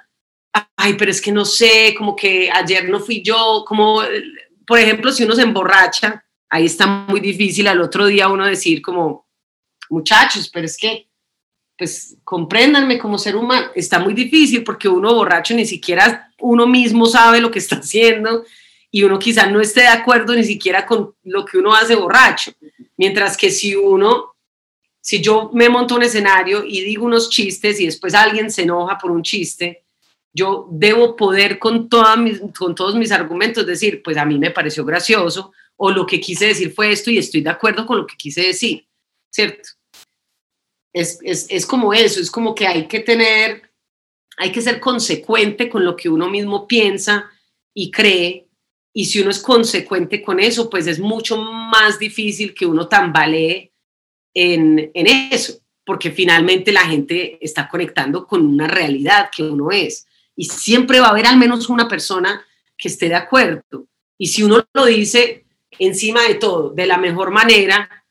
ay, 0.76 0.94
pero 0.94 1.10
es 1.10 1.20
que 1.20 1.32
no 1.32 1.44
sé, 1.44 1.94
como 1.96 2.14
que 2.14 2.50
ayer 2.50 2.88
no 2.88 3.00
fui 3.00 3.22
yo, 3.22 3.64
como, 3.66 4.02
por 4.66 4.78
ejemplo, 4.78 5.12
si 5.12 5.24
uno 5.24 5.34
se 5.34 5.42
emborracha, 5.42 6.24
ahí 6.48 6.66
está 6.66 6.86
muy 6.86 7.20
difícil 7.20 7.68
al 7.68 7.80
otro 7.80 8.06
día 8.06 8.28
uno 8.28 8.46
decir 8.46 8.82
como, 8.82 9.26
muchachos, 9.90 10.48
pero 10.52 10.66
es 10.66 10.76
que, 10.76 11.08
pues 11.76 12.16
compréndanme 12.24 12.98
como 12.98 13.18
ser 13.18 13.36
humano, 13.36 13.68
está 13.74 13.98
muy 13.98 14.14
difícil 14.14 14.62
porque 14.62 14.88
uno 14.88 15.14
borracho 15.14 15.54
ni 15.54 15.64
siquiera 15.64 16.30
uno 16.38 16.66
mismo 16.66 17.06
sabe 17.06 17.40
lo 17.40 17.50
que 17.50 17.58
está 17.58 17.76
haciendo 17.76 18.44
y 18.90 19.02
uno 19.02 19.18
quizás 19.18 19.50
no 19.50 19.60
esté 19.60 19.82
de 19.82 19.88
acuerdo 19.88 20.34
ni 20.34 20.44
siquiera 20.44 20.84
con 20.84 21.14
lo 21.22 21.44
que 21.44 21.58
uno 21.58 21.74
hace 21.74 21.94
borracho. 21.94 22.52
Mientras 22.96 23.36
que 23.36 23.50
si 23.50 23.76
uno 23.76 24.34
si 25.00 25.22
yo 25.22 25.50
me 25.54 25.68
monto 25.68 25.94
un 25.94 26.02
escenario 26.02 26.64
y 26.64 26.82
digo 26.82 27.06
unos 27.06 27.30
chistes 27.30 27.80
y 27.80 27.86
después 27.86 28.14
alguien 28.14 28.50
se 28.50 28.62
enoja 28.62 28.98
por 28.98 29.10
un 29.10 29.22
chiste, 29.22 29.84
yo 30.32 30.68
debo 30.70 31.16
poder 31.16 31.58
con, 31.58 31.88
con 31.88 32.74
todos 32.74 32.94
mis 32.94 33.10
argumentos 33.10 33.66
decir, 33.66 34.02
pues 34.02 34.16
a 34.16 34.24
mí 34.24 34.38
me 34.38 34.50
pareció 34.50 34.84
gracioso 34.84 35.52
o 35.76 35.90
lo 35.90 36.06
que 36.06 36.20
quise 36.20 36.46
decir 36.46 36.72
fue 36.72 36.92
esto 36.92 37.10
y 37.10 37.18
estoy 37.18 37.40
de 37.40 37.50
acuerdo 37.50 37.86
con 37.86 37.96
lo 37.96 38.06
que 38.06 38.16
quise 38.16 38.42
decir, 38.42 38.86
¿cierto? 39.30 39.70
Es, 40.92 41.18
es, 41.22 41.46
es 41.48 41.66
como 41.66 41.94
eso, 41.94 42.20
es 42.20 42.30
como 42.30 42.54
que 42.54 42.66
hay 42.66 42.86
que 42.86 43.00
tener, 43.00 43.72
hay 44.36 44.52
que 44.52 44.60
ser 44.60 44.78
consecuente 44.78 45.68
con 45.68 45.84
lo 45.84 45.96
que 45.96 46.08
uno 46.08 46.28
mismo 46.28 46.66
piensa 46.66 47.30
y 47.74 47.90
cree 47.90 48.48
y 48.92 49.06
si 49.06 49.20
uno 49.20 49.30
es 49.30 49.40
consecuente 49.40 50.22
con 50.22 50.40
eso, 50.40 50.68
pues 50.68 50.86
es 50.86 50.98
mucho 50.98 51.36
más 51.38 51.98
difícil 51.98 52.54
que 52.54 52.66
uno 52.66 52.88
tambalee 52.88 53.69
en, 54.34 54.90
eso, 54.94 55.60
porque 55.84 56.10
finalmente 56.10 56.72
la 56.72 56.86
gente 56.86 57.38
está 57.40 57.68
conectando 57.68 58.26
con 58.26 58.46
una 58.46 58.66
realidad 58.66 59.30
que 59.34 59.42
uno 59.42 59.70
es. 59.70 60.06
Y 60.36 60.44
siempre 60.44 61.00
va 61.00 61.08
a 61.08 61.10
haber 61.10 61.26
al 61.26 61.36
menos 61.36 61.68
una 61.68 61.88
persona 61.88 62.44
que 62.76 62.88
esté 62.88 63.08
de 63.08 63.16
acuerdo. 63.16 63.86
Y 64.16 64.28
si 64.28 64.42
uno 64.42 64.64
lo 64.72 64.86
dice 64.86 65.44
encima 65.78 66.22
de 66.22 66.34
todo, 66.34 66.70
de 66.70 66.86
la 66.86 66.98
mejor 66.98 67.30
manera, 67.30 68.04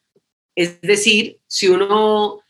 es 0.56 0.82
decir, 0.82 1.40
si 1.48 1.68
uno 1.68 2.42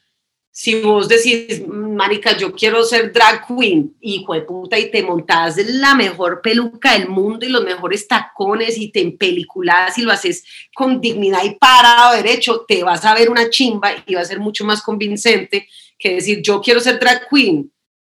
si 0.51 0.81
vos 0.81 1.07
decís, 1.07 1.65
Marica, 1.67 2.35
yo 2.35 2.53
quiero 2.53 2.83
ser 2.83 3.13
drag 3.13 3.45
queen, 3.47 3.95
hijo 4.01 4.33
de 4.33 4.41
puta, 4.41 4.77
y 4.77 4.91
te 4.91 5.03
montás 5.03 5.57
la 5.57 5.95
mejor 5.95 6.41
peluca 6.41 6.93
del 6.93 7.07
mundo 7.07 7.45
y 7.45 7.49
los 7.49 7.63
mejores 7.63 8.07
tacones 8.07 8.77
y 8.77 8.91
te 8.91 9.01
empeliculás 9.01 9.97
y 9.97 10.01
lo 10.01 10.11
haces 10.11 10.43
con 10.73 10.99
dignidad 10.99 11.43
y 11.43 11.55
parado 11.55 12.15
derecho, 12.15 12.65
te 12.67 12.83
vas 12.83 13.05
a 13.05 13.13
ver 13.13 13.29
una 13.29 13.49
chimba 13.49 13.91
y 14.05 14.15
va 14.15 14.21
a 14.21 14.25
ser 14.25 14.39
mucho 14.39 14.65
más 14.65 14.81
convincente 14.81 15.67
que 15.97 16.15
decir, 16.15 16.41
yo 16.41 16.61
quiero 16.61 16.79
ser 16.79 16.99
drag 16.99 17.29
queen, 17.29 17.71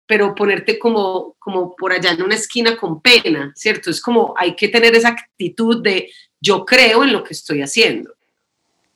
pero 0.07 0.35
ponerte 0.35 0.79
como, 0.79 1.37
como 1.39 1.77
por 1.77 1.93
allá 1.93 2.13
en 2.13 2.23
una 2.23 2.35
esquina 2.35 2.77
con 2.77 3.01
pena, 3.01 3.53
¿cierto? 3.55 3.91
Es 3.91 4.01
como 4.01 4.35
hay 4.37 4.57
que 4.57 4.69
tener 4.69 4.95
esa 4.95 5.09
actitud 5.09 5.83
de 5.83 6.11
yo 6.41 6.65
creo 6.65 7.05
en 7.05 7.13
lo 7.13 7.23
que 7.23 7.35
estoy 7.35 7.63
haciendo. 7.63 8.15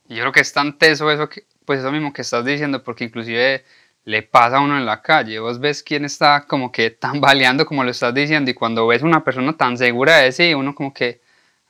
Yo 0.09 0.16
creo 0.20 0.33
que 0.33 0.40
es 0.40 0.53
tan 0.53 0.79
teso 0.79 1.11
eso 1.11 1.29
que, 1.29 1.44
pues 1.67 1.81
eso 1.81 1.93
mismo 1.93 2.13
que 2.13 2.23
estás 2.23 2.45
diciendo, 2.45 2.83
porque 2.83 3.05
inclusive 3.05 3.65
le 4.07 4.23
pasa 4.23 4.59
a 4.59 4.61
uno 4.61 4.79
en 4.79 4.87
la 4.87 5.03
calle, 5.03 5.41
vos 5.41 5.59
ves 5.59 5.83
quién 5.83 6.05
está 6.05 6.45
como 6.47 6.71
que 6.71 6.91
tambaleando 6.91 7.67
como 7.67 7.83
lo 7.83 7.91
estás 7.91 8.15
diciendo 8.15 8.51
y 8.51 8.55
cuando 8.55 8.87
ves 8.87 9.03
una 9.03 9.25
persona 9.25 9.57
tan 9.57 9.77
segura 9.77 10.19
de 10.19 10.31
sí, 10.33 10.55
uno 10.55 10.75
como 10.75 10.95
que, 10.95 11.21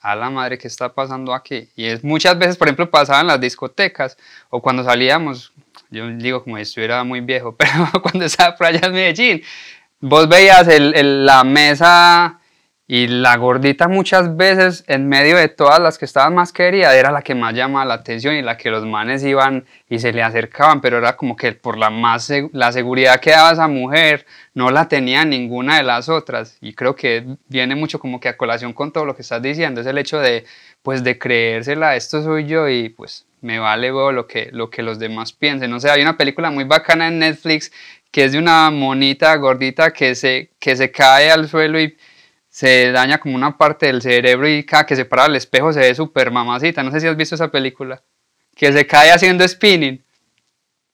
a 0.01 0.15
la 0.15 0.31
madre, 0.31 0.59
¿qué 0.59 0.69
está 0.69 0.93
pasando 0.93 1.35
aquí? 1.35 1.69
Y 1.75 1.87
es 1.87 2.05
muchas 2.05 2.39
veces, 2.39 2.57
por 2.57 2.69
ejemplo, 2.69 2.91
pasaba 2.91 3.23
en 3.23 3.27
las 3.29 3.41
discotecas 3.41 4.19
o 4.51 4.61
cuando 4.61 4.85
salíamos, 4.85 5.53
yo 5.91 6.09
digo 6.11 6.45
como 6.45 6.59
esto 6.59 6.81
era 6.83 7.03
muy 7.05 7.23
viejo, 7.23 7.57
pero 7.59 7.91
cuando 8.03 8.27
estaba 8.27 8.55
por 8.55 8.67
allá 8.67 8.87
en 8.87 8.93
Medellín, 8.93 9.43
vos 10.01 10.29
veías 10.29 10.69
el, 10.69 11.25
la 11.25 11.43
mesa 11.43 12.39
y 12.89 13.09
la 13.09 13.37
gordita 13.37 13.89
muchas 13.89 14.37
veces, 14.37 14.85
en 14.87 15.09
medio 15.09 15.37
de 15.37 15.49
todas 15.49 15.81
las 15.81 15.99
que 15.99 16.05
estaban 16.05 16.35
más 16.37 16.53
queridas, 16.53 16.95
era 16.95 17.11
la 17.11 17.23
que 17.23 17.35
más 17.35 17.53
llamaba 17.53 17.85
la 17.85 17.95
atención 17.95 18.37
y 18.37 18.43
la 18.43 18.57
que 18.57 18.71
los 18.71 18.87
manes 18.87 19.25
iban 19.25 19.67
y 19.89 19.99
se 19.99 20.13
le 20.13 20.23
acercaban, 20.23 20.81
pero 20.81 20.99
era 20.99 21.17
como 21.17 21.35
que 21.35 21.51
por 21.51 21.79
la, 21.79 21.91
más, 21.91 22.33
la 22.53 22.71
seguridad 22.71 23.19
que 23.19 23.31
daba 23.31 23.51
esa 23.51 23.67
mujer, 23.67 24.25
no 24.55 24.71
la 24.71 24.87
tenía 24.87 25.25
ninguna 25.25 25.79
de 25.79 25.83
las 25.83 26.09
otras. 26.09 26.59
Y 26.61 26.75
creo 26.75 26.95
que 26.95 27.27
viene 27.49 27.75
mucho 27.75 27.99
como 27.99 28.21
que 28.21 28.29
a 28.29 28.37
colación 28.37 28.73
con 28.73 28.93
todo 28.93 29.05
lo 29.05 29.17
que 29.17 29.23
estás 29.23 29.43
diciendo, 29.43 29.81
es 29.81 29.87
el 29.89 29.99
hecho 29.99 30.21
de, 30.21 30.45
pues, 30.83 31.03
de 31.03 31.19
creérsela, 31.19 31.97
esto 31.97 32.23
soy 32.23 32.47
yo 32.47 32.69
y 32.69 32.91
pues 32.91 33.27
me 33.41 33.59
vale 33.59 33.91
lo 33.91 34.27
que, 34.29 34.51
lo 34.53 34.71
que 34.71 34.83
los 34.83 35.01
demás 35.01 35.33
piensen. 35.33 35.73
O 35.73 35.81
sea, 35.81 35.95
hay 35.95 36.03
una 36.03 36.17
película 36.17 36.53
muy 36.53 36.65
bacana 36.65 37.09
en 37.09 37.19
Netflix 37.19 37.73
que 38.13 38.25
es 38.25 38.33
de 38.33 38.39
una 38.39 38.71
monita 38.71 39.35
gordita 39.37 39.93
que 39.93 40.15
se, 40.15 40.51
que 40.61 40.77
se 40.77 40.91
cae 40.91 41.31
al 41.31 41.49
suelo 41.49 41.81
y 41.81 41.97
se 42.57 42.91
daña 42.91 43.19
como 43.19 43.35
una 43.35 43.59
parte 43.59 43.85
del 43.85 44.01
cerebro 44.01 44.49
y 44.49 44.65
cada 44.65 44.87
que 44.87 44.97
se 44.97 45.05
para 45.05 45.27
el 45.27 45.37
espejo 45.37 45.75
se 45.75 45.81
ve 45.81 45.95
súper 45.95 46.31
mamacita. 46.31 46.83
No 46.83 46.91
sé 46.91 47.01
si 47.01 47.07
has 47.07 47.15
visto 47.15 47.35
esa 47.35 47.51
película. 47.51 48.03
Que 48.55 48.73
se 48.73 48.87
cae 48.87 49.13
haciendo 49.13 49.47
spinning. 49.47 50.03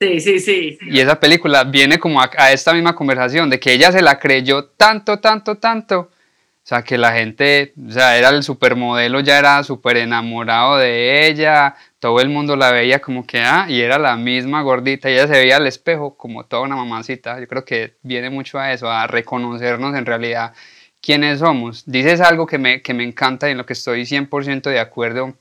Sí, 0.01 0.19
sí, 0.19 0.41
sí. 0.41 0.79
Y 0.81 0.99
esa 0.99 1.21
película 1.21 1.63
viene 1.63 2.01
como 2.01 2.21
a, 2.21 2.51
esta 2.51 2.75
misma 2.75 2.97
conversación 2.97 3.49
de 3.49 3.61
que 3.61 3.73
ella 3.75 3.93
se 3.93 4.03
la 4.03 4.19
creyó 4.19 4.65
tanto, 4.65 5.21
tanto, 5.21 5.59
tanto. 5.59 6.01
O 6.01 6.65
sea, 6.65 6.83
que 6.83 6.99
la 6.99 7.13
gente, 7.13 7.75
o 7.89 7.93
sea, 7.93 8.19
era 8.19 8.31
el 8.31 8.43
supermodelo, 8.43 9.21
ya 9.21 9.39
era 9.39 9.63
súper 9.63 9.99
enamorado 9.99 10.79
de 10.79 11.29
ella, 11.29 11.77
todo 12.01 12.21
el 12.21 12.29
mundo 12.29 12.57
la 12.57 12.73
veía 12.73 12.99
como 13.01 13.25
que, 13.25 13.39
ah, 13.39 13.67
y 13.69 13.83
era 13.83 13.99
la 13.99 14.17
misma 14.17 14.63
gordita, 14.63 15.09
y 15.09 15.15
ella 15.15 15.29
se 15.29 15.35
veía 15.35 15.59
al 15.59 15.67
espejo 15.69 16.17
como 16.17 16.45
toda 16.45 16.63
una 16.63 16.75
mamacita. 16.75 17.39
Yo 17.39 17.47
creo 17.47 17.65
que 17.65 17.95
viene 18.03 18.31
mucho 18.31 18.59
a 18.59 18.73
eso, 18.73 18.91
a 18.91 19.07
reconocernos 19.07 19.95
en 19.95 20.07
realidad 20.07 20.55
quiénes 21.03 21.41
somos. 21.41 21.85
Dices 21.85 22.21
algo 22.23 22.47
que 22.47 22.57
me, 22.57 22.81
que 22.81 22.95
me 22.95 23.05
encanta 23.05 23.49
y 23.49 23.53
en 23.53 23.59
lo 23.59 23.67
que 23.67 23.75
estoy 23.75 24.03
100% 24.03 24.63
de 24.71 24.81
acuerdo, 24.81 25.35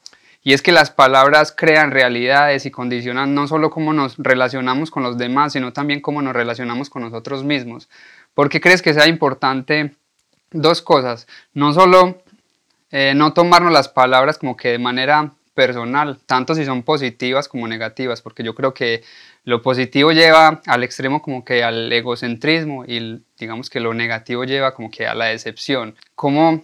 y 0.44 0.54
es 0.54 0.62
que 0.64 0.72
las 0.72 0.90
palabras 0.90 1.54
crean 1.56 1.92
realidades 1.92 2.66
y 2.66 2.72
condicionan 2.72 3.36
no 3.36 3.48
solo 3.48 3.70
cómo 3.70 3.94
nos 3.94 4.18
relacionamos 4.18 4.90
con 4.90 5.04
los 5.04 5.18
demás, 5.18 5.54
sino 5.54 5.72
también 5.72 6.02
cómo 6.02 6.22
nos 6.24 6.34
relacionamos 6.34 6.90
con 6.90 7.04
nosotros 7.04 7.44
mismos. 7.44 7.90
¿Por 8.34 8.50
qué 8.50 8.60
crees 8.60 8.82
que 8.82 8.96
sea 8.96 9.08
importante 9.08 9.94
dos 10.50 10.82
cosas? 10.82 11.28
No 11.54 11.74
solo 11.74 12.24
eh, 12.90 13.14
no 13.16 13.34
tomarnos 13.34 13.72
las 13.72 13.88
palabras 13.88 14.40
como 14.40 14.58
que 14.58 14.70
de 14.70 14.80
manera 14.80 15.32
personal, 15.54 16.18
tanto 16.26 16.56
si 16.56 16.66
son 16.66 16.82
positivas 16.82 17.48
como 17.48 17.68
negativas, 17.68 18.22
porque 18.24 18.44
yo 18.44 18.56
creo 18.56 18.74
que 18.74 19.04
lo 19.44 19.62
positivo 19.62 20.12
lleva 20.12 20.62
al 20.66 20.84
extremo 20.84 21.22
como 21.22 21.44
que 21.44 21.64
al 21.64 21.92
egocentrismo 21.92 22.86
y 22.86 23.24
digamos 23.40 23.70
que 23.70 23.80
lo 23.80 23.94
negativo 23.94 24.44
lleva 24.44 24.74
como 24.74 24.92
que 24.92 25.08
a 25.08 25.16
la 25.16 25.26
decepción. 25.26 25.96
¿Cómo 26.16 26.64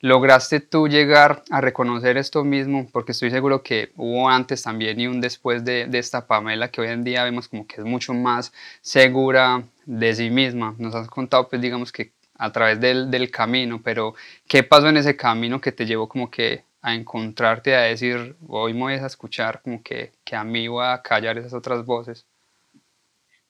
lograste 0.00 0.60
tú 0.60 0.86
llegar 0.86 1.42
a 1.50 1.60
reconocer 1.60 2.16
esto 2.16 2.44
mismo? 2.44 2.88
Porque 2.92 3.12
estoy 3.12 3.30
seguro 3.30 3.62
que 3.62 3.90
hubo 3.96 4.28
antes 4.28 4.62
también 4.62 5.00
y 5.00 5.08
un 5.08 5.20
después 5.20 5.64
de, 5.64 5.88
esta 5.92 6.26
Pamela 6.26 6.70
que 6.70 6.80
hoy 6.80 6.88
en 6.88 7.02
día 7.02 7.24
vemos 7.24 7.48
como 7.48 7.66
que 7.66 7.80
es 7.80 7.84
mucho 7.84 8.14
más 8.14 8.52
segura 8.80 9.64
de 9.84 10.14
sí 10.14 10.30
misma. 10.30 10.76
Nos 10.78 10.94
has 10.94 11.08
contado 11.08 11.48
pues 11.48 11.60
digamos 11.60 11.90
que 11.90 12.12
a 12.40 12.52
través 12.52 12.78
del, 12.80 13.10
del 13.10 13.32
camino, 13.32 13.80
pero 13.82 14.14
¿qué 14.46 14.62
pasó 14.62 14.88
en 14.88 14.96
ese 14.96 15.16
camino 15.16 15.60
que 15.60 15.72
te 15.72 15.86
llevó 15.86 16.08
como 16.08 16.30
que 16.30 16.67
a 16.80 16.94
encontrarte, 16.94 17.74
a 17.74 17.82
decir, 17.82 18.36
hoy 18.46 18.72
me 18.72 18.80
voy 18.80 18.92
a 18.94 19.06
escuchar, 19.06 19.60
como 19.62 19.82
que, 19.82 20.12
que 20.24 20.36
a 20.36 20.44
mí 20.44 20.68
voy 20.68 20.84
a 20.84 21.02
callar 21.02 21.38
esas 21.38 21.54
otras 21.54 21.84
voces? 21.84 22.24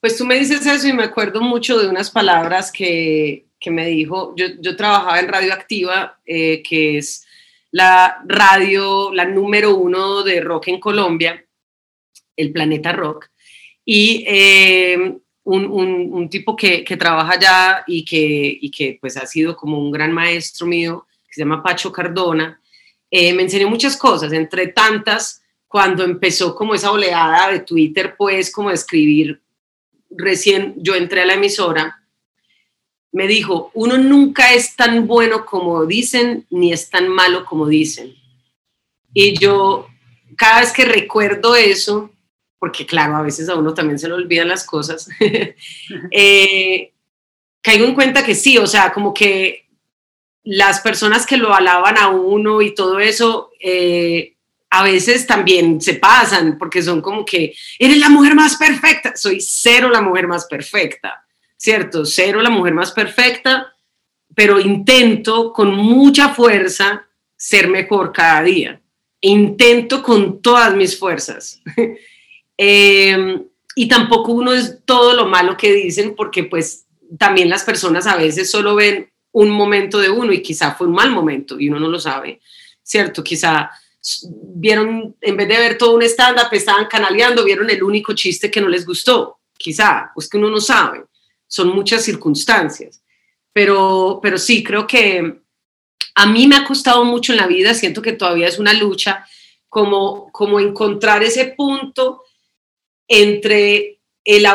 Pues 0.01 0.17
tú 0.17 0.25
me 0.25 0.39
dices 0.39 0.65
eso 0.65 0.89
y 0.89 0.93
me 0.93 1.05
acuerdo 1.05 1.41
mucho 1.41 1.79
de 1.79 1.89
unas 1.89 2.11
palabras 2.11 2.71
que, 2.71 3.47
que 3.59 3.71
me 3.71 3.87
dijo, 3.87 4.35
yo, 4.37 4.47
yo, 4.61 4.77
trabajaba 4.77 5.19
en 5.19 5.29
Radioactiva, 5.29 6.19
eh, 6.25 6.63
que 6.63 6.99
es 6.99 7.27
la 7.73 8.23
radio, 8.27 9.13
la 9.13 9.25
número 9.25 9.75
uno 9.77 10.23
de 10.23 10.41
rock 10.41 10.69
en 10.69 10.81
Colombia, 10.81 11.45
el 12.37 12.53
Planeta 12.53 12.93
Rock, 12.93 13.31
y 13.85 14.25
eh, 14.27 15.19
un, 15.45 15.65
un, 15.67 16.13
un, 16.13 16.29
tipo 16.31 16.55
que, 16.55 16.85
que, 16.85 16.97
trabaja 16.97 17.33
allá 17.33 17.85
y 17.87 18.05
que, 18.05 18.59
y 18.61 18.71
que 18.71 18.99
pues 19.01 19.17
ha 19.17 19.27
sido 19.27 19.57
como 19.57 19.79
un 19.79 19.91
gran 19.91 20.13
maestro 20.13 20.67
mío, 20.67 21.07
que 21.27 21.35
se 21.35 21.41
llama 21.41 21.63
Pacho 21.63 21.91
Cardona, 21.91 22.61
eh, 23.11 23.33
me 23.33 23.43
enseñó 23.43 23.69
muchas 23.69 23.97
cosas, 23.97 24.33
entre 24.33 24.69
tantas, 24.69 25.43
cuando 25.67 26.03
empezó 26.05 26.55
como 26.55 26.75
esa 26.75 26.91
oleada 26.91 27.51
de 27.51 27.61
Twitter, 27.61 28.15
pues 28.17 28.51
como 28.51 28.71
escribir, 28.71 29.43
recién 30.11 30.75
yo 30.79 30.95
entré 30.95 31.23
a 31.23 31.27
la 31.27 31.35
emisora, 31.35 32.03
me 33.13 33.27
dijo, 33.27 33.71
uno 33.75 33.99
nunca 33.99 34.53
es 34.53 34.77
tan 34.77 35.07
bueno 35.07 35.47
como 35.47 35.87
dicen, 35.87 36.47
ni 36.51 36.73
es 36.73 36.91
tan 36.91 37.09
malo 37.09 37.45
como 37.45 37.67
dicen. 37.67 38.15
Y 39.15 39.39
yo, 39.39 39.89
cada 40.37 40.61
vez 40.61 40.73
que 40.73 40.85
recuerdo 40.85 41.57
eso, 41.57 42.11
porque 42.59 42.85
claro, 42.85 43.17
a 43.17 43.23
veces 43.23 43.49
a 43.49 43.57
uno 43.57 43.73
también 43.73 43.99
se 43.99 44.09
le 44.09 44.15
olvidan 44.15 44.49
las 44.49 44.65
cosas, 44.65 45.09
eh, 46.11 46.93
caigo 47.63 47.85
en 47.87 47.95
cuenta 47.95 48.25
que 48.25 48.35
sí, 48.35 48.59
o 48.59 48.67
sea, 48.67 48.93
como 48.93 49.15
que 49.15 49.68
las 50.51 50.81
personas 50.81 51.27
que 51.27 51.37
lo 51.37 51.55
alaban 51.55 51.99
a 51.99 52.09
uno 52.09 52.63
y 52.63 52.75
todo 52.75 53.01
eso, 53.01 53.51
eh, 53.61 54.35
a 54.71 54.83
veces 54.83 55.27
también 55.27 55.79
se 55.79 55.95
pasan 55.95 56.57
porque 56.57 56.81
son 56.81 57.03
como 57.03 57.23
que, 57.27 57.55
eres 57.79 57.99
la 57.99 58.09
mujer 58.09 58.35
más 58.35 58.57
perfecta, 58.57 59.15
soy 59.15 59.43
cero 59.43 59.91
la 59.91 60.01
mujer 60.01 60.27
más 60.27 60.47
perfecta, 60.47 61.23
¿cierto? 61.55 62.07
Cero 62.07 62.41
la 62.41 62.49
mujer 62.49 62.73
más 62.73 62.93
perfecta, 62.93 63.75
pero 64.35 64.59
intento 64.59 65.53
con 65.53 65.75
mucha 65.75 66.31
fuerza 66.31 67.07
ser 67.37 67.69
mejor 67.69 68.11
cada 68.11 68.43
día. 68.43 68.81
Intento 69.21 70.03
con 70.03 70.41
todas 70.41 70.75
mis 70.75 70.99
fuerzas. 70.99 71.61
eh, 72.57 73.39
y 73.75 73.87
tampoco 73.87 74.33
uno 74.33 74.55
es 74.55 74.79
todo 74.87 75.13
lo 75.13 75.27
malo 75.27 75.59
que 75.59 75.75
dicen 75.75 76.15
porque 76.17 76.45
pues 76.45 76.87
también 77.19 77.51
las 77.51 77.65
personas 77.65 78.07
a 78.07 78.17
veces 78.17 78.51
solo 78.51 78.75
ven 78.75 79.11
un 79.39 79.51
momento 79.51 79.99
de 79.99 80.11
uno 80.11 80.33
y 80.33 80.43
quizá 80.43 80.75
fue 80.75 80.89
un 80.89 80.95
mal 80.95 81.13
momento 81.13 81.61
y 81.61 81.69
uno 81.69 81.79
no 81.79 81.89
lo 81.89 82.01
sabe, 82.01 82.41
¿cierto? 82.83 83.23
Quizá 83.23 83.71
vieron, 84.57 85.15
en 85.21 85.37
vez 85.37 85.47
de 85.47 85.59
ver 85.59 85.79
todo 85.79 85.95
un 85.95 86.03
stand-up, 86.03 86.49
estaban 86.51 86.87
canaleando, 86.87 87.45
vieron 87.45 87.71
el 87.71 87.85
único 87.85 88.15
chiste 88.15 88.51
que 88.51 88.61
no 88.61 88.69
les 88.69 88.85
gustó, 88.85 89.39
quizá, 89.57 90.11
pues 90.13 90.29
que 90.29 90.39
uno 90.39 90.51
no 90.51 90.61
sabe, 90.61 91.05
son 91.47 91.69
muchas 91.69 92.03
circunstancias, 92.03 93.01
pero, 93.53 94.19
pero 94.21 94.39
sí, 94.39 94.65
creo 94.65 94.89
que 94.89 95.41
a 96.17 96.27
mí 96.27 96.49
me 96.49 96.57
ha 96.57 96.65
costado 96.65 97.05
mucho 97.05 97.33
en 97.33 97.39
la 97.39 97.47
vida, 97.47 97.75
siento 97.75 98.03
que 98.03 98.15
todavía 98.15 98.49
es 98.49 98.59
una 98.59 98.73
lucha, 98.73 99.25
como, 99.69 100.33
como 100.33 100.59
encontrar 100.59 101.23
ese 101.23 101.55
punto 101.57 102.25
entre 103.07 104.01
el, 104.25 104.47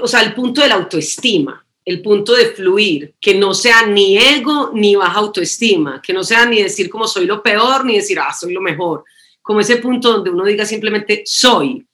o 0.00 0.08
sea, 0.08 0.22
el 0.22 0.34
punto 0.34 0.62
de 0.62 0.68
la 0.68 0.74
autoestima, 0.74 1.64
el 1.84 2.00
punto 2.00 2.34
de 2.34 2.46
fluir, 2.46 3.14
que 3.20 3.34
no 3.34 3.54
sea 3.54 3.86
ni 3.86 4.16
ego 4.16 4.70
ni 4.72 4.94
baja 4.94 5.18
autoestima, 5.18 6.00
que 6.00 6.12
no 6.12 6.22
sea 6.22 6.46
ni 6.46 6.62
decir 6.62 6.88
como 6.88 7.08
soy 7.08 7.26
lo 7.26 7.42
peor, 7.42 7.84
ni 7.84 7.96
decir, 7.96 8.18
ah, 8.18 8.32
soy 8.32 8.52
lo 8.52 8.60
mejor, 8.60 9.04
como 9.40 9.60
ese 9.60 9.76
punto 9.76 10.12
donde 10.12 10.30
uno 10.30 10.44
diga 10.44 10.64
simplemente 10.64 11.22
soy. 11.26 11.84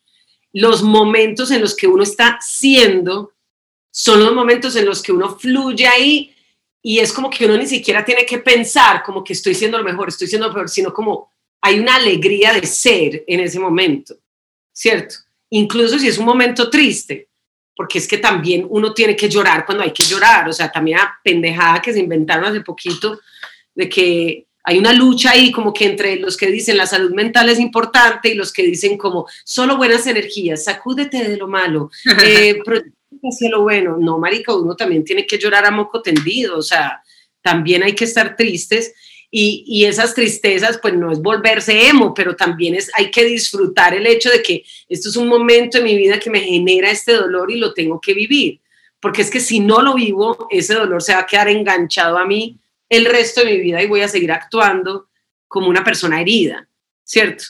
Los 0.52 0.82
momentos 0.82 1.50
en 1.50 1.60
los 1.60 1.74
que 1.74 1.86
uno 1.86 2.02
está 2.02 2.38
siendo 2.40 3.32
son 3.90 4.22
los 4.22 4.34
momentos 4.34 4.76
en 4.76 4.84
los 4.84 5.02
que 5.02 5.12
uno 5.12 5.38
fluye 5.38 5.86
ahí 5.86 6.34
y 6.82 6.98
es 6.98 7.12
como 7.12 7.30
que 7.30 7.46
uno 7.46 7.56
ni 7.56 7.66
siquiera 7.66 8.04
tiene 8.04 8.24
que 8.24 8.38
pensar 8.38 9.02
como 9.02 9.24
que 9.24 9.32
estoy 9.32 9.54
siendo 9.54 9.78
lo 9.78 9.84
mejor, 9.84 10.08
estoy 10.08 10.26
siendo 10.28 10.48
lo 10.48 10.54
peor, 10.54 10.68
sino 10.68 10.92
como 10.92 11.32
hay 11.60 11.78
una 11.78 11.96
alegría 11.96 12.52
de 12.52 12.66
ser 12.66 13.24
en 13.26 13.40
ese 13.40 13.58
momento, 13.58 14.16
¿cierto? 14.72 15.16
Incluso 15.50 15.98
si 15.98 16.08
es 16.08 16.18
un 16.18 16.26
momento 16.26 16.70
triste, 16.70 17.27
porque 17.78 17.98
es 17.98 18.08
que 18.08 18.18
también 18.18 18.66
uno 18.68 18.92
tiene 18.92 19.14
que 19.14 19.28
llorar 19.28 19.64
cuando 19.64 19.84
hay 19.84 19.92
que 19.92 20.02
llorar, 20.02 20.48
o 20.48 20.52
sea, 20.52 20.68
también 20.68 20.98
la 20.98 21.16
pendejada 21.22 21.80
que 21.80 21.92
se 21.92 22.00
inventaron 22.00 22.46
hace 22.46 22.60
poquito 22.60 23.20
de 23.72 23.88
que 23.88 24.46
hay 24.64 24.78
una 24.78 24.92
lucha 24.92 25.30
ahí 25.30 25.52
como 25.52 25.72
que 25.72 25.84
entre 25.84 26.16
los 26.16 26.36
que 26.36 26.48
dicen 26.48 26.76
la 26.76 26.86
salud 26.86 27.12
mental 27.12 27.48
es 27.48 27.60
importante 27.60 28.30
y 28.30 28.34
los 28.34 28.52
que 28.52 28.64
dicen 28.64 28.98
como 28.98 29.28
solo 29.44 29.76
buenas 29.76 30.08
energías, 30.08 30.64
sacúdete 30.64 31.28
de 31.28 31.36
lo 31.36 31.46
malo, 31.46 31.88
eh, 32.24 32.58
hacia 33.22 33.48
lo 33.48 33.62
bueno. 33.62 33.96
No, 33.96 34.18
marica, 34.18 34.52
uno 34.56 34.74
también 34.74 35.04
tiene 35.04 35.24
que 35.24 35.38
llorar 35.38 35.64
a 35.64 35.70
moco 35.70 36.02
tendido, 36.02 36.58
o 36.58 36.62
sea, 36.62 37.00
también 37.40 37.84
hay 37.84 37.94
que 37.94 38.06
estar 38.06 38.34
tristes 38.34 38.92
y, 39.30 39.84
esas 39.84 40.14
tristezas, 40.14 40.78
pues 40.78 40.94
no 40.94 41.12
es 41.12 41.20
volverse 41.20 41.88
emo, 41.88 42.14
pero 42.14 42.34
también 42.34 42.74
es, 42.74 42.90
hay 42.94 43.10
que 43.10 43.24
disfrutar 43.24 43.94
el 43.94 44.06
hecho 44.06 44.30
de 44.30 44.42
que 44.42 44.64
esto 44.88 45.10
es 45.10 45.16
un 45.16 45.28
momento 45.28 45.78
en 45.78 45.84
mi 45.84 45.96
vida 45.96 46.18
que 46.18 46.30
me 46.30 46.40
genera 46.40 46.90
este 46.90 47.12
dolor 47.12 47.50
y 47.50 47.56
lo 47.56 47.74
tengo 47.74 48.00
que 48.00 48.14
vivir, 48.14 48.60
porque 49.00 49.22
es 49.22 49.30
que 49.30 49.40
si 49.40 49.60
no 49.60 49.82
lo 49.82 49.94
vivo, 49.94 50.48
ese 50.50 50.74
dolor 50.74 51.02
se 51.02 51.12
va 51.12 51.20
a 51.20 51.26
quedar 51.26 51.48
enganchado 51.48 52.16
a 52.16 52.26
mí 52.26 52.56
el 52.88 53.04
resto 53.04 53.44
de 53.44 53.52
mi 53.52 53.58
vida 53.58 53.82
y 53.82 53.86
voy 53.86 54.00
a 54.00 54.08
seguir 54.08 54.32
actuando 54.32 55.08
como 55.46 55.68
una 55.68 55.84
persona 55.84 56.20
herida, 56.20 56.66
¿cierto? 57.04 57.44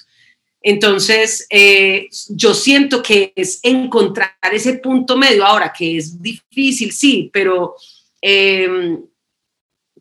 Entonces, 0.60 1.46
eh, 1.48 2.08
yo 2.30 2.54
siento 2.54 3.00
que 3.00 3.32
es 3.36 3.60
encontrar 3.62 4.34
ese 4.52 4.74
punto 4.74 5.16
medio 5.16 5.44
ahora, 5.44 5.72
que 5.72 5.96
es 5.96 6.20
difícil, 6.20 6.92
sí, 6.92 7.30
pero... 7.32 7.76
Eh, 8.20 8.98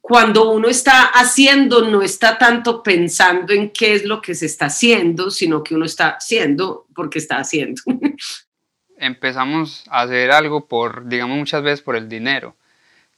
cuando 0.07 0.51
uno 0.51 0.69
está 0.69 1.07
haciendo, 1.07 1.81
no 1.81 2.01
está 2.01 2.37
tanto 2.37 2.81
pensando 2.81 3.51
en 3.51 3.71
qué 3.71 3.93
es 3.93 4.05
lo 4.05 4.21
que 4.21 4.35
se 4.35 4.45
está 4.45 4.67
haciendo, 4.67 5.29
sino 5.29 5.61
que 5.61 5.75
uno 5.75 5.83
está 5.83 6.11
haciendo 6.11 6.87
porque 6.95 7.19
está 7.19 7.39
haciendo. 7.39 7.81
Empezamos 8.97 9.83
a 9.89 10.03
hacer 10.03 10.31
algo 10.31 10.69
por, 10.69 11.09
digamos, 11.09 11.37
muchas 11.37 11.61
veces 11.61 11.81
por 11.81 11.97
el 11.97 12.07
dinero. 12.07 12.55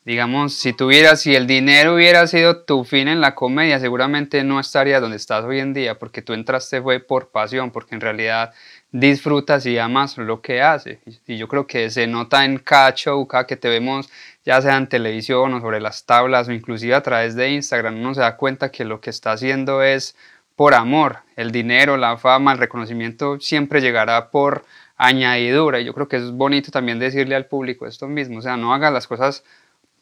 Digamos, 0.03 0.55
si 0.55 0.73
tuvieras, 0.73 1.21
si 1.21 1.35
el 1.35 1.45
dinero 1.45 1.93
hubiera 1.93 2.25
sido 2.25 2.63
tu 2.63 2.83
fin 2.83 3.07
en 3.07 3.21
la 3.21 3.35
comedia, 3.35 3.79
seguramente 3.79 4.43
no 4.43 4.59
estarías 4.59 4.99
donde 4.99 5.17
estás 5.17 5.45
hoy 5.45 5.59
en 5.59 5.75
día, 5.75 5.99
porque 5.99 6.23
tú 6.23 6.33
entraste 6.33 6.81
fue 6.81 6.99
por 6.99 7.29
pasión, 7.29 7.69
porque 7.69 7.93
en 7.93 8.01
realidad 8.01 8.51
disfrutas 8.91 9.65
y 9.65 9.77
amas 9.77 10.17
lo 10.17 10.41
que 10.41 10.61
haces. 10.61 10.99
Y 11.27 11.37
yo 11.37 11.47
creo 11.47 11.67
que 11.67 11.89
se 11.89 12.07
nota 12.07 12.45
en 12.45 12.57
cada 12.57 12.93
cada 13.27 13.47
que 13.47 13.55
te 13.55 13.69
vemos 13.69 14.09
ya 14.45 14.61
sea 14.61 14.77
en 14.77 14.87
televisión 14.87 15.53
o 15.53 15.61
sobre 15.61 15.79
las 15.79 16.05
tablas 16.05 16.47
o 16.47 16.51
inclusive 16.51 16.95
a 16.95 17.03
través 17.03 17.35
de 17.35 17.51
Instagram, 17.51 17.99
uno 17.99 18.15
se 18.15 18.21
da 18.21 18.35
cuenta 18.35 18.71
que 18.71 18.83
lo 18.85 18.99
que 18.99 19.11
está 19.11 19.33
haciendo 19.33 19.83
es 19.83 20.15
por 20.55 20.73
amor. 20.73 21.19
El 21.35 21.51
dinero, 21.51 21.97
la 21.97 22.17
fama, 22.17 22.53
el 22.53 22.57
reconocimiento 22.57 23.39
siempre 23.39 23.79
llegará 23.79 24.31
por 24.31 24.65
añadidura. 24.97 25.79
Y 25.79 25.85
yo 25.85 25.93
creo 25.93 26.07
que 26.07 26.17
es 26.17 26.31
bonito 26.31 26.71
también 26.71 26.99
decirle 26.99 27.35
al 27.35 27.45
público 27.45 27.85
esto 27.85 28.07
mismo, 28.07 28.39
o 28.39 28.41
sea, 28.41 28.57
no 28.57 28.73
hagas 28.73 28.91
las 28.91 29.07
cosas 29.07 29.43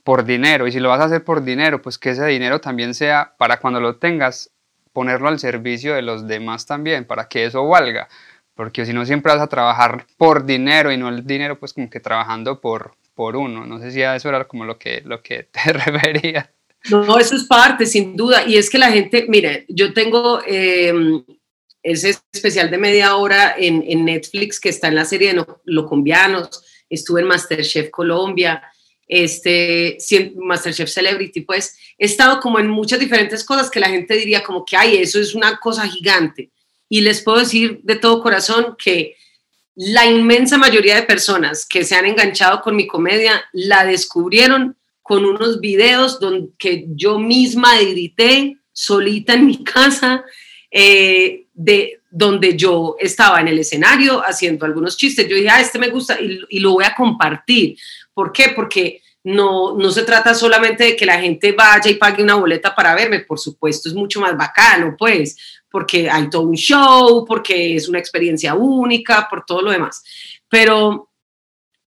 por 0.03 0.23
dinero. 0.23 0.65
Y 0.65 0.71
si 0.71 0.79
lo 0.79 0.89
vas 0.89 1.01
a 1.01 1.05
hacer 1.05 1.23
por 1.23 1.43
dinero, 1.43 1.81
pues 1.81 1.97
que 1.97 2.11
ese 2.11 2.25
dinero 2.25 2.61
también 2.61 2.93
sea 2.93 3.33
para 3.37 3.59
cuando 3.59 3.79
lo 3.79 3.97
tengas, 3.97 4.51
ponerlo 4.93 5.27
al 5.27 5.39
servicio 5.39 5.93
de 5.93 6.01
los 6.01 6.27
demás 6.27 6.65
también, 6.65 7.05
para 7.05 7.27
que 7.27 7.45
eso 7.45 7.67
valga. 7.67 8.07
Porque 8.57 8.87
si 8.87 8.91
no, 8.91 9.05
siempre 9.05 9.31
vas 9.31 9.41
a 9.41 9.47
trabajar 9.47 10.07
por 10.17 10.43
dinero 10.43 10.91
y 10.91 10.97
no 10.97 11.09
el 11.09 11.25
dinero, 11.25 11.59
pues 11.59 11.73
como 11.73 11.91
que 11.91 11.99
trabajando 11.99 12.59
por, 12.59 12.95
por 13.13 13.35
uno. 13.35 13.67
No 13.67 13.79
sé 13.79 13.91
si 13.91 14.01
a 14.01 14.15
eso 14.15 14.29
era 14.29 14.45
como 14.45 14.65
lo 14.65 14.79
que, 14.79 15.01
lo 15.05 15.21
que 15.21 15.43
te 15.51 15.71
refería. 15.71 16.51
No, 16.89 17.19
eso 17.19 17.35
es 17.35 17.43
parte, 17.43 17.85
sin 17.85 18.17
duda. 18.17 18.45
Y 18.47 18.57
es 18.57 18.69
que 18.69 18.79
la 18.79 18.91
gente, 18.91 19.27
mire, 19.29 19.65
yo 19.69 19.93
tengo 19.93 20.41
em, 20.45 21.23
ese 21.83 22.17
especial 22.33 22.71
de 22.71 22.79
media 22.79 23.15
hora 23.15 23.55
en, 23.57 23.83
en, 23.87 24.05
Netflix 24.05 24.59
que 24.59 24.69
está 24.69 24.87
en 24.87 24.95
la 24.95 25.05
serie 25.05 25.33
de 25.33 25.45
Locombianos, 25.65 26.63
estuve 26.89 27.21
en 27.21 27.27
Masterchef 27.27 27.91
Colombia, 27.91 28.63
este, 29.07 29.97
Masterchef 30.35 30.89
Celebrity, 30.89 31.41
pues 31.41 31.77
he 31.97 32.05
estado 32.05 32.39
como 32.39 32.59
en 32.59 32.67
muchas 32.67 32.99
diferentes 32.99 33.43
cosas 33.43 33.69
que 33.69 33.79
la 33.79 33.89
gente 33.89 34.15
diría 34.15 34.43
como 34.43 34.65
que, 34.65 34.75
ay, 34.75 34.97
eso 34.97 35.19
es 35.19 35.35
una 35.35 35.57
cosa 35.59 35.87
gigante. 35.87 36.49
Y 36.89 37.01
les 37.01 37.21
puedo 37.21 37.39
decir 37.39 37.79
de 37.83 37.95
todo 37.95 38.21
corazón 38.21 38.75
que 38.77 39.15
la 39.75 40.05
inmensa 40.05 40.57
mayoría 40.57 40.95
de 40.95 41.03
personas 41.03 41.65
que 41.65 41.83
se 41.83 41.95
han 41.95 42.05
enganchado 42.05 42.61
con 42.61 42.75
mi 42.75 42.87
comedia 42.87 43.43
la 43.53 43.85
descubrieron 43.85 44.75
con 45.03 45.23
unos 45.23 45.59
videos 45.59 46.19
donde, 46.19 46.49
que 46.57 46.85
yo 46.89 47.19
misma 47.19 47.79
edité 47.79 48.57
solita 48.73 49.33
en 49.33 49.45
mi 49.45 49.63
casa, 49.63 50.23
eh, 50.71 51.45
de 51.53 52.01
donde 52.09 52.57
yo 52.57 52.95
estaba 52.99 53.39
en 53.39 53.47
el 53.47 53.59
escenario 53.59 54.21
haciendo 54.25 54.65
algunos 54.65 54.97
chistes. 54.97 55.27
Yo 55.27 55.35
dije, 55.35 55.49
ah, 55.49 55.61
este 55.61 55.79
me 55.79 55.89
gusta 55.89 56.19
y, 56.19 56.41
y 56.49 56.59
lo 56.59 56.73
voy 56.73 56.83
a 56.83 56.95
compartir. 56.95 57.77
¿Por 58.13 58.31
qué? 58.31 58.53
Porque 58.55 59.01
no, 59.27 59.77
no 59.77 59.91
se 59.91 60.03
trata 60.03 60.33
solamente 60.33 60.85
de 60.85 60.95
que 60.95 61.05
la 61.05 61.19
gente 61.19 61.51
vaya 61.51 61.91
y 61.91 61.95
pague 61.95 62.23
una 62.23 62.35
boleta 62.35 62.73
para 62.73 62.95
verme, 62.95 63.19
por 63.19 63.37
supuesto, 63.37 63.89
es 63.89 63.95
mucho 63.95 64.21
más 64.21 64.37
bacano, 64.37 64.95
pues, 64.97 65.37
porque 65.69 66.09
hay 66.09 66.29
todo 66.29 66.43
un 66.43 66.55
show, 66.55 67.25
porque 67.25 67.75
es 67.75 67.87
una 67.87 67.99
experiencia 67.99 68.55
única, 68.55 69.27
por 69.29 69.45
todo 69.45 69.61
lo 69.61 69.71
demás. 69.71 70.03
Pero 70.49 71.09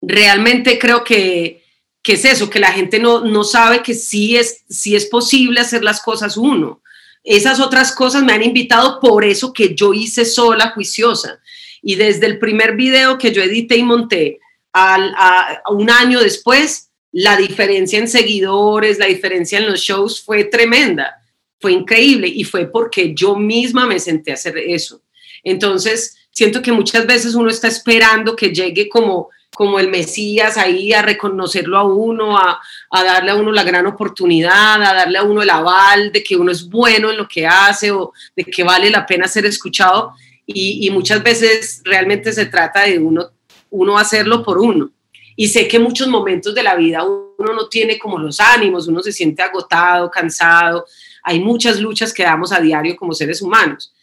realmente 0.00 0.78
creo 0.78 1.02
que, 1.02 1.64
que 2.02 2.14
es 2.14 2.24
eso, 2.24 2.50
que 2.50 2.60
la 2.60 2.72
gente 2.72 2.98
no, 2.98 3.20
no 3.20 3.44
sabe 3.44 3.82
que 3.82 3.94
sí 3.94 4.36
es, 4.36 4.64
sí 4.68 4.94
es 4.94 5.06
posible 5.06 5.60
hacer 5.60 5.82
las 5.82 6.00
cosas 6.02 6.36
uno. 6.36 6.82
Esas 7.24 7.60
otras 7.60 7.92
cosas 7.92 8.22
me 8.22 8.32
han 8.32 8.42
invitado 8.42 8.98
por 9.00 9.24
eso 9.24 9.52
que 9.52 9.74
yo 9.74 9.94
hice 9.94 10.24
sola, 10.24 10.70
juiciosa. 10.70 11.40
Y 11.80 11.94
desde 11.94 12.26
el 12.26 12.38
primer 12.38 12.76
video 12.76 13.18
que 13.18 13.32
yo 13.32 13.42
edité 13.42 13.76
y 13.76 13.84
monté, 13.84 14.40
al, 14.72 15.14
a 15.16 15.62
un 15.70 15.90
año 15.90 16.20
después, 16.20 16.90
la 17.12 17.36
diferencia 17.36 17.98
en 17.98 18.08
seguidores, 18.08 18.98
la 18.98 19.06
diferencia 19.06 19.58
en 19.58 19.66
los 19.66 19.80
shows 19.80 20.22
fue 20.22 20.44
tremenda, 20.44 21.21
fue 21.62 21.72
increíble 21.72 22.26
y 22.26 22.42
fue 22.42 22.66
porque 22.66 23.14
yo 23.14 23.36
misma 23.36 23.86
me 23.86 24.00
senté 24.00 24.32
a 24.32 24.34
hacer 24.34 24.58
eso. 24.58 25.00
Entonces, 25.44 26.18
siento 26.30 26.60
que 26.60 26.72
muchas 26.72 27.06
veces 27.06 27.36
uno 27.36 27.48
está 27.48 27.68
esperando 27.68 28.34
que 28.34 28.52
llegue 28.52 28.88
como, 28.88 29.30
como 29.54 29.78
el 29.78 29.88
Mesías 29.88 30.58
ahí 30.58 30.92
a 30.92 31.02
reconocerlo 31.02 31.78
a 31.78 31.84
uno, 31.84 32.36
a, 32.36 32.60
darle 32.90 33.30
a 33.30 33.36
uno 33.36 33.52
la 33.52 33.62
gran 33.62 33.86
oportunidad, 33.86 34.82
a 34.82 34.92
darle 34.92 35.18
a 35.18 35.22
uno 35.22 35.40
el 35.40 35.50
aval 35.50 36.10
de 36.10 36.24
que 36.24 36.36
uno 36.36 36.50
es 36.50 36.68
bueno 36.68 37.10
en 37.10 37.16
lo 37.16 37.28
que 37.28 37.46
hace 37.46 37.92
o 37.92 38.12
de 38.34 38.44
que 38.44 38.64
vale 38.64 38.90
la 38.90 39.06
pena 39.06 39.28
ser 39.28 39.46
escuchado. 39.46 40.14
Y, 40.44 40.84
y 40.86 40.90
muchas 40.90 41.22
veces 41.22 41.80
realmente 41.84 42.32
se 42.32 42.46
trata 42.46 42.82
de 42.82 42.98
uno, 42.98 43.30
uno 43.70 43.96
hacerlo 43.96 44.42
por 44.42 44.58
uno 44.58 44.90
y 45.36 45.48
sé 45.48 45.68
que 45.68 45.78
muchos 45.78 46.08
momentos 46.08 46.54
de 46.54 46.62
la 46.62 46.74
vida 46.74 47.04
uno 47.04 47.52
no 47.54 47.68
tiene 47.68 47.98
como 47.98 48.18
los 48.18 48.38
ánimos, 48.40 48.86
uno 48.88 49.02
se 49.02 49.12
siente 49.12 49.42
agotado, 49.42 50.10
cansado, 50.10 50.84
hay 51.22 51.40
muchas 51.40 51.80
luchas 51.80 52.12
que 52.12 52.22
damos 52.22 52.52
a 52.52 52.60
diario 52.60 52.96
como 52.96 53.12
seres 53.12 53.42
humanos. 53.42 53.94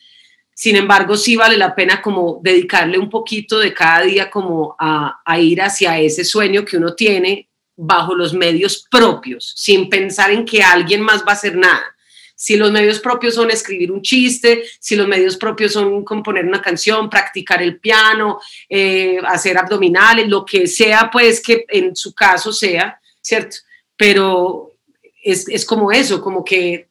Sin 0.54 0.76
embargo, 0.76 1.16
sí 1.16 1.36
vale 1.36 1.58
la 1.58 1.74
pena 1.74 2.02
como 2.02 2.40
dedicarle 2.44 2.98
un 2.98 3.10
poquito 3.10 3.60
de 3.60 3.74
cada 3.74 4.02
día 4.02 4.30
como 4.30 4.76
a, 4.78 5.22
a 5.26 5.40
ir 5.40 5.62
hacia 5.62 5.98
ese 6.00 6.26
sueño 6.26 6.66
que 6.66 6.78
uno 6.78 6.96
tiene 6.96 7.50
bajo 7.76 8.14
los 8.14 8.34
medios 8.34 8.86
propios, 8.92 9.54
sin 9.56 9.90
pensar 9.90 10.32
en 10.32 10.44
que 10.44 10.62
alguien 10.62 11.02
más 11.02 11.22
va 11.22 11.32
a 11.32 11.36
hacer 11.36 11.56
nada 11.56 11.96
si 12.42 12.56
los 12.56 12.72
medios 12.72 13.02
propios 13.02 13.36
son 13.36 13.52
escribir 13.52 13.92
un 13.92 14.02
chiste, 14.02 14.64
si 14.80 14.96
los 14.96 15.06
medios 15.10 15.36
propios 15.36 15.74
son 15.74 16.06
componer 16.06 16.46
una 16.46 16.62
canción, 16.62 17.10
practicar 17.10 17.62
el 17.62 17.82
piano, 17.82 18.40
eh, 18.70 19.18
hacer 19.28 19.58
abdominales, 19.58 20.26
lo 20.30 20.46
que 20.46 20.66
sea, 20.66 21.10
pues 21.12 21.42
que 21.42 21.66
en 21.68 21.98
su 21.98 22.16
caso 22.16 22.54
sea, 22.54 22.98
¿cierto? 23.22 23.58
Pero 23.98 24.78
es, 25.22 25.50
es 25.50 25.66
como 25.66 25.92
eso, 25.92 26.22
como 26.22 26.46
que 26.46 26.88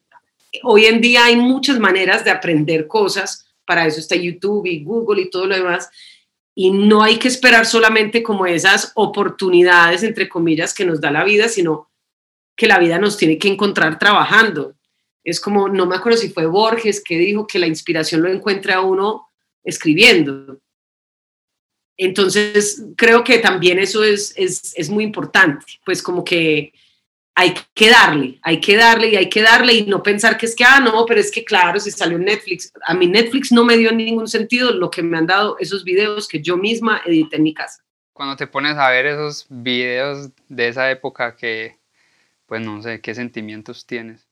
hoy 0.63 0.87
en 0.87 1.01
día 1.01 1.25
hay 1.25 1.37
muchas 1.37 1.79
maneras 1.79 2.25
de 2.25 2.31
aprender 2.31 2.87
cosas, 2.87 3.47
para 3.65 3.87
eso 3.87 4.01
está 4.01 4.17
YouTube 4.17 4.67
y 4.67 4.83
Google 4.83 5.23
y 5.23 5.31
todo 5.31 5.47
lo 5.47 5.55
demás, 5.55 5.91
y 6.55 6.71
no 6.71 7.03
hay 7.03 7.19
que 7.19 7.29
esperar 7.29 7.67
solamente 7.67 8.23
como 8.23 8.47
esas 8.47 8.93
oportunidades, 8.97 10.03
entre 10.03 10.29
comillas, 10.29 10.75
que 10.75 10.85
nos 10.85 11.01
da 11.01 11.11
la 11.11 11.25
vida, 11.25 11.49
sino 11.49 11.89
que 12.57 12.67
la 12.67 12.81
vida 12.81 12.99
nos 12.99 13.17
tiene 13.17 13.39
que 13.39 13.47
encontrar 13.47 13.99
trabajando. 13.99 14.75
Es 15.23 15.41
como, 15.41 15.69
no 15.69 15.87
me 15.87 15.95
acuerdo 15.95 16.19
si 16.19 16.31
fue 16.31 16.47
Borges 16.47 17.03
que 17.03 17.17
dijo 17.17 17.47
que 17.47 17.61
la 17.61 17.69
inspiración 17.69 18.23
lo 18.23 18.29
encuentra 18.29 18.81
uno 18.81 19.29
escribiendo. 19.63 20.59
Entonces, 21.97 22.83
creo 22.97 23.23
que 23.23 23.39
también 23.39 23.79
eso 23.79 24.03
es, 24.03 24.33
es, 24.37 24.89
muy 24.89 25.05
importante, 25.05 25.65
pues 25.85 26.03
como 26.03 26.25
que 26.25 26.73
hay 27.41 27.55
que 27.73 27.89
darle, 27.89 28.41
hay 28.43 28.61
que 28.61 28.77
darle 28.77 29.11
y 29.11 29.17
hay 29.17 29.29
que 29.29 29.43
darle 29.43 29.73
y 29.73 29.87
no 29.87 30.03
pensar 30.03 30.37
que 30.37 30.45
es 30.45 30.57
que, 30.57 30.65
ah, 30.65 30.81
no, 30.81 31.07
pero 31.07 31.21
es 31.21 31.31
que 31.31 31.45
claro, 31.45 31.79
si 31.79 31.93
salió 31.93 32.17
en 32.17 32.25
Netflix, 32.25 32.73
a 32.85 32.95
mí 32.95 33.07
Netflix 33.07 33.53
no 33.53 33.65
me 33.65 33.77
dio 33.77 33.93
ningún 33.93 34.27
sentido 34.27 34.73
lo 34.73 34.91
que 34.91 35.05
me 35.05 35.17
han 35.17 35.29
dado 35.29 35.57
esos 35.61 35.85
videos 35.85 36.27
que 36.27 36.43
yo 36.43 36.57
misma 36.57 37.01
edité 37.07 37.37
en 37.37 37.45
mi 37.45 37.55
casa. 37.55 37.85
Cuando 38.13 38.35
te 38.35 38.49
pones 38.49 38.77
a 38.77 38.91
ver 38.91 39.07
esos 39.07 39.47
videos 39.49 40.31
de 40.49 40.67
esa 40.67 40.91
época 40.91 41.37
que, 41.37 41.77
pues 42.47 42.61
no 42.61 42.83
sé, 42.83 43.01
¿qué 43.01 43.15
sentimientos 43.15 43.87
tienes? 43.87 44.27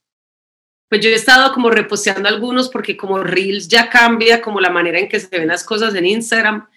pues 0.88 1.00
yo 1.00 1.10
he 1.10 1.14
estado 1.14 1.52
como 1.52 1.70
reposteando 1.70 2.28
algunos 2.28 2.68
porque 2.68 2.96
como 2.96 3.18
Reels 3.18 3.66
ya 3.66 3.90
cambia 3.90 4.40
como 4.40 4.60
la 4.60 4.70
manera 4.70 5.00
en 5.00 5.08
que 5.08 5.18
se 5.18 5.36
ven 5.36 5.48
las 5.48 5.64
cosas 5.64 5.94
en 5.96 6.06
Instagram, 6.06 6.68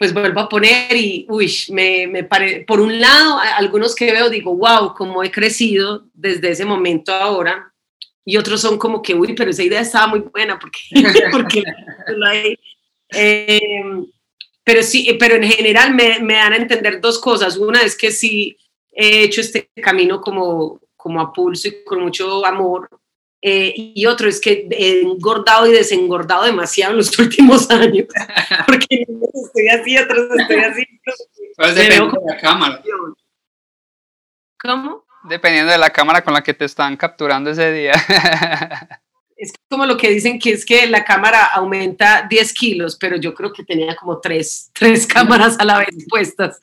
pues 0.00 0.14
vuelvo 0.14 0.40
a 0.40 0.48
poner 0.48 0.96
y, 0.96 1.26
uy, 1.28 1.54
me, 1.68 2.06
me 2.06 2.24
pare... 2.24 2.64
por 2.66 2.80
un 2.80 2.98
lado, 2.98 3.38
algunos 3.58 3.94
que 3.94 4.10
veo 4.10 4.30
digo, 4.30 4.56
wow, 4.56 4.94
cómo 4.94 5.22
he 5.22 5.30
crecido 5.30 6.06
desde 6.14 6.52
ese 6.52 6.64
momento 6.64 7.12
ahora, 7.12 7.70
y 8.24 8.38
otros 8.38 8.62
son 8.62 8.78
como 8.78 9.02
que, 9.02 9.14
uy, 9.14 9.34
pero 9.34 9.50
esa 9.50 9.62
idea 9.62 9.82
estaba 9.82 10.06
muy 10.06 10.20
buena 10.20 10.58
porque, 10.58 10.80
porque 11.30 11.64
eh, 13.10 13.60
pero 14.64 14.82
sí, 14.82 15.18
pero 15.20 15.34
en 15.34 15.42
general 15.42 15.94
me, 15.94 16.18
me 16.20 16.32
dan 16.32 16.54
a 16.54 16.56
entender 16.56 16.98
dos 17.02 17.18
cosas. 17.18 17.58
Una 17.58 17.82
es 17.82 17.94
que 17.94 18.10
sí 18.10 18.56
he 18.92 19.24
hecho 19.24 19.42
este 19.42 19.68
camino 19.82 20.22
como, 20.22 20.80
como 20.96 21.20
a 21.20 21.30
pulso 21.30 21.68
y 21.68 21.84
con 21.84 22.00
mucho 22.00 22.46
amor, 22.46 22.88
eh, 23.42 23.72
y 23.76 24.04
otro 24.06 24.28
es 24.28 24.38
que 24.40 24.68
he 24.70 25.00
engordado 25.00 25.66
y 25.66 25.72
desengordado 25.72 26.44
demasiado 26.44 26.92
en 26.92 26.98
los 26.98 27.18
últimos 27.18 27.70
años, 27.70 28.06
porque 28.66 28.86
estoy 29.44 29.68
así, 29.68 29.98
otros 29.98 30.26
estoy 30.38 30.60
así. 30.60 30.86
Pues 31.56 31.74
depende 31.74 32.06
de 32.06 32.26
la 32.26 32.40
cámara. 32.40 32.82
¿Cómo? 34.58 35.04
Dependiendo 35.24 35.72
de 35.72 35.78
la 35.78 35.90
cámara 35.90 36.22
con 36.22 36.34
la 36.34 36.42
que 36.42 36.54
te 36.54 36.64
están 36.64 36.96
capturando 36.96 37.50
ese 37.50 37.72
día. 37.72 37.92
Es 39.42 39.54
como 39.70 39.86
lo 39.86 39.96
que 39.96 40.10
dicen 40.10 40.38
que 40.38 40.52
es 40.52 40.66
que 40.66 40.86
la 40.86 41.02
cámara 41.02 41.46
aumenta 41.46 42.26
10 42.28 42.52
kilos, 42.52 42.98
pero 43.00 43.16
yo 43.16 43.32
creo 43.32 43.50
que 43.54 43.64
tenía 43.64 43.96
como 43.96 44.20
tres, 44.20 44.70
tres 44.74 45.06
cámaras 45.06 45.58
a 45.58 45.64
la 45.64 45.78
vez 45.78 45.96
puestas. 46.10 46.60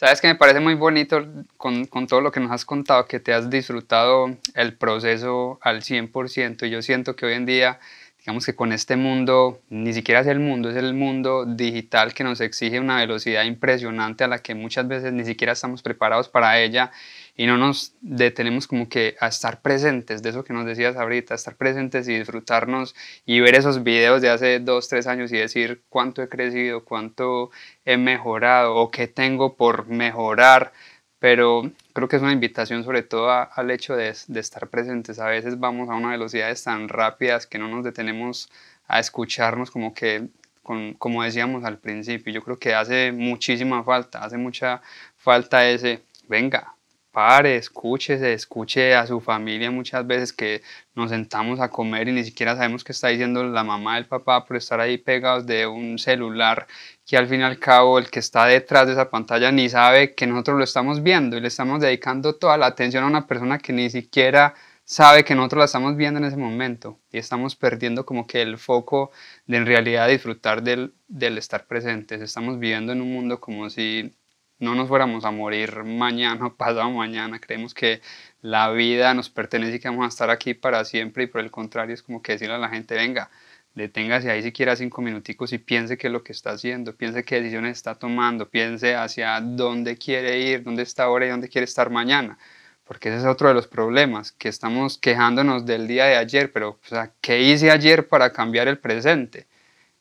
Sabes 0.00 0.22
que 0.22 0.28
me 0.28 0.34
parece 0.34 0.60
muy 0.60 0.72
bonito 0.72 1.22
con, 1.58 1.84
con, 1.84 2.06
todo 2.06 2.22
lo 2.22 2.32
que 2.32 2.40
nos 2.40 2.50
has 2.52 2.64
contado, 2.64 3.04
que 3.04 3.20
te 3.20 3.34
has 3.34 3.50
disfrutado 3.50 4.34
el 4.54 4.72
proceso 4.72 5.58
al 5.60 5.82
100% 5.82 6.66
y 6.66 6.70
yo 6.70 6.80
siento 6.80 7.14
que 7.14 7.26
hoy 7.26 7.34
en 7.34 7.44
día, 7.44 7.80
digamos 8.20 8.46
que 8.46 8.54
con 8.54 8.72
este 8.72 8.96
mundo, 8.96 9.60
ni 9.68 9.92
siquiera 9.92 10.20
es 10.20 10.26
el 10.26 10.40
mundo, 10.40 10.70
es 10.70 10.76
el 10.76 10.94
mundo 10.94 11.44
digital 11.44 12.14
que 12.14 12.24
nos 12.24 12.40
exige 12.40 12.80
una 12.80 12.96
velocidad 12.96 13.44
impresionante 13.44 14.24
a 14.24 14.28
la 14.28 14.38
que 14.38 14.54
muchas 14.54 14.88
veces 14.88 15.12
ni 15.12 15.26
siquiera 15.26 15.52
estamos 15.52 15.82
preparados 15.82 16.30
para 16.30 16.58
ella 16.58 16.92
y 17.36 17.46
no 17.46 17.56
nos 17.56 17.94
detenemos 18.00 18.66
como 18.66 18.88
que 18.88 19.16
a 19.20 19.28
estar 19.28 19.62
presentes, 19.62 20.22
de 20.22 20.30
eso 20.30 20.44
que 20.44 20.52
nos 20.52 20.66
decías 20.66 20.96
ahorita, 20.96 21.34
estar 21.34 21.56
presentes 21.56 22.08
y 22.08 22.18
disfrutarnos 22.18 22.94
y 23.24 23.40
ver 23.40 23.54
esos 23.54 23.82
videos 23.82 24.22
de 24.22 24.30
hace 24.30 24.60
dos, 24.60 24.88
tres 24.88 25.06
años 25.06 25.32
y 25.32 25.38
decir 25.38 25.82
cuánto 25.88 26.22
he 26.22 26.28
crecido, 26.28 26.84
cuánto 26.84 27.50
he 27.84 27.96
mejorado 27.96 28.74
o 28.76 28.90
qué 28.90 29.08
tengo 29.08 29.56
por 29.56 29.86
mejorar, 29.86 30.72
pero 31.18 31.70
creo 31.92 32.08
que 32.08 32.16
es 32.16 32.22
una 32.22 32.32
invitación 32.32 32.84
sobre 32.84 33.02
todo 33.02 33.30
al 33.30 33.70
hecho 33.70 33.94
de, 33.96 34.14
de 34.26 34.40
estar 34.40 34.68
presentes. 34.68 35.18
A 35.18 35.26
veces 35.26 35.58
vamos 35.58 35.88
a 35.90 35.94
unas 35.94 36.12
velocidades 36.12 36.64
tan 36.64 36.88
rápidas 36.88 37.46
que 37.46 37.58
no 37.58 37.68
nos 37.68 37.84
detenemos 37.84 38.50
a 38.88 39.00
escucharnos 39.00 39.70
como 39.70 39.94
que 39.94 40.28
con, 40.62 40.94
como 40.94 41.22
decíamos 41.22 41.64
al 41.64 41.78
principio, 41.78 42.32
yo 42.32 42.42
creo 42.42 42.58
que 42.58 42.74
hace 42.74 43.12
muchísima 43.12 43.82
falta, 43.84 44.22
hace 44.22 44.36
mucha 44.36 44.82
falta 45.16 45.68
ese, 45.68 46.02
venga, 46.28 46.74
pare, 47.12 47.56
escúchese, 47.56 48.32
escuche 48.32 48.94
a 48.94 49.06
su 49.06 49.20
familia 49.20 49.70
muchas 49.70 50.06
veces 50.06 50.32
que 50.32 50.62
nos 50.94 51.10
sentamos 51.10 51.60
a 51.60 51.68
comer 51.70 52.08
y 52.08 52.12
ni 52.12 52.24
siquiera 52.24 52.54
sabemos 52.56 52.84
qué 52.84 52.92
está 52.92 53.08
diciendo 53.08 53.42
la 53.44 53.64
mamá, 53.64 53.98
el 53.98 54.06
papá 54.06 54.44
por 54.44 54.56
estar 54.56 54.80
ahí 54.80 54.98
pegados 54.98 55.46
de 55.46 55.66
un 55.66 55.98
celular 55.98 56.66
que 57.06 57.16
al 57.16 57.26
fin 57.28 57.40
y 57.40 57.42
al 57.44 57.58
cabo 57.58 57.98
el 57.98 58.10
que 58.10 58.20
está 58.20 58.46
detrás 58.46 58.86
de 58.86 58.92
esa 58.92 59.10
pantalla 59.10 59.50
ni 59.52 59.68
sabe 59.68 60.14
que 60.14 60.26
nosotros 60.26 60.58
lo 60.58 60.64
estamos 60.64 61.02
viendo 61.02 61.36
y 61.36 61.40
le 61.40 61.48
estamos 61.48 61.80
dedicando 61.80 62.36
toda 62.36 62.56
la 62.56 62.66
atención 62.66 63.04
a 63.04 63.08
una 63.08 63.26
persona 63.26 63.58
que 63.58 63.72
ni 63.72 63.90
siquiera 63.90 64.54
sabe 64.84 65.24
que 65.24 65.36
nosotros 65.36 65.60
la 65.60 65.64
estamos 65.66 65.96
viendo 65.96 66.18
en 66.18 66.26
ese 66.26 66.36
momento 66.36 66.98
y 67.12 67.18
estamos 67.18 67.54
perdiendo 67.56 68.04
como 68.04 68.26
que 68.26 68.42
el 68.42 68.58
foco 68.58 69.12
de 69.46 69.58
en 69.58 69.66
realidad 69.66 70.08
disfrutar 70.08 70.62
del, 70.62 70.94
del 71.06 71.38
estar 71.38 71.66
presentes. 71.66 72.20
Estamos 72.20 72.58
viviendo 72.58 72.92
en 72.92 73.00
un 73.00 73.12
mundo 73.12 73.40
como 73.40 73.70
si 73.70 74.16
no 74.60 74.74
nos 74.74 74.88
fuéramos 74.88 75.24
a 75.24 75.30
morir 75.30 75.84
mañana 75.84 76.46
o 76.46 76.54
pasado 76.54 76.90
mañana. 76.90 77.40
Creemos 77.40 77.74
que 77.74 78.00
la 78.42 78.70
vida 78.70 79.14
nos 79.14 79.30
pertenece 79.30 79.76
y 79.76 79.80
que 79.80 79.88
vamos 79.88 80.04
a 80.04 80.08
estar 80.08 80.30
aquí 80.30 80.54
para 80.54 80.84
siempre 80.84 81.24
y 81.24 81.26
por 81.26 81.40
el 81.40 81.50
contrario 81.50 81.94
es 81.94 82.02
como 82.02 82.22
que 82.22 82.32
decirle 82.32 82.54
a 82.54 82.58
la 82.58 82.68
gente, 82.68 82.94
venga, 82.94 83.30
deténgase 83.74 84.30
ahí 84.30 84.42
siquiera 84.42 84.76
cinco 84.76 85.00
minuticos 85.02 85.52
y 85.52 85.58
piense 85.58 85.96
qué 85.96 86.08
es 86.08 86.12
lo 86.12 86.22
que 86.22 86.32
está 86.32 86.50
haciendo, 86.50 86.94
piense 86.94 87.24
qué 87.24 87.36
decisiones 87.36 87.78
está 87.78 87.94
tomando, 87.94 88.48
piense 88.48 88.94
hacia 88.94 89.40
dónde 89.40 89.96
quiere 89.96 90.38
ir, 90.40 90.62
dónde 90.62 90.82
está 90.82 91.04
ahora 91.04 91.26
y 91.26 91.30
dónde 91.30 91.48
quiere 91.48 91.64
estar 91.64 91.90
mañana. 91.90 92.38
Porque 92.84 93.08
ese 93.08 93.18
es 93.18 93.24
otro 93.24 93.48
de 93.48 93.54
los 93.54 93.68
problemas, 93.68 94.32
que 94.32 94.48
estamos 94.48 94.98
quejándonos 94.98 95.64
del 95.64 95.86
día 95.86 96.06
de 96.06 96.16
ayer, 96.16 96.52
pero 96.52 96.70
o 96.70 96.88
sea, 96.88 97.12
¿qué 97.20 97.40
hice 97.42 97.70
ayer 97.70 98.08
para 98.08 98.32
cambiar 98.32 98.68
el 98.68 98.78
presente? 98.78 99.46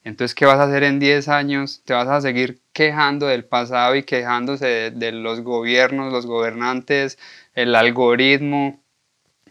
Entonces, 0.03 0.33
¿qué 0.33 0.45
vas 0.45 0.59
a 0.59 0.63
hacer 0.63 0.83
en 0.83 0.99
10 0.99 1.27
años? 1.27 1.81
¿Te 1.85 1.93
vas 1.93 2.07
a 2.07 2.21
seguir 2.21 2.61
quejando 2.71 3.27
del 3.27 3.43
pasado 3.45 3.95
y 3.95 4.03
quejándose 4.03 4.91
de, 4.91 5.11
los 5.11 5.41
gobiernos, 5.41 6.13
los 6.13 6.25
gobernantes, 6.25 7.19
el 7.53 7.75
algoritmo? 7.75 8.81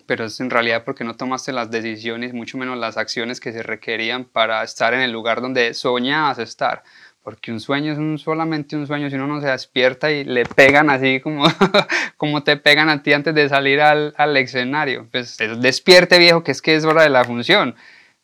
Pero 0.07 0.25
es 0.25 0.41
en 0.41 0.49
realidad 0.49 0.85
porque 0.85 1.05
no 1.05 1.17
tomaste 1.17 1.53
las 1.53 1.71
decisiones, 1.71 2.33
mucho 2.33 2.57
menos 2.57 2.79
las 2.79 2.97
acciones 2.97 3.41
que 3.41 3.53
se 3.53 3.63
requerían 3.63 4.25
para 4.25 4.63
estar 4.63 4.95
en 4.95 5.01
el 5.01 5.13
lugar 5.13 5.43
donde 5.43 5.75
soñabas 5.75 6.39
estar. 6.39 6.83
Porque 7.23 7.53
un 7.53 7.61
sueño 7.61 7.93
es 7.93 7.99
un, 7.99 8.17
solamente 8.17 8.75
un 8.75 8.87
sueño, 8.87 9.11
si 9.11 9.17
uno 9.17 9.27
no 9.27 9.43
se 9.43 9.49
despierta 9.49 10.11
y 10.11 10.25
le 10.25 10.47
pegan 10.47 10.89
así 10.89 11.21
como, 11.21 11.45
como 12.17 12.43
te 12.43 12.57
pegan 12.57 12.89
a 12.89 13.03
ti 13.03 13.13
antes 13.13 13.35
de 13.35 13.51
salir 13.51 13.83
al, 13.83 14.15
al 14.17 14.35
escenario. 14.39 15.07
Pues 15.13 15.37
despierte 15.61 16.19
viejo, 16.19 16.43
que 16.43 16.53
es 16.53 16.63
que 16.63 16.75
es 16.75 16.87
hora 16.87 17.03
de 17.03 17.11
la 17.11 17.25
función. 17.25 17.77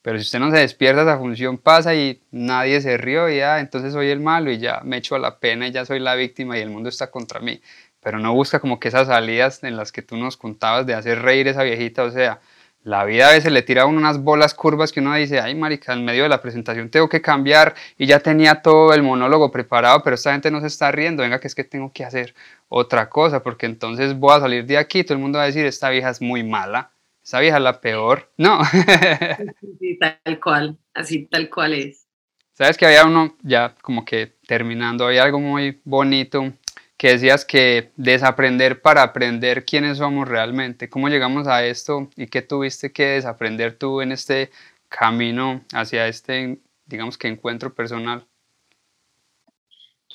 Pero 0.05 0.19
si 0.19 0.25
usted 0.25 0.39
no 0.39 0.51
se 0.51 0.59
despierta, 0.59 1.01
esa 1.01 1.17
función 1.17 1.57
pasa 1.57 1.95
y 1.95 2.21
nadie 2.31 2.83
se 2.83 2.99
rió 2.99 3.31
y 3.31 3.39
ya, 3.39 3.59
entonces 3.59 3.95
soy 3.95 4.11
el 4.11 4.21
malo 4.21 4.51
y 4.51 4.59
ya 4.59 4.83
me 4.85 4.99
echo 4.99 5.15
a 5.15 5.19
la 5.19 5.39
pena 5.39 5.67
y 5.67 5.73
ya 5.73 5.87
soy 5.87 5.99
la 5.99 6.15
víctima 6.15 6.59
y 6.59 6.61
el 6.61 6.69
mundo 6.69 6.91
está 6.91 7.11
contra 7.11 7.41
mí. 7.41 7.63
Pero 8.01 8.19
no 8.19 8.35
busca 8.35 8.61
como 8.61 8.79
que 8.79 8.89
esas 8.89 9.07
salidas 9.07 9.65
en 9.65 9.79
las 9.79 9.93
que 9.93 10.03
tú 10.03 10.19
nos 10.19 10.37
contabas 10.37 10.85
de 10.85 10.93
hacer 10.93 11.23
reír 11.23 11.49
a 11.49 11.53
esa 11.53 11.63
viejita, 11.63 12.03
o 12.03 12.11
sea, 12.11 12.41
la 12.83 13.07
vida 13.07 13.31
a 13.31 13.33
veces 13.33 13.51
le 13.51 13.63
tira 13.63 13.87
unas 13.87 14.23
bolas 14.23 14.53
curvas 14.53 14.93
que 14.93 15.01
uno 15.01 15.15
dice, 15.15 15.41
ay 15.41 15.55
marica, 15.55 15.95
en 15.95 16.05
medio 16.05 16.25
de 16.25 16.29
la 16.29 16.43
presentación 16.43 16.91
tengo 16.91 17.09
que 17.09 17.23
cambiar 17.23 17.75
y 17.97 18.05
ya 18.05 18.21
tenía 18.21 18.57
todo 18.61 18.93
el 18.93 19.03
monólogo 19.03 19.51
preparado, 19.51 20.03
pero 20.03 20.17
esta 20.17 20.33
gente 20.33 20.51
no 20.51 20.61
se 20.61 20.67
está 20.67 20.93
riendo, 20.93 21.23
venga 21.23 21.41
que 21.41 21.47
es 21.47 21.55
que 21.55 21.65
tengo 21.65 21.91
que 21.95 22.05
hacer 22.05 22.35
otra 22.69 23.09
cosa, 23.09 23.43
porque 23.43 23.65
entonces 23.65 24.19
voy 24.19 24.37
a 24.37 24.41
salir 24.41 24.67
de 24.67 24.77
aquí, 24.77 25.03
todo 25.03 25.15
el 25.15 25.23
mundo 25.23 25.39
va 25.39 25.45
a 25.45 25.47
decir, 25.47 25.65
esta 25.65 25.89
vieja 25.89 26.11
es 26.11 26.21
muy 26.21 26.43
mala, 26.43 26.91
esa 27.25 27.41
vieja 27.41 27.57
es 27.57 27.63
la 27.63 27.81
peor. 27.81 28.31
No. 28.37 28.61
sí, 29.81 29.99
tal 29.99 30.41
cual, 30.41 30.79
así 30.93 31.27
tal 31.27 31.49
cual 31.49 31.73
es. 31.73 32.07
Sabes 32.53 32.77
que 32.77 32.87
había 32.87 33.07
uno, 33.07 33.37
ya 33.43 33.75
como 33.83 34.05
que 34.05 34.37
terminando, 34.47 35.07
había 35.07 35.25
algo 35.25 35.41
muy 35.41 35.81
bonito 35.85 36.53
que 36.97 37.09
decías 37.09 37.45
que 37.45 37.91
desaprender 37.97 38.81
para 38.81 39.03
aprender 39.03 39.65
quiénes 39.65 39.99
somos 39.99 40.29
realmente. 40.29 40.89
¿Cómo 40.89 41.09
llegamos 41.09 41.49
a 41.49 41.65
esto 41.67 42.09
y 42.15 42.29
qué 42.29 42.43
tuviste 42.43 42.93
que 42.93 43.07
desaprender 43.07 43.77
tú 43.77 44.01
en 44.01 44.13
este 44.13 44.51
camino 44.89 45.65
hacia 45.73 46.07
este, 46.07 46.61
digamos 46.87 47.19
que 47.19 47.27
encuentro 47.27 47.75
personal? 47.75 48.25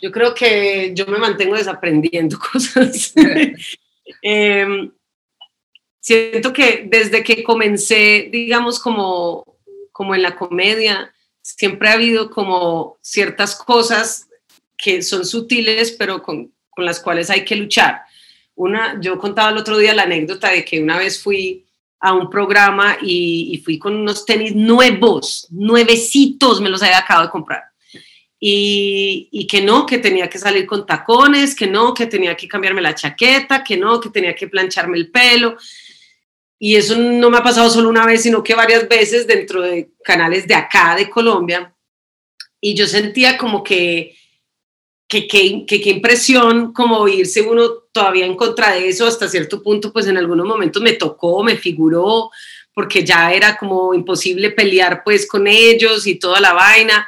Yo 0.02 0.12
creo 0.12 0.34
que 0.34 0.94
yo 0.96 1.08
me 1.08 1.18
mantengo 1.18 1.56
desaprendiendo 1.56 2.40
cosas. 2.54 3.14
eh, 4.24 4.90
siento 6.00 6.54
que 6.54 6.86
desde 6.88 7.24
que 7.24 7.44
comencé, 7.44 8.30
digamos, 8.32 8.80
como, 8.80 9.58
como 9.92 10.16
en 10.16 10.22
la 10.22 10.36
comedia, 10.36 11.14
siempre 11.42 11.90
ha 11.90 11.94
habido 11.94 12.30
como 12.30 12.98
ciertas 13.02 13.56
cosas 13.56 14.28
que 14.78 15.02
son 15.02 15.26
sutiles, 15.26 15.92
pero 15.92 16.22
con, 16.22 16.54
con 16.70 16.86
las 16.86 17.00
cuales 17.00 17.30
hay 17.30 17.44
que 17.44 17.56
luchar. 17.56 18.02
Una, 18.56 19.00
yo 19.02 19.18
contaba 19.18 19.52
el 19.52 19.58
otro 19.58 19.78
día 19.78 19.94
la 19.94 20.04
anécdota 20.04 20.50
de 20.52 20.66
que 20.66 20.82
una 20.82 20.98
vez 20.98 21.22
fui 21.22 21.66
a 22.02 22.14
un 22.14 22.30
programa 22.30 22.98
y, 23.02 23.50
y, 23.52 23.58
fui 23.58 23.78
con 23.78 23.96
unos 23.96 24.26
tenis 24.26 24.56
nuevos, 24.56 25.48
nuevecitos, 25.50 26.62
me 26.62 26.70
los 26.70 26.82
había 26.82 27.00
acabado 27.00 27.28
de 27.28 27.32
comprar. 27.32 27.64
Y, 28.40 29.28
y, 29.32 29.46
que 29.48 29.62
no, 29.62 29.86
que 29.86 29.98
tenía 29.98 30.30
que 30.30 30.40
salir 30.40 30.66
con 30.66 30.86
tacones, 30.86 31.54
que 31.54 31.68
no, 31.68 31.94
que 31.94 32.06
tenía 32.06 32.38
que 32.38 32.48
cambiarme 32.48 32.82
la 32.82 32.96
chaqueta, 32.96 33.66
que 33.66 33.76
no, 33.76 34.00
que 34.00 34.10
tenía 34.10 34.34
que 34.34 34.48
plancharme 34.48 34.98
el 34.98 35.12
pelo. 35.12 35.58
Y 36.62 36.76
eso 36.76 36.98
no 36.98 37.30
me 37.30 37.38
ha 37.38 37.44
pasado 37.44 37.70
solo 37.70 37.88
una 37.88 38.06
vez, 38.06 38.22
sino 38.24 38.44
que 38.44 38.54
varias 38.54 38.88
veces 38.90 39.26
dentro 39.26 39.62
de 39.62 39.92
canales 40.04 40.46
de 40.46 40.56
acá, 40.56 40.94
de 40.96 41.10
Colombia. 41.10 41.74
Y 42.60 42.76
yo 42.76 42.86
sentía 42.86 43.38
como 43.38 43.64
que, 43.64 44.18
que, 45.08 45.26
que, 45.26 45.66
que, 45.66 45.90
impresión 45.90 46.74
como 46.74 47.08
irse 47.08 47.42
uno 47.42 47.70
todavía 47.94 48.26
en 48.26 48.36
contra 48.36 48.74
de 48.74 48.90
eso 48.90 49.08
hasta 49.08 49.30
cierto 49.30 49.64
punto, 49.64 49.94
pues 49.94 50.08
en 50.08 50.18
algunos 50.18 50.46
momentos 50.46 50.82
me 50.82 50.94
tocó, 50.94 51.42
me 51.44 51.56
figuró, 51.56 52.30
porque 52.74 53.06
ya 53.06 53.32
era 53.32 53.58
como 53.58 53.94
imposible 53.94 54.52
pelear 54.52 55.02
pues 55.06 55.26
con 55.26 55.48
ellos 55.48 56.06
y 56.08 56.16
toda 56.16 56.42
la 56.42 56.52
vaina, 56.52 57.08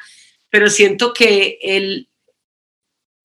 pero 0.50 0.70
siento 0.70 1.14
que 1.14 1.60
el, 1.62 2.08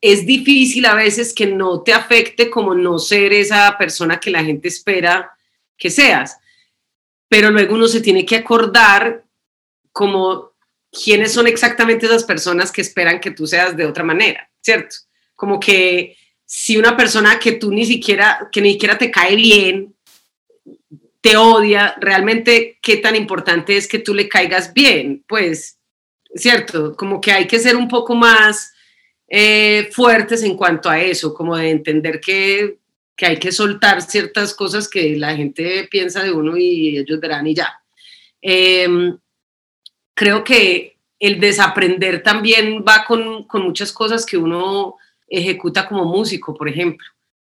es 0.01 0.27
difícil 0.27 0.87
a 0.87 0.97
veces 0.97 1.33
que 1.33 1.47
no 1.47 1.83
te 1.83 1.93
afecte 1.93 2.51
como 2.51 2.75
no 2.75 2.99
ser 2.99 3.33
esa 3.33 3.79
persona 3.79 4.19
que 4.19 4.31
la 4.31 4.45
gente 4.45 4.67
espera 4.67 5.36
que 5.77 5.91
seas. 5.91 6.39
Pero 7.29 7.51
luego 7.51 7.75
uno 7.75 7.89
se 7.89 8.01
tiene 8.01 8.25
que 8.25 8.37
acordar 8.37 9.25
como 9.93 10.53
quiénes 10.91 11.33
son 11.33 11.47
exactamente 11.47 12.07
esas 12.07 12.25
personas 12.25 12.73
que 12.73 12.81
esperan 12.81 13.21
que 13.21 13.31
tú 13.31 13.47
seas 13.47 13.77
de 13.77 13.87
otra 13.87 14.05
manera, 14.05 14.51
¿cierto? 14.61 14.97
Como 15.35 15.61
que 15.61 16.17
si 16.45 16.77
una 16.77 16.97
persona 16.97 17.39
que 17.39 17.53
tú 17.53 17.71
ni 17.71 17.85
siquiera, 17.85 18.49
que 18.53 18.61
ni 18.61 18.73
siquiera 18.73 18.97
te 18.97 19.11
cae 19.11 19.37
bien, 19.37 19.95
te 21.21 21.37
odia, 21.37 21.97
realmente 22.01 22.79
qué 22.81 22.99
tan 22.99 23.17
importante 23.17 23.77
es 23.77 23.89
que 23.89 23.99
tú 23.99 24.15
le 24.15 24.29
caigas 24.29 24.73
bien, 24.73 25.25
pues, 25.27 25.79
¿cierto? 26.35 26.95
Como 26.95 27.21
que 27.21 27.33
hay 27.33 27.47
que 27.47 27.59
ser 27.59 27.75
un 27.75 27.89
poco 27.89 28.15
más 28.15 28.73
eh, 29.29 29.89
fuertes 29.93 30.45
en 30.45 30.57
cuanto 30.57 30.89
a 30.89 31.01
eso, 31.01 31.35
como 31.35 31.57
de 31.57 31.71
entender 31.71 32.21
que 32.21 32.79
que 33.17 33.27
hay 33.27 33.39
que 33.39 33.51
soltar 33.51 34.03
ciertas 34.03 34.55
cosas 34.55 34.89
que 34.89 35.17
la 35.17 35.35
gente 35.35 35.89
piensa 35.91 36.23
de 36.23 36.33
uno 36.33 36.57
y 36.57 36.99
ellos 36.99 37.19
verán 37.19 37.47
y 37.47 37.55
ya. 37.55 37.81
Em, 38.43 39.19
creo 40.15 40.45
que 40.45 40.99
el 41.19 41.41
desaprender 41.41 42.23
también 42.23 42.85
va 42.87 43.05
con, 43.07 43.45
con, 43.45 43.63
muchas 43.63 43.91
cosas 43.91 44.27
que 44.27 44.37
uno 44.37 44.97
ejecuta 45.27 45.89
como 45.89 46.05
músico, 46.05 46.55
por 46.55 46.69
ejemplo. 46.69 47.07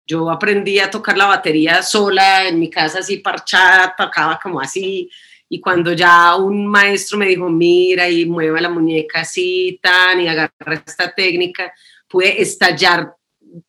Yo 0.07 0.31
aprendí 0.31 0.79
a 0.79 0.89
tocar 0.89 1.17
la 1.17 1.25
batería 1.25 1.83
sola 1.83 2.47
en 2.47 2.57
mi 2.59 2.69
casa, 2.69 2.99
así 2.99 3.17
parchada, 3.17 3.93
tocaba 3.95 4.39
como 4.41 4.61
así. 4.61 5.09
Y 5.49 5.59
cuando 5.59 5.93
ya 5.93 6.35
un 6.35 6.65
maestro 6.67 7.17
me 7.17 7.27
dijo, 7.27 7.49
mira 7.49 8.09
y 8.09 8.25
mueva 8.25 8.61
la 8.61 8.69
muñeca 8.69 9.21
así, 9.21 9.79
tan, 9.81 10.21
y 10.21 10.27
agarra 10.27 10.83
esta 10.85 11.13
técnica, 11.13 11.73
pude 12.07 12.41
estallar 12.41 13.13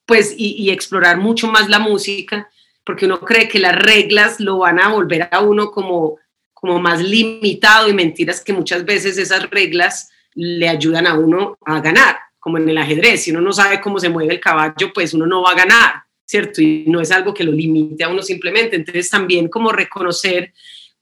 pues, 0.07 0.35
y, 0.37 0.71
explorar 0.71 1.19
mucho 1.19 1.47
más 1.49 1.69
la 1.69 1.79
música, 1.79 2.49
porque 2.85 3.07
uno 3.07 3.21
cree 3.21 3.49
que 3.49 3.59
las 3.59 3.77
reglas 3.77 4.41
lo 4.41 4.59
van 4.59 4.81
a 4.81 4.89
volver 4.89 5.29
a 5.31 5.41
uno 5.41 5.71
como, 5.71 6.19
como 6.53 6.81
más 6.81 7.03
limitado 7.03 7.89
y 7.89 7.95
mentiras 7.95 8.43
que 8.43 8.53
muchas 8.53 8.85
veces 8.85 9.19
esas 9.19 9.49
reglas 9.51 10.11
le 10.35 10.69
ayudan 10.69 11.07
a 11.07 11.15
uno 11.15 11.59
a 11.65 11.81
ganar, 11.81 12.17
como 12.39 12.59
en 12.59 12.69
el 12.69 12.79
ajedrez. 12.79 13.23
Si 13.23 13.31
uno 13.31 13.41
no 13.41 13.53
sabe 13.53 13.81
cómo 13.81 13.99
se 13.99 14.09
mueve 14.09 14.35
el 14.35 14.41
caballo, 14.41 14.93
pues 14.93 15.15
uno 15.15 15.27
no 15.27 15.43
va 15.43 15.51
a 15.51 15.57
ganar, 15.57 16.03
¿cierto? 16.25 16.63
Y 16.63 16.85
no 16.87 17.01
es 17.01 17.11
algo 17.11 17.35
que 17.35 17.45
lo 17.45 17.53
limite 17.53 18.05
a 18.05 18.09
uno 18.09 18.23
simplemente. 18.23 18.77
Entonces 18.77 19.11
también 19.11 19.49
como 19.49 19.73
reconocer 19.73 20.53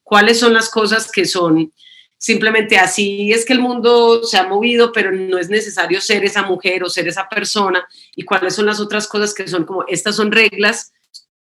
cuáles 0.02 0.40
son 0.40 0.54
las 0.54 0.70
cosas 0.70 1.10
que 1.12 1.24
son 1.24 1.72
simplemente 2.18 2.76
así 2.76 3.32
es 3.32 3.46
que 3.46 3.52
el 3.52 3.60
mundo 3.60 4.24
se 4.24 4.36
ha 4.36 4.46
movido, 4.46 4.92
pero 4.92 5.12
no 5.12 5.38
es 5.38 5.48
necesario 5.48 6.00
ser 6.00 6.24
esa 6.24 6.42
mujer 6.42 6.82
o 6.84 6.90
ser 6.90 7.08
esa 7.08 7.28
persona. 7.28 7.86
Y 8.14 8.24
cuáles 8.24 8.54
son 8.54 8.66
las 8.66 8.80
otras 8.80 9.06
cosas 9.06 9.32
que 9.32 9.46
son 9.48 9.64
como, 9.64 9.86
estas 9.86 10.16
son 10.16 10.32
reglas 10.32 10.92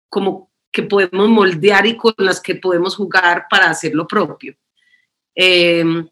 como 0.09 0.49
que 0.71 0.83
podemos 0.83 1.29
moldear 1.29 1.85
y 1.85 1.97
con 1.97 2.13
las 2.17 2.39
que 2.39 2.55
podemos 2.55 2.95
jugar 2.95 3.45
para 3.49 3.69
hacer 3.69 3.93
lo 3.93 4.07
propio. 4.07 4.55
Em, 5.35 6.07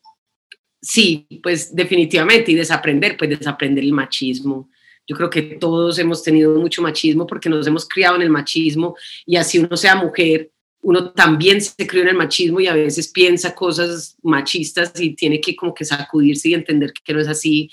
sí, 0.82 1.28
pues 1.42 1.74
definitivamente, 1.74 2.52
y 2.52 2.56
desaprender, 2.56 3.18
pues 3.18 3.30
desaprender 3.30 3.84
el 3.84 3.94
machismo. 3.94 4.70
Yo 5.08 5.16
creo 5.16 5.30
que 5.30 5.42
todos 5.42 5.98
hemos 5.98 6.22
tenido 6.22 6.56
mucho 6.60 6.82
machismo 6.82 7.26
porque 7.26 7.50
nos 7.50 7.66
hemos 7.66 7.88
criado 7.88 8.18
en 8.18 8.22
el 8.22 8.30
machismo 8.30 8.96
y 9.26 9.38
así 9.38 9.60
uno 9.60 9.76
sea 9.76 9.96
mujer, 9.96 10.52
uno 10.82 11.12
también 11.12 11.62
se 11.62 11.86
crió 11.86 12.04
en 12.04 12.10
el 12.10 12.16
machismo 12.16 12.60
y 12.60 12.68
a 12.68 12.74
veces 12.74 13.10
piensa 13.10 13.54
cosas 13.54 14.16
machistas 14.22 14.94
y 15.00 15.14
tiene 15.14 15.42
que 15.42 15.56
como 15.56 15.74
que 15.74 15.86
sacudirse 15.86 16.50
y 16.50 16.54
entender 16.54 16.94
que 16.94 17.14
no 17.14 17.20
es 17.20 17.28
así. 17.28 17.70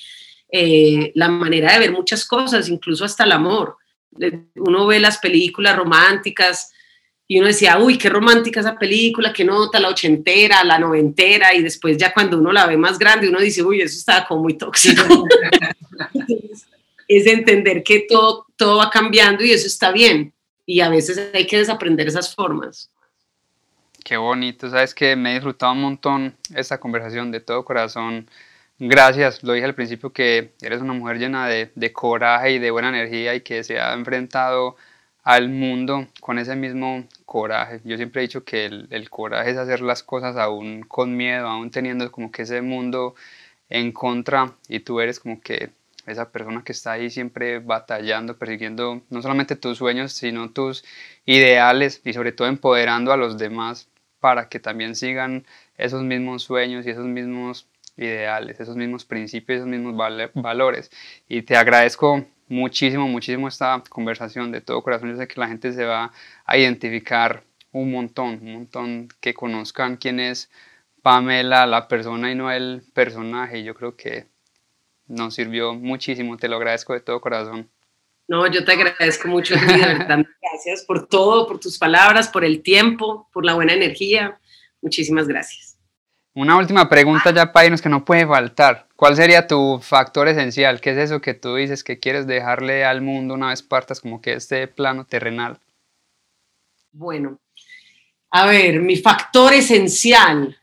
Eh, 0.50 1.12
la 1.14 1.28
manera 1.28 1.72
de 1.72 1.78
ver 1.78 1.92
muchas 1.92 2.24
cosas, 2.24 2.68
incluso 2.68 3.04
hasta 3.04 3.24
el 3.24 3.32
amor. 3.32 3.76
Uno 4.56 4.86
ve 4.86 4.98
las 4.98 5.18
películas 5.18 5.76
románticas 5.76 6.72
y 7.28 7.38
uno 7.38 7.48
decía, 7.48 7.78
uy, 7.78 7.98
qué 7.98 8.08
romántica 8.08 8.60
esa 8.60 8.78
película, 8.78 9.32
qué 9.32 9.44
nota, 9.44 9.80
la 9.80 9.88
ochentera, 9.88 10.62
la 10.64 10.78
noventera, 10.78 11.54
y 11.54 11.62
después 11.62 11.96
ya 11.96 12.12
cuando 12.12 12.38
uno 12.38 12.52
la 12.52 12.66
ve 12.66 12.76
más 12.76 12.98
grande, 12.98 13.28
uno 13.28 13.40
dice, 13.40 13.62
uy, 13.62 13.80
eso 13.80 13.96
está 13.98 14.24
como 14.26 14.42
muy 14.42 14.54
tóxico. 14.54 15.02
es 17.08 17.26
entender 17.26 17.82
que 17.82 18.06
todo, 18.08 18.46
todo 18.56 18.78
va 18.78 18.90
cambiando 18.90 19.44
y 19.44 19.50
eso 19.50 19.66
está 19.66 19.90
bien. 19.92 20.32
Y 20.64 20.80
a 20.80 20.88
veces 20.88 21.30
hay 21.32 21.46
que 21.46 21.58
desaprender 21.58 22.08
esas 22.08 22.34
formas. 22.34 22.90
Qué 24.06 24.16
bonito, 24.16 24.70
sabes 24.70 24.94
que 24.94 25.16
me 25.16 25.32
he 25.32 25.34
disfrutado 25.34 25.72
un 25.72 25.82
montón 25.82 26.36
esta 26.54 26.78
conversación 26.78 27.32
de 27.32 27.40
todo 27.40 27.64
corazón. 27.64 28.30
Gracias, 28.78 29.42
lo 29.42 29.52
dije 29.52 29.66
al 29.66 29.74
principio 29.74 30.12
que 30.12 30.52
eres 30.62 30.80
una 30.80 30.92
mujer 30.92 31.18
llena 31.18 31.48
de, 31.48 31.92
coraje 31.92 32.52
y 32.52 32.58
de 32.60 32.70
buena 32.70 32.90
energía 32.90 33.34
y 33.34 33.40
que 33.40 33.64
se 33.64 33.80
ha 33.80 33.94
enfrentado 33.94 34.76
al 35.24 35.48
mundo 35.48 36.06
con 36.20 36.38
ese 36.38 36.54
mismo 36.54 37.04
coraje. 37.24 37.80
Yo 37.84 37.96
siempre 37.96 38.20
he 38.22 38.28
dicho 38.28 38.44
que 38.44 38.66
el, 38.66 38.86
el, 38.90 39.10
coraje 39.10 39.50
es 39.50 39.56
hacer 39.56 39.80
las 39.80 40.04
cosas 40.04 40.36
aún 40.36 40.82
con 40.82 41.16
miedo, 41.16 41.48
aún 41.48 41.72
teniendo 41.72 42.12
como 42.12 42.30
que 42.30 42.42
ese 42.42 42.62
mundo 42.62 43.16
en 43.68 43.90
contra 43.90 44.52
y 44.68 44.80
tú 44.80 45.00
eres 45.00 45.18
como 45.18 45.40
que 45.40 45.70
esa 46.06 46.30
persona 46.30 46.62
que 46.64 46.70
está 46.70 46.92
ahí 46.92 47.10
siempre 47.10 47.58
batallando, 47.58 48.38
persiguiendo 48.38 49.02
no 49.10 49.20
solamente 49.20 49.56
tus 49.56 49.78
sueños, 49.78 50.12
sino 50.12 50.50
tus 50.52 50.84
ideales 51.24 52.00
y 52.04 52.12
sobre 52.12 52.30
todo 52.30 52.46
empoderando 52.46 53.12
a 53.12 53.16
los 53.16 53.36
demás 53.36 53.88
para 54.20 54.48
que 54.48 54.60
también 54.60 54.94
sigan 54.96 55.46
esos 55.76 56.02
mismos 56.02 56.42
sueños 56.42 56.86
y 56.86 56.90
esos 56.90 57.06
mismos 57.06 57.68
ideales, 57.96 58.60
esos 58.60 58.76
mismos 58.76 59.04
principios, 59.04 59.58
esos 59.58 59.68
mismos 59.68 59.96
valores. 60.34 60.90
Y 61.28 61.42
te 61.42 61.56
agradezco 61.56 62.24
muchísimo, 62.48 63.08
muchísimo 63.08 63.48
esta 63.48 63.82
conversación 63.88 64.52
de 64.52 64.60
todo 64.60 64.82
corazón. 64.82 65.10
Yo 65.10 65.16
sé 65.16 65.28
que 65.28 65.40
la 65.40 65.48
gente 65.48 65.72
se 65.72 65.84
va 65.84 66.12
a 66.44 66.58
identificar 66.58 67.44
un 67.72 67.92
montón, 67.92 68.40
un 68.42 68.52
montón 68.54 69.08
que 69.20 69.34
conozcan 69.34 69.96
quién 69.96 70.20
es 70.20 70.50
Pamela, 71.02 71.66
la 71.66 71.88
persona 71.88 72.30
y 72.30 72.34
no 72.34 72.50
el 72.50 72.82
personaje. 72.94 73.62
Yo 73.62 73.74
creo 73.74 73.96
que 73.96 74.26
nos 75.06 75.34
sirvió 75.34 75.74
muchísimo, 75.74 76.36
te 76.36 76.48
lo 76.48 76.56
agradezco 76.56 76.92
de 76.94 77.00
todo 77.00 77.20
corazón. 77.20 77.70
No, 78.28 78.46
yo 78.46 78.64
te 78.64 78.72
agradezco 78.72 79.28
mucho. 79.28 79.54
Gracias 79.60 80.84
por 80.86 81.06
todo, 81.06 81.46
por 81.46 81.60
tus 81.60 81.78
palabras, 81.78 82.28
por 82.28 82.44
el 82.44 82.62
tiempo, 82.62 83.28
por 83.32 83.44
la 83.44 83.54
buena 83.54 83.72
energía. 83.72 84.38
Muchísimas 84.82 85.26
gracias. 85.26 85.78
Una 86.34 86.56
última 86.56 86.88
pregunta 86.88 87.32
ya 87.32 87.50
para 87.50 87.66
irnos 87.66 87.80
que 87.80 87.88
no 87.88 88.04
puede 88.04 88.26
faltar. 88.26 88.88
¿Cuál 88.94 89.16
sería 89.16 89.46
tu 89.46 89.80
factor 89.80 90.28
esencial? 90.28 90.80
¿Qué 90.80 90.90
es 90.90 90.98
eso 90.98 91.20
que 91.20 91.34
tú 91.34 91.54
dices 91.54 91.82
que 91.82 91.98
quieres 91.98 92.26
dejarle 92.26 92.84
al 92.84 93.00
mundo 93.00 93.34
una 93.34 93.48
vez 93.48 93.62
partas 93.62 94.00
como 94.00 94.20
que 94.20 94.34
este 94.34 94.68
plano 94.68 95.06
terrenal? 95.06 95.58
Bueno, 96.92 97.38
a 98.30 98.46
ver, 98.46 98.80
mi 98.80 98.96
factor 98.96 99.54
esencial 99.54 100.56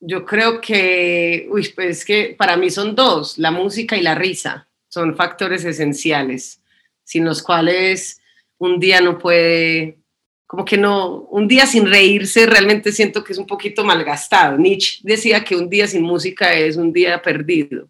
yo 0.00 0.24
creo 0.24 0.60
que, 0.60 1.48
uy, 1.50 1.68
pues 1.74 2.04
que 2.04 2.34
para 2.38 2.56
mí 2.56 2.70
son 2.70 2.94
dos, 2.94 3.38
la 3.38 3.50
música 3.50 3.96
y 3.96 4.02
la 4.02 4.14
risa, 4.14 4.67
son 4.98 5.14
factores 5.14 5.64
esenciales, 5.64 6.60
sin 7.04 7.24
los 7.24 7.40
cuales 7.40 8.20
un 8.58 8.80
día 8.80 9.00
no 9.00 9.16
puede, 9.16 9.98
como 10.44 10.64
que 10.64 10.76
no, 10.76 11.20
un 11.30 11.46
día 11.46 11.66
sin 11.66 11.86
reírse 11.86 12.46
realmente 12.46 12.90
siento 12.90 13.22
que 13.22 13.32
es 13.32 13.38
un 13.38 13.46
poquito 13.46 13.84
malgastado. 13.84 14.58
Nietzsche 14.58 14.98
decía 15.04 15.44
que 15.44 15.54
un 15.54 15.70
día 15.70 15.86
sin 15.86 16.02
música 16.02 16.52
es 16.52 16.76
un 16.76 16.92
día 16.92 17.22
perdido. 17.22 17.88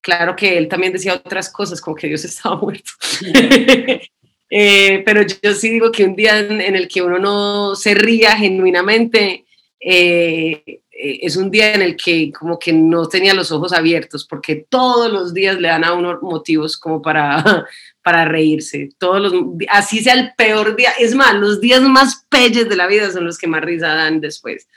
Claro 0.00 0.34
que 0.34 0.58
él 0.58 0.66
también 0.66 0.92
decía 0.92 1.14
otras 1.14 1.48
cosas, 1.48 1.80
como 1.80 1.94
que 1.94 2.08
Dios 2.08 2.24
estaba 2.24 2.56
muerto. 2.56 2.90
eh, 4.50 5.02
pero 5.06 5.22
yo, 5.22 5.54
sí 5.54 5.70
digo 5.70 5.92
que 5.92 6.04
un 6.04 6.16
día 6.16 6.40
en, 6.40 6.60
en, 6.60 6.74
el 6.74 6.88
que 6.88 7.02
uno 7.02 7.20
no 7.20 7.76
se 7.76 7.94
ría 7.94 8.36
genuinamente, 8.36 9.44
eh, 9.78 10.81
es 11.02 11.36
un 11.36 11.50
día 11.50 11.74
en 11.74 11.82
el 11.82 11.96
que 11.96 12.32
como 12.32 12.58
que 12.58 12.72
no 12.72 13.08
tenía 13.08 13.34
los 13.34 13.50
ojos 13.50 13.72
abiertos, 13.72 14.24
porque 14.24 14.66
todos 14.68 15.10
los 15.10 15.34
días 15.34 15.58
le 15.58 15.68
dan 15.68 15.84
a 15.84 15.94
uno 15.94 16.18
motivos 16.22 16.76
como 16.76 17.02
para, 17.02 17.66
para 18.02 18.24
reírse. 18.24 18.90
Todos 18.98 19.20
los, 19.20 19.32
así 19.68 19.98
sea 19.98 20.14
el 20.14 20.32
peor 20.36 20.76
día. 20.76 20.90
Es 20.98 21.14
más, 21.14 21.34
los 21.34 21.60
días 21.60 21.82
más 21.82 22.24
pelles 22.28 22.68
de 22.68 22.76
la 22.76 22.86
vida 22.86 23.10
son 23.10 23.24
los 23.24 23.36
que 23.36 23.48
más 23.48 23.62
risa 23.62 23.88
dan 23.88 24.20
después. 24.20 24.68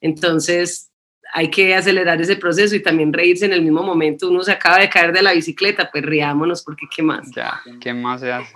Entonces, 0.00 0.90
hay 1.34 1.50
que 1.50 1.74
acelerar 1.74 2.20
ese 2.20 2.36
proceso 2.36 2.76
y 2.76 2.82
también 2.82 3.12
reírse 3.12 3.46
en 3.46 3.52
el 3.52 3.62
mismo 3.62 3.82
momento. 3.82 4.28
Uno 4.28 4.42
se 4.42 4.52
acaba 4.52 4.78
de 4.78 4.88
caer 4.88 5.12
de 5.12 5.22
la 5.22 5.32
bicicleta, 5.32 5.90
pues 5.90 6.04
riámonos, 6.04 6.62
porque 6.62 6.86
¿qué 6.94 7.02
más? 7.02 7.30
Ya, 7.34 7.60
¿qué 7.80 7.92
más 7.92 8.20
se 8.20 8.32
hace? 8.32 8.54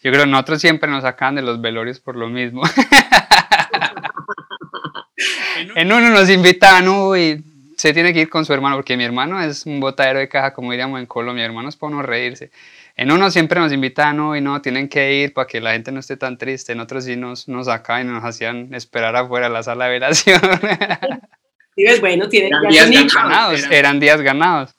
Yo 0.00 0.12
creo 0.12 0.24
que 0.24 0.30
nosotros 0.30 0.60
siempre 0.60 0.88
nos 0.88 1.02
sacan 1.02 1.34
de 1.34 1.42
los 1.42 1.60
velorios 1.60 1.98
por 1.98 2.14
lo 2.14 2.28
mismo. 2.28 2.62
en 5.74 5.92
uno 5.92 6.10
nos 6.10 6.30
invitan, 6.30 6.88
uy, 6.88 7.42
se 7.76 7.92
tiene 7.92 8.12
que 8.12 8.20
ir 8.20 8.28
con 8.28 8.44
su 8.44 8.52
hermano, 8.52 8.76
porque 8.76 8.96
mi 8.96 9.04
hermano 9.04 9.40
es 9.40 9.66
un 9.66 9.80
botadero 9.80 10.18
de 10.18 10.28
caja, 10.28 10.52
como 10.52 10.72
diríamos 10.72 10.98
en 11.00 11.06
Colombia, 11.06 11.44
mi 11.44 11.46
hermano 11.46 11.68
es 11.68 11.76
para 11.76 11.92
uno 11.92 12.02
reírse. 12.02 12.50
En 12.96 13.12
uno 13.12 13.30
siempre 13.30 13.60
nos 13.60 13.72
invitan, 13.72 14.18
uy, 14.18 14.40
no, 14.40 14.60
tienen 14.60 14.88
que 14.88 15.14
ir 15.14 15.32
para 15.32 15.46
que 15.46 15.60
la 15.60 15.72
gente 15.72 15.92
no 15.92 16.00
esté 16.00 16.16
tan 16.16 16.36
triste. 16.36 16.72
En 16.72 16.80
otros 16.80 17.04
sí 17.04 17.14
nos, 17.14 17.46
nos 17.46 17.66
sacaban 17.66 18.08
y 18.08 18.10
nos 18.10 18.24
hacían 18.24 18.74
esperar 18.74 19.14
afuera 19.14 19.46
de 19.46 19.52
la 19.52 19.62
sala 19.62 19.84
de 19.84 19.92
velación. 19.92 20.40
bueno, 22.00 22.28
tienen 22.28 22.52
eran 22.52 22.90
días 22.90 23.14
ganados, 23.14 23.64
eran 23.70 24.00
días 24.00 24.20
ganados. 24.20 24.74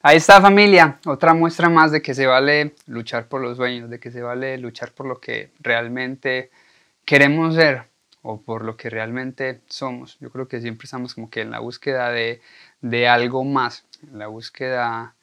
Ahí 0.00 0.16
está 0.16 0.40
familia, 0.40 0.98
otra 1.04 1.34
muestra 1.34 1.68
más 1.68 1.92
de 1.92 2.00
que 2.00 2.14
se 2.14 2.24
vale 2.24 2.74
luchar 2.86 3.28
por 3.28 3.42
los 3.42 3.58
sueños, 3.58 3.90
de 3.90 4.00
que 4.00 4.10
se 4.10 4.22
vale 4.22 4.56
luchar 4.56 4.92
por 4.92 5.06
lo 5.06 5.20
que 5.20 5.50
realmente 5.60 6.50
queremos 7.04 7.56
ser 7.56 7.82
o 8.22 8.40
por 8.40 8.64
lo 8.64 8.76
que 8.76 8.90
realmente 8.90 9.60
somos. 9.68 10.18
Yo 10.20 10.30
creo 10.30 10.48
que 10.48 10.60
siempre 10.60 10.86
estamos 10.86 11.14
como 11.14 11.30
que 11.30 11.42
en 11.42 11.50
la 11.50 11.60
búsqueda 11.60 12.10
de, 12.10 12.40
de 12.80 13.08
algo 13.08 13.44
más, 13.44 13.84
en 14.02 14.18
la 14.18 14.26
búsqueda 14.26 15.14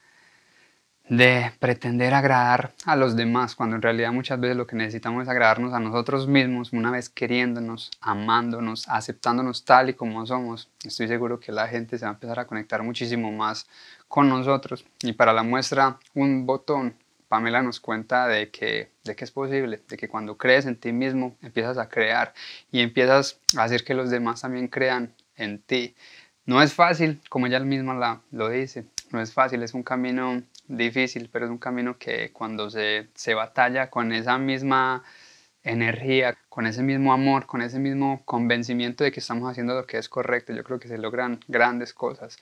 de 1.09 1.51
pretender 1.59 2.15
agradar 2.15 2.73
a 2.85 2.95
los 2.95 3.15
demás, 3.15 3.55
cuando 3.55 3.75
en 3.75 3.81
realidad 3.81 4.11
muchas 4.11 4.39
veces 4.39 4.57
lo 4.57 4.65
que 4.65 4.75
necesitamos 4.75 5.23
es 5.23 5.29
agradarnos 5.29 5.73
a 5.73 5.79
nosotros 5.79 6.27
mismos, 6.27 6.73
una 6.73 6.89
vez 6.89 7.09
queriéndonos, 7.09 7.91
amándonos, 8.01 8.89
aceptándonos 8.89 9.65
tal 9.65 9.89
y 9.89 9.93
como 9.93 10.25
somos. 10.25 10.69
Estoy 10.83 11.07
seguro 11.07 11.39
que 11.39 11.51
la 11.51 11.67
gente 11.67 11.97
se 11.97 12.05
va 12.05 12.11
a 12.11 12.13
empezar 12.15 12.39
a 12.39 12.47
conectar 12.47 12.81
muchísimo 12.81 13.31
más 13.31 13.67
con 14.07 14.29
nosotros. 14.29 14.85
Y 15.03 15.13
para 15.13 15.31
la 15.31 15.43
muestra, 15.43 15.99
un 16.15 16.45
botón, 16.47 16.95
Pamela 17.27 17.61
nos 17.61 17.79
cuenta 17.79 18.27
de 18.27 18.49
que, 18.49 18.89
de 19.03 19.15
que 19.15 19.23
es 19.23 19.31
posible, 19.31 19.81
de 19.87 19.97
que 19.97 20.07
cuando 20.07 20.37
crees 20.37 20.65
en 20.65 20.75
ti 20.75 20.91
mismo 20.91 21.35
empiezas 21.41 21.77
a 21.77 21.89
crear 21.89 22.33
y 22.71 22.81
empiezas 22.81 23.39
a 23.57 23.63
hacer 23.63 23.83
que 23.83 23.93
los 23.93 24.09
demás 24.09 24.41
también 24.41 24.67
crean 24.67 25.13
en 25.35 25.59
ti. 25.59 25.95
No 26.45 26.61
es 26.61 26.73
fácil, 26.73 27.21
como 27.29 27.47
ella 27.47 27.59
misma 27.59 27.95
la, 27.95 28.21
lo 28.31 28.49
dice, 28.49 28.85
no 29.11 29.21
es 29.21 29.33
fácil, 29.33 29.63
es 29.63 29.73
un 29.73 29.83
camino 29.83 30.43
difícil, 30.67 31.29
pero 31.31 31.45
es 31.45 31.51
un 31.51 31.57
camino 31.57 31.97
que 31.97 32.31
cuando 32.31 32.69
se, 32.69 33.07
se 33.15 33.33
batalla 33.33 33.89
con 33.89 34.13
esa 34.13 34.37
misma 34.37 35.03
energía, 35.63 36.37
con 36.47 36.67
ese 36.67 36.83
mismo 36.83 37.11
amor, 37.11 37.47
con 37.47 37.61
ese 37.61 37.79
mismo 37.79 38.21
convencimiento 38.25 39.03
de 39.03 39.11
que 39.11 39.19
estamos 39.19 39.49
haciendo 39.49 39.73
lo 39.73 39.87
que 39.87 39.97
es 39.97 40.07
correcto, 40.07 40.53
yo 40.53 40.63
creo 40.63 40.79
que 40.79 40.87
se 40.87 40.99
logran 40.99 41.39
grandes 41.47 41.93
cosas. 41.93 42.37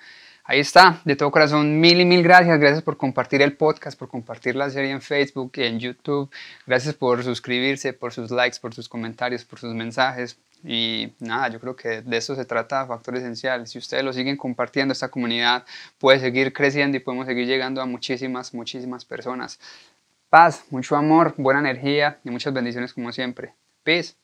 Ahí 0.46 0.60
está, 0.60 1.02
de 1.06 1.16
todo 1.16 1.32
corazón, 1.32 1.80
mil 1.80 2.02
y 2.02 2.06
mil 2.06 2.22
gracias. 2.22 2.60
Gracias 2.60 2.82
por 2.84 2.98
compartir 2.98 3.42
el 3.42 3.56
podcast, 3.56 3.98
por 3.98 4.10
compartir 4.10 4.58
la 4.58 4.70
serie 4.70 4.92
en 4.92 5.02
Facebook 5.02 5.54
y 5.56 5.64
en 5.64 5.80
YouTube. 5.80 6.30
Gracias 6.68 6.94
por 6.96 7.24
suscribirse, 7.24 7.94
por 7.94 8.12
sus 8.12 8.30
likes, 8.30 8.58
por 8.60 8.74
sus 8.74 8.90
comentarios, 8.90 9.46
por 9.46 9.60
sus 9.60 9.74
mensajes. 9.74 10.38
Y 10.62 11.14
nada, 11.20 11.48
yo 11.50 11.62
creo 11.62 11.78
que 11.78 12.02
de 12.02 12.18
eso 12.18 12.36
se 12.36 12.44
trata 12.44 12.86
Factor 12.86 13.16
Esencial. 13.16 13.68
Si 13.68 13.78
ustedes 13.78 14.04
lo 14.04 14.12
siguen 14.12 14.36
compartiendo, 14.36 14.92
esta 14.92 15.10
comunidad 15.10 15.66
puede 15.98 16.20
seguir 16.20 16.52
creciendo 16.52 16.98
y 16.98 17.00
podemos 17.00 17.26
seguir 17.26 17.48
llegando 17.48 17.82
a 17.82 17.86
muchísimas, 17.86 18.54
muchísimas 18.54 19.06
personas. 19.06 19.62
Paz, 20.30 20.66
mucho 20.72 20.98
amor, 20.98 21.36
buena 21.38 21.62
energía 21.62 22.20
y 22.26 22.32
muchas 22.32 22.54
bendiciones 22.54 22.94
como 22.94 23.14
siempre. 23.14 23.54
Peace. 23.84 24.23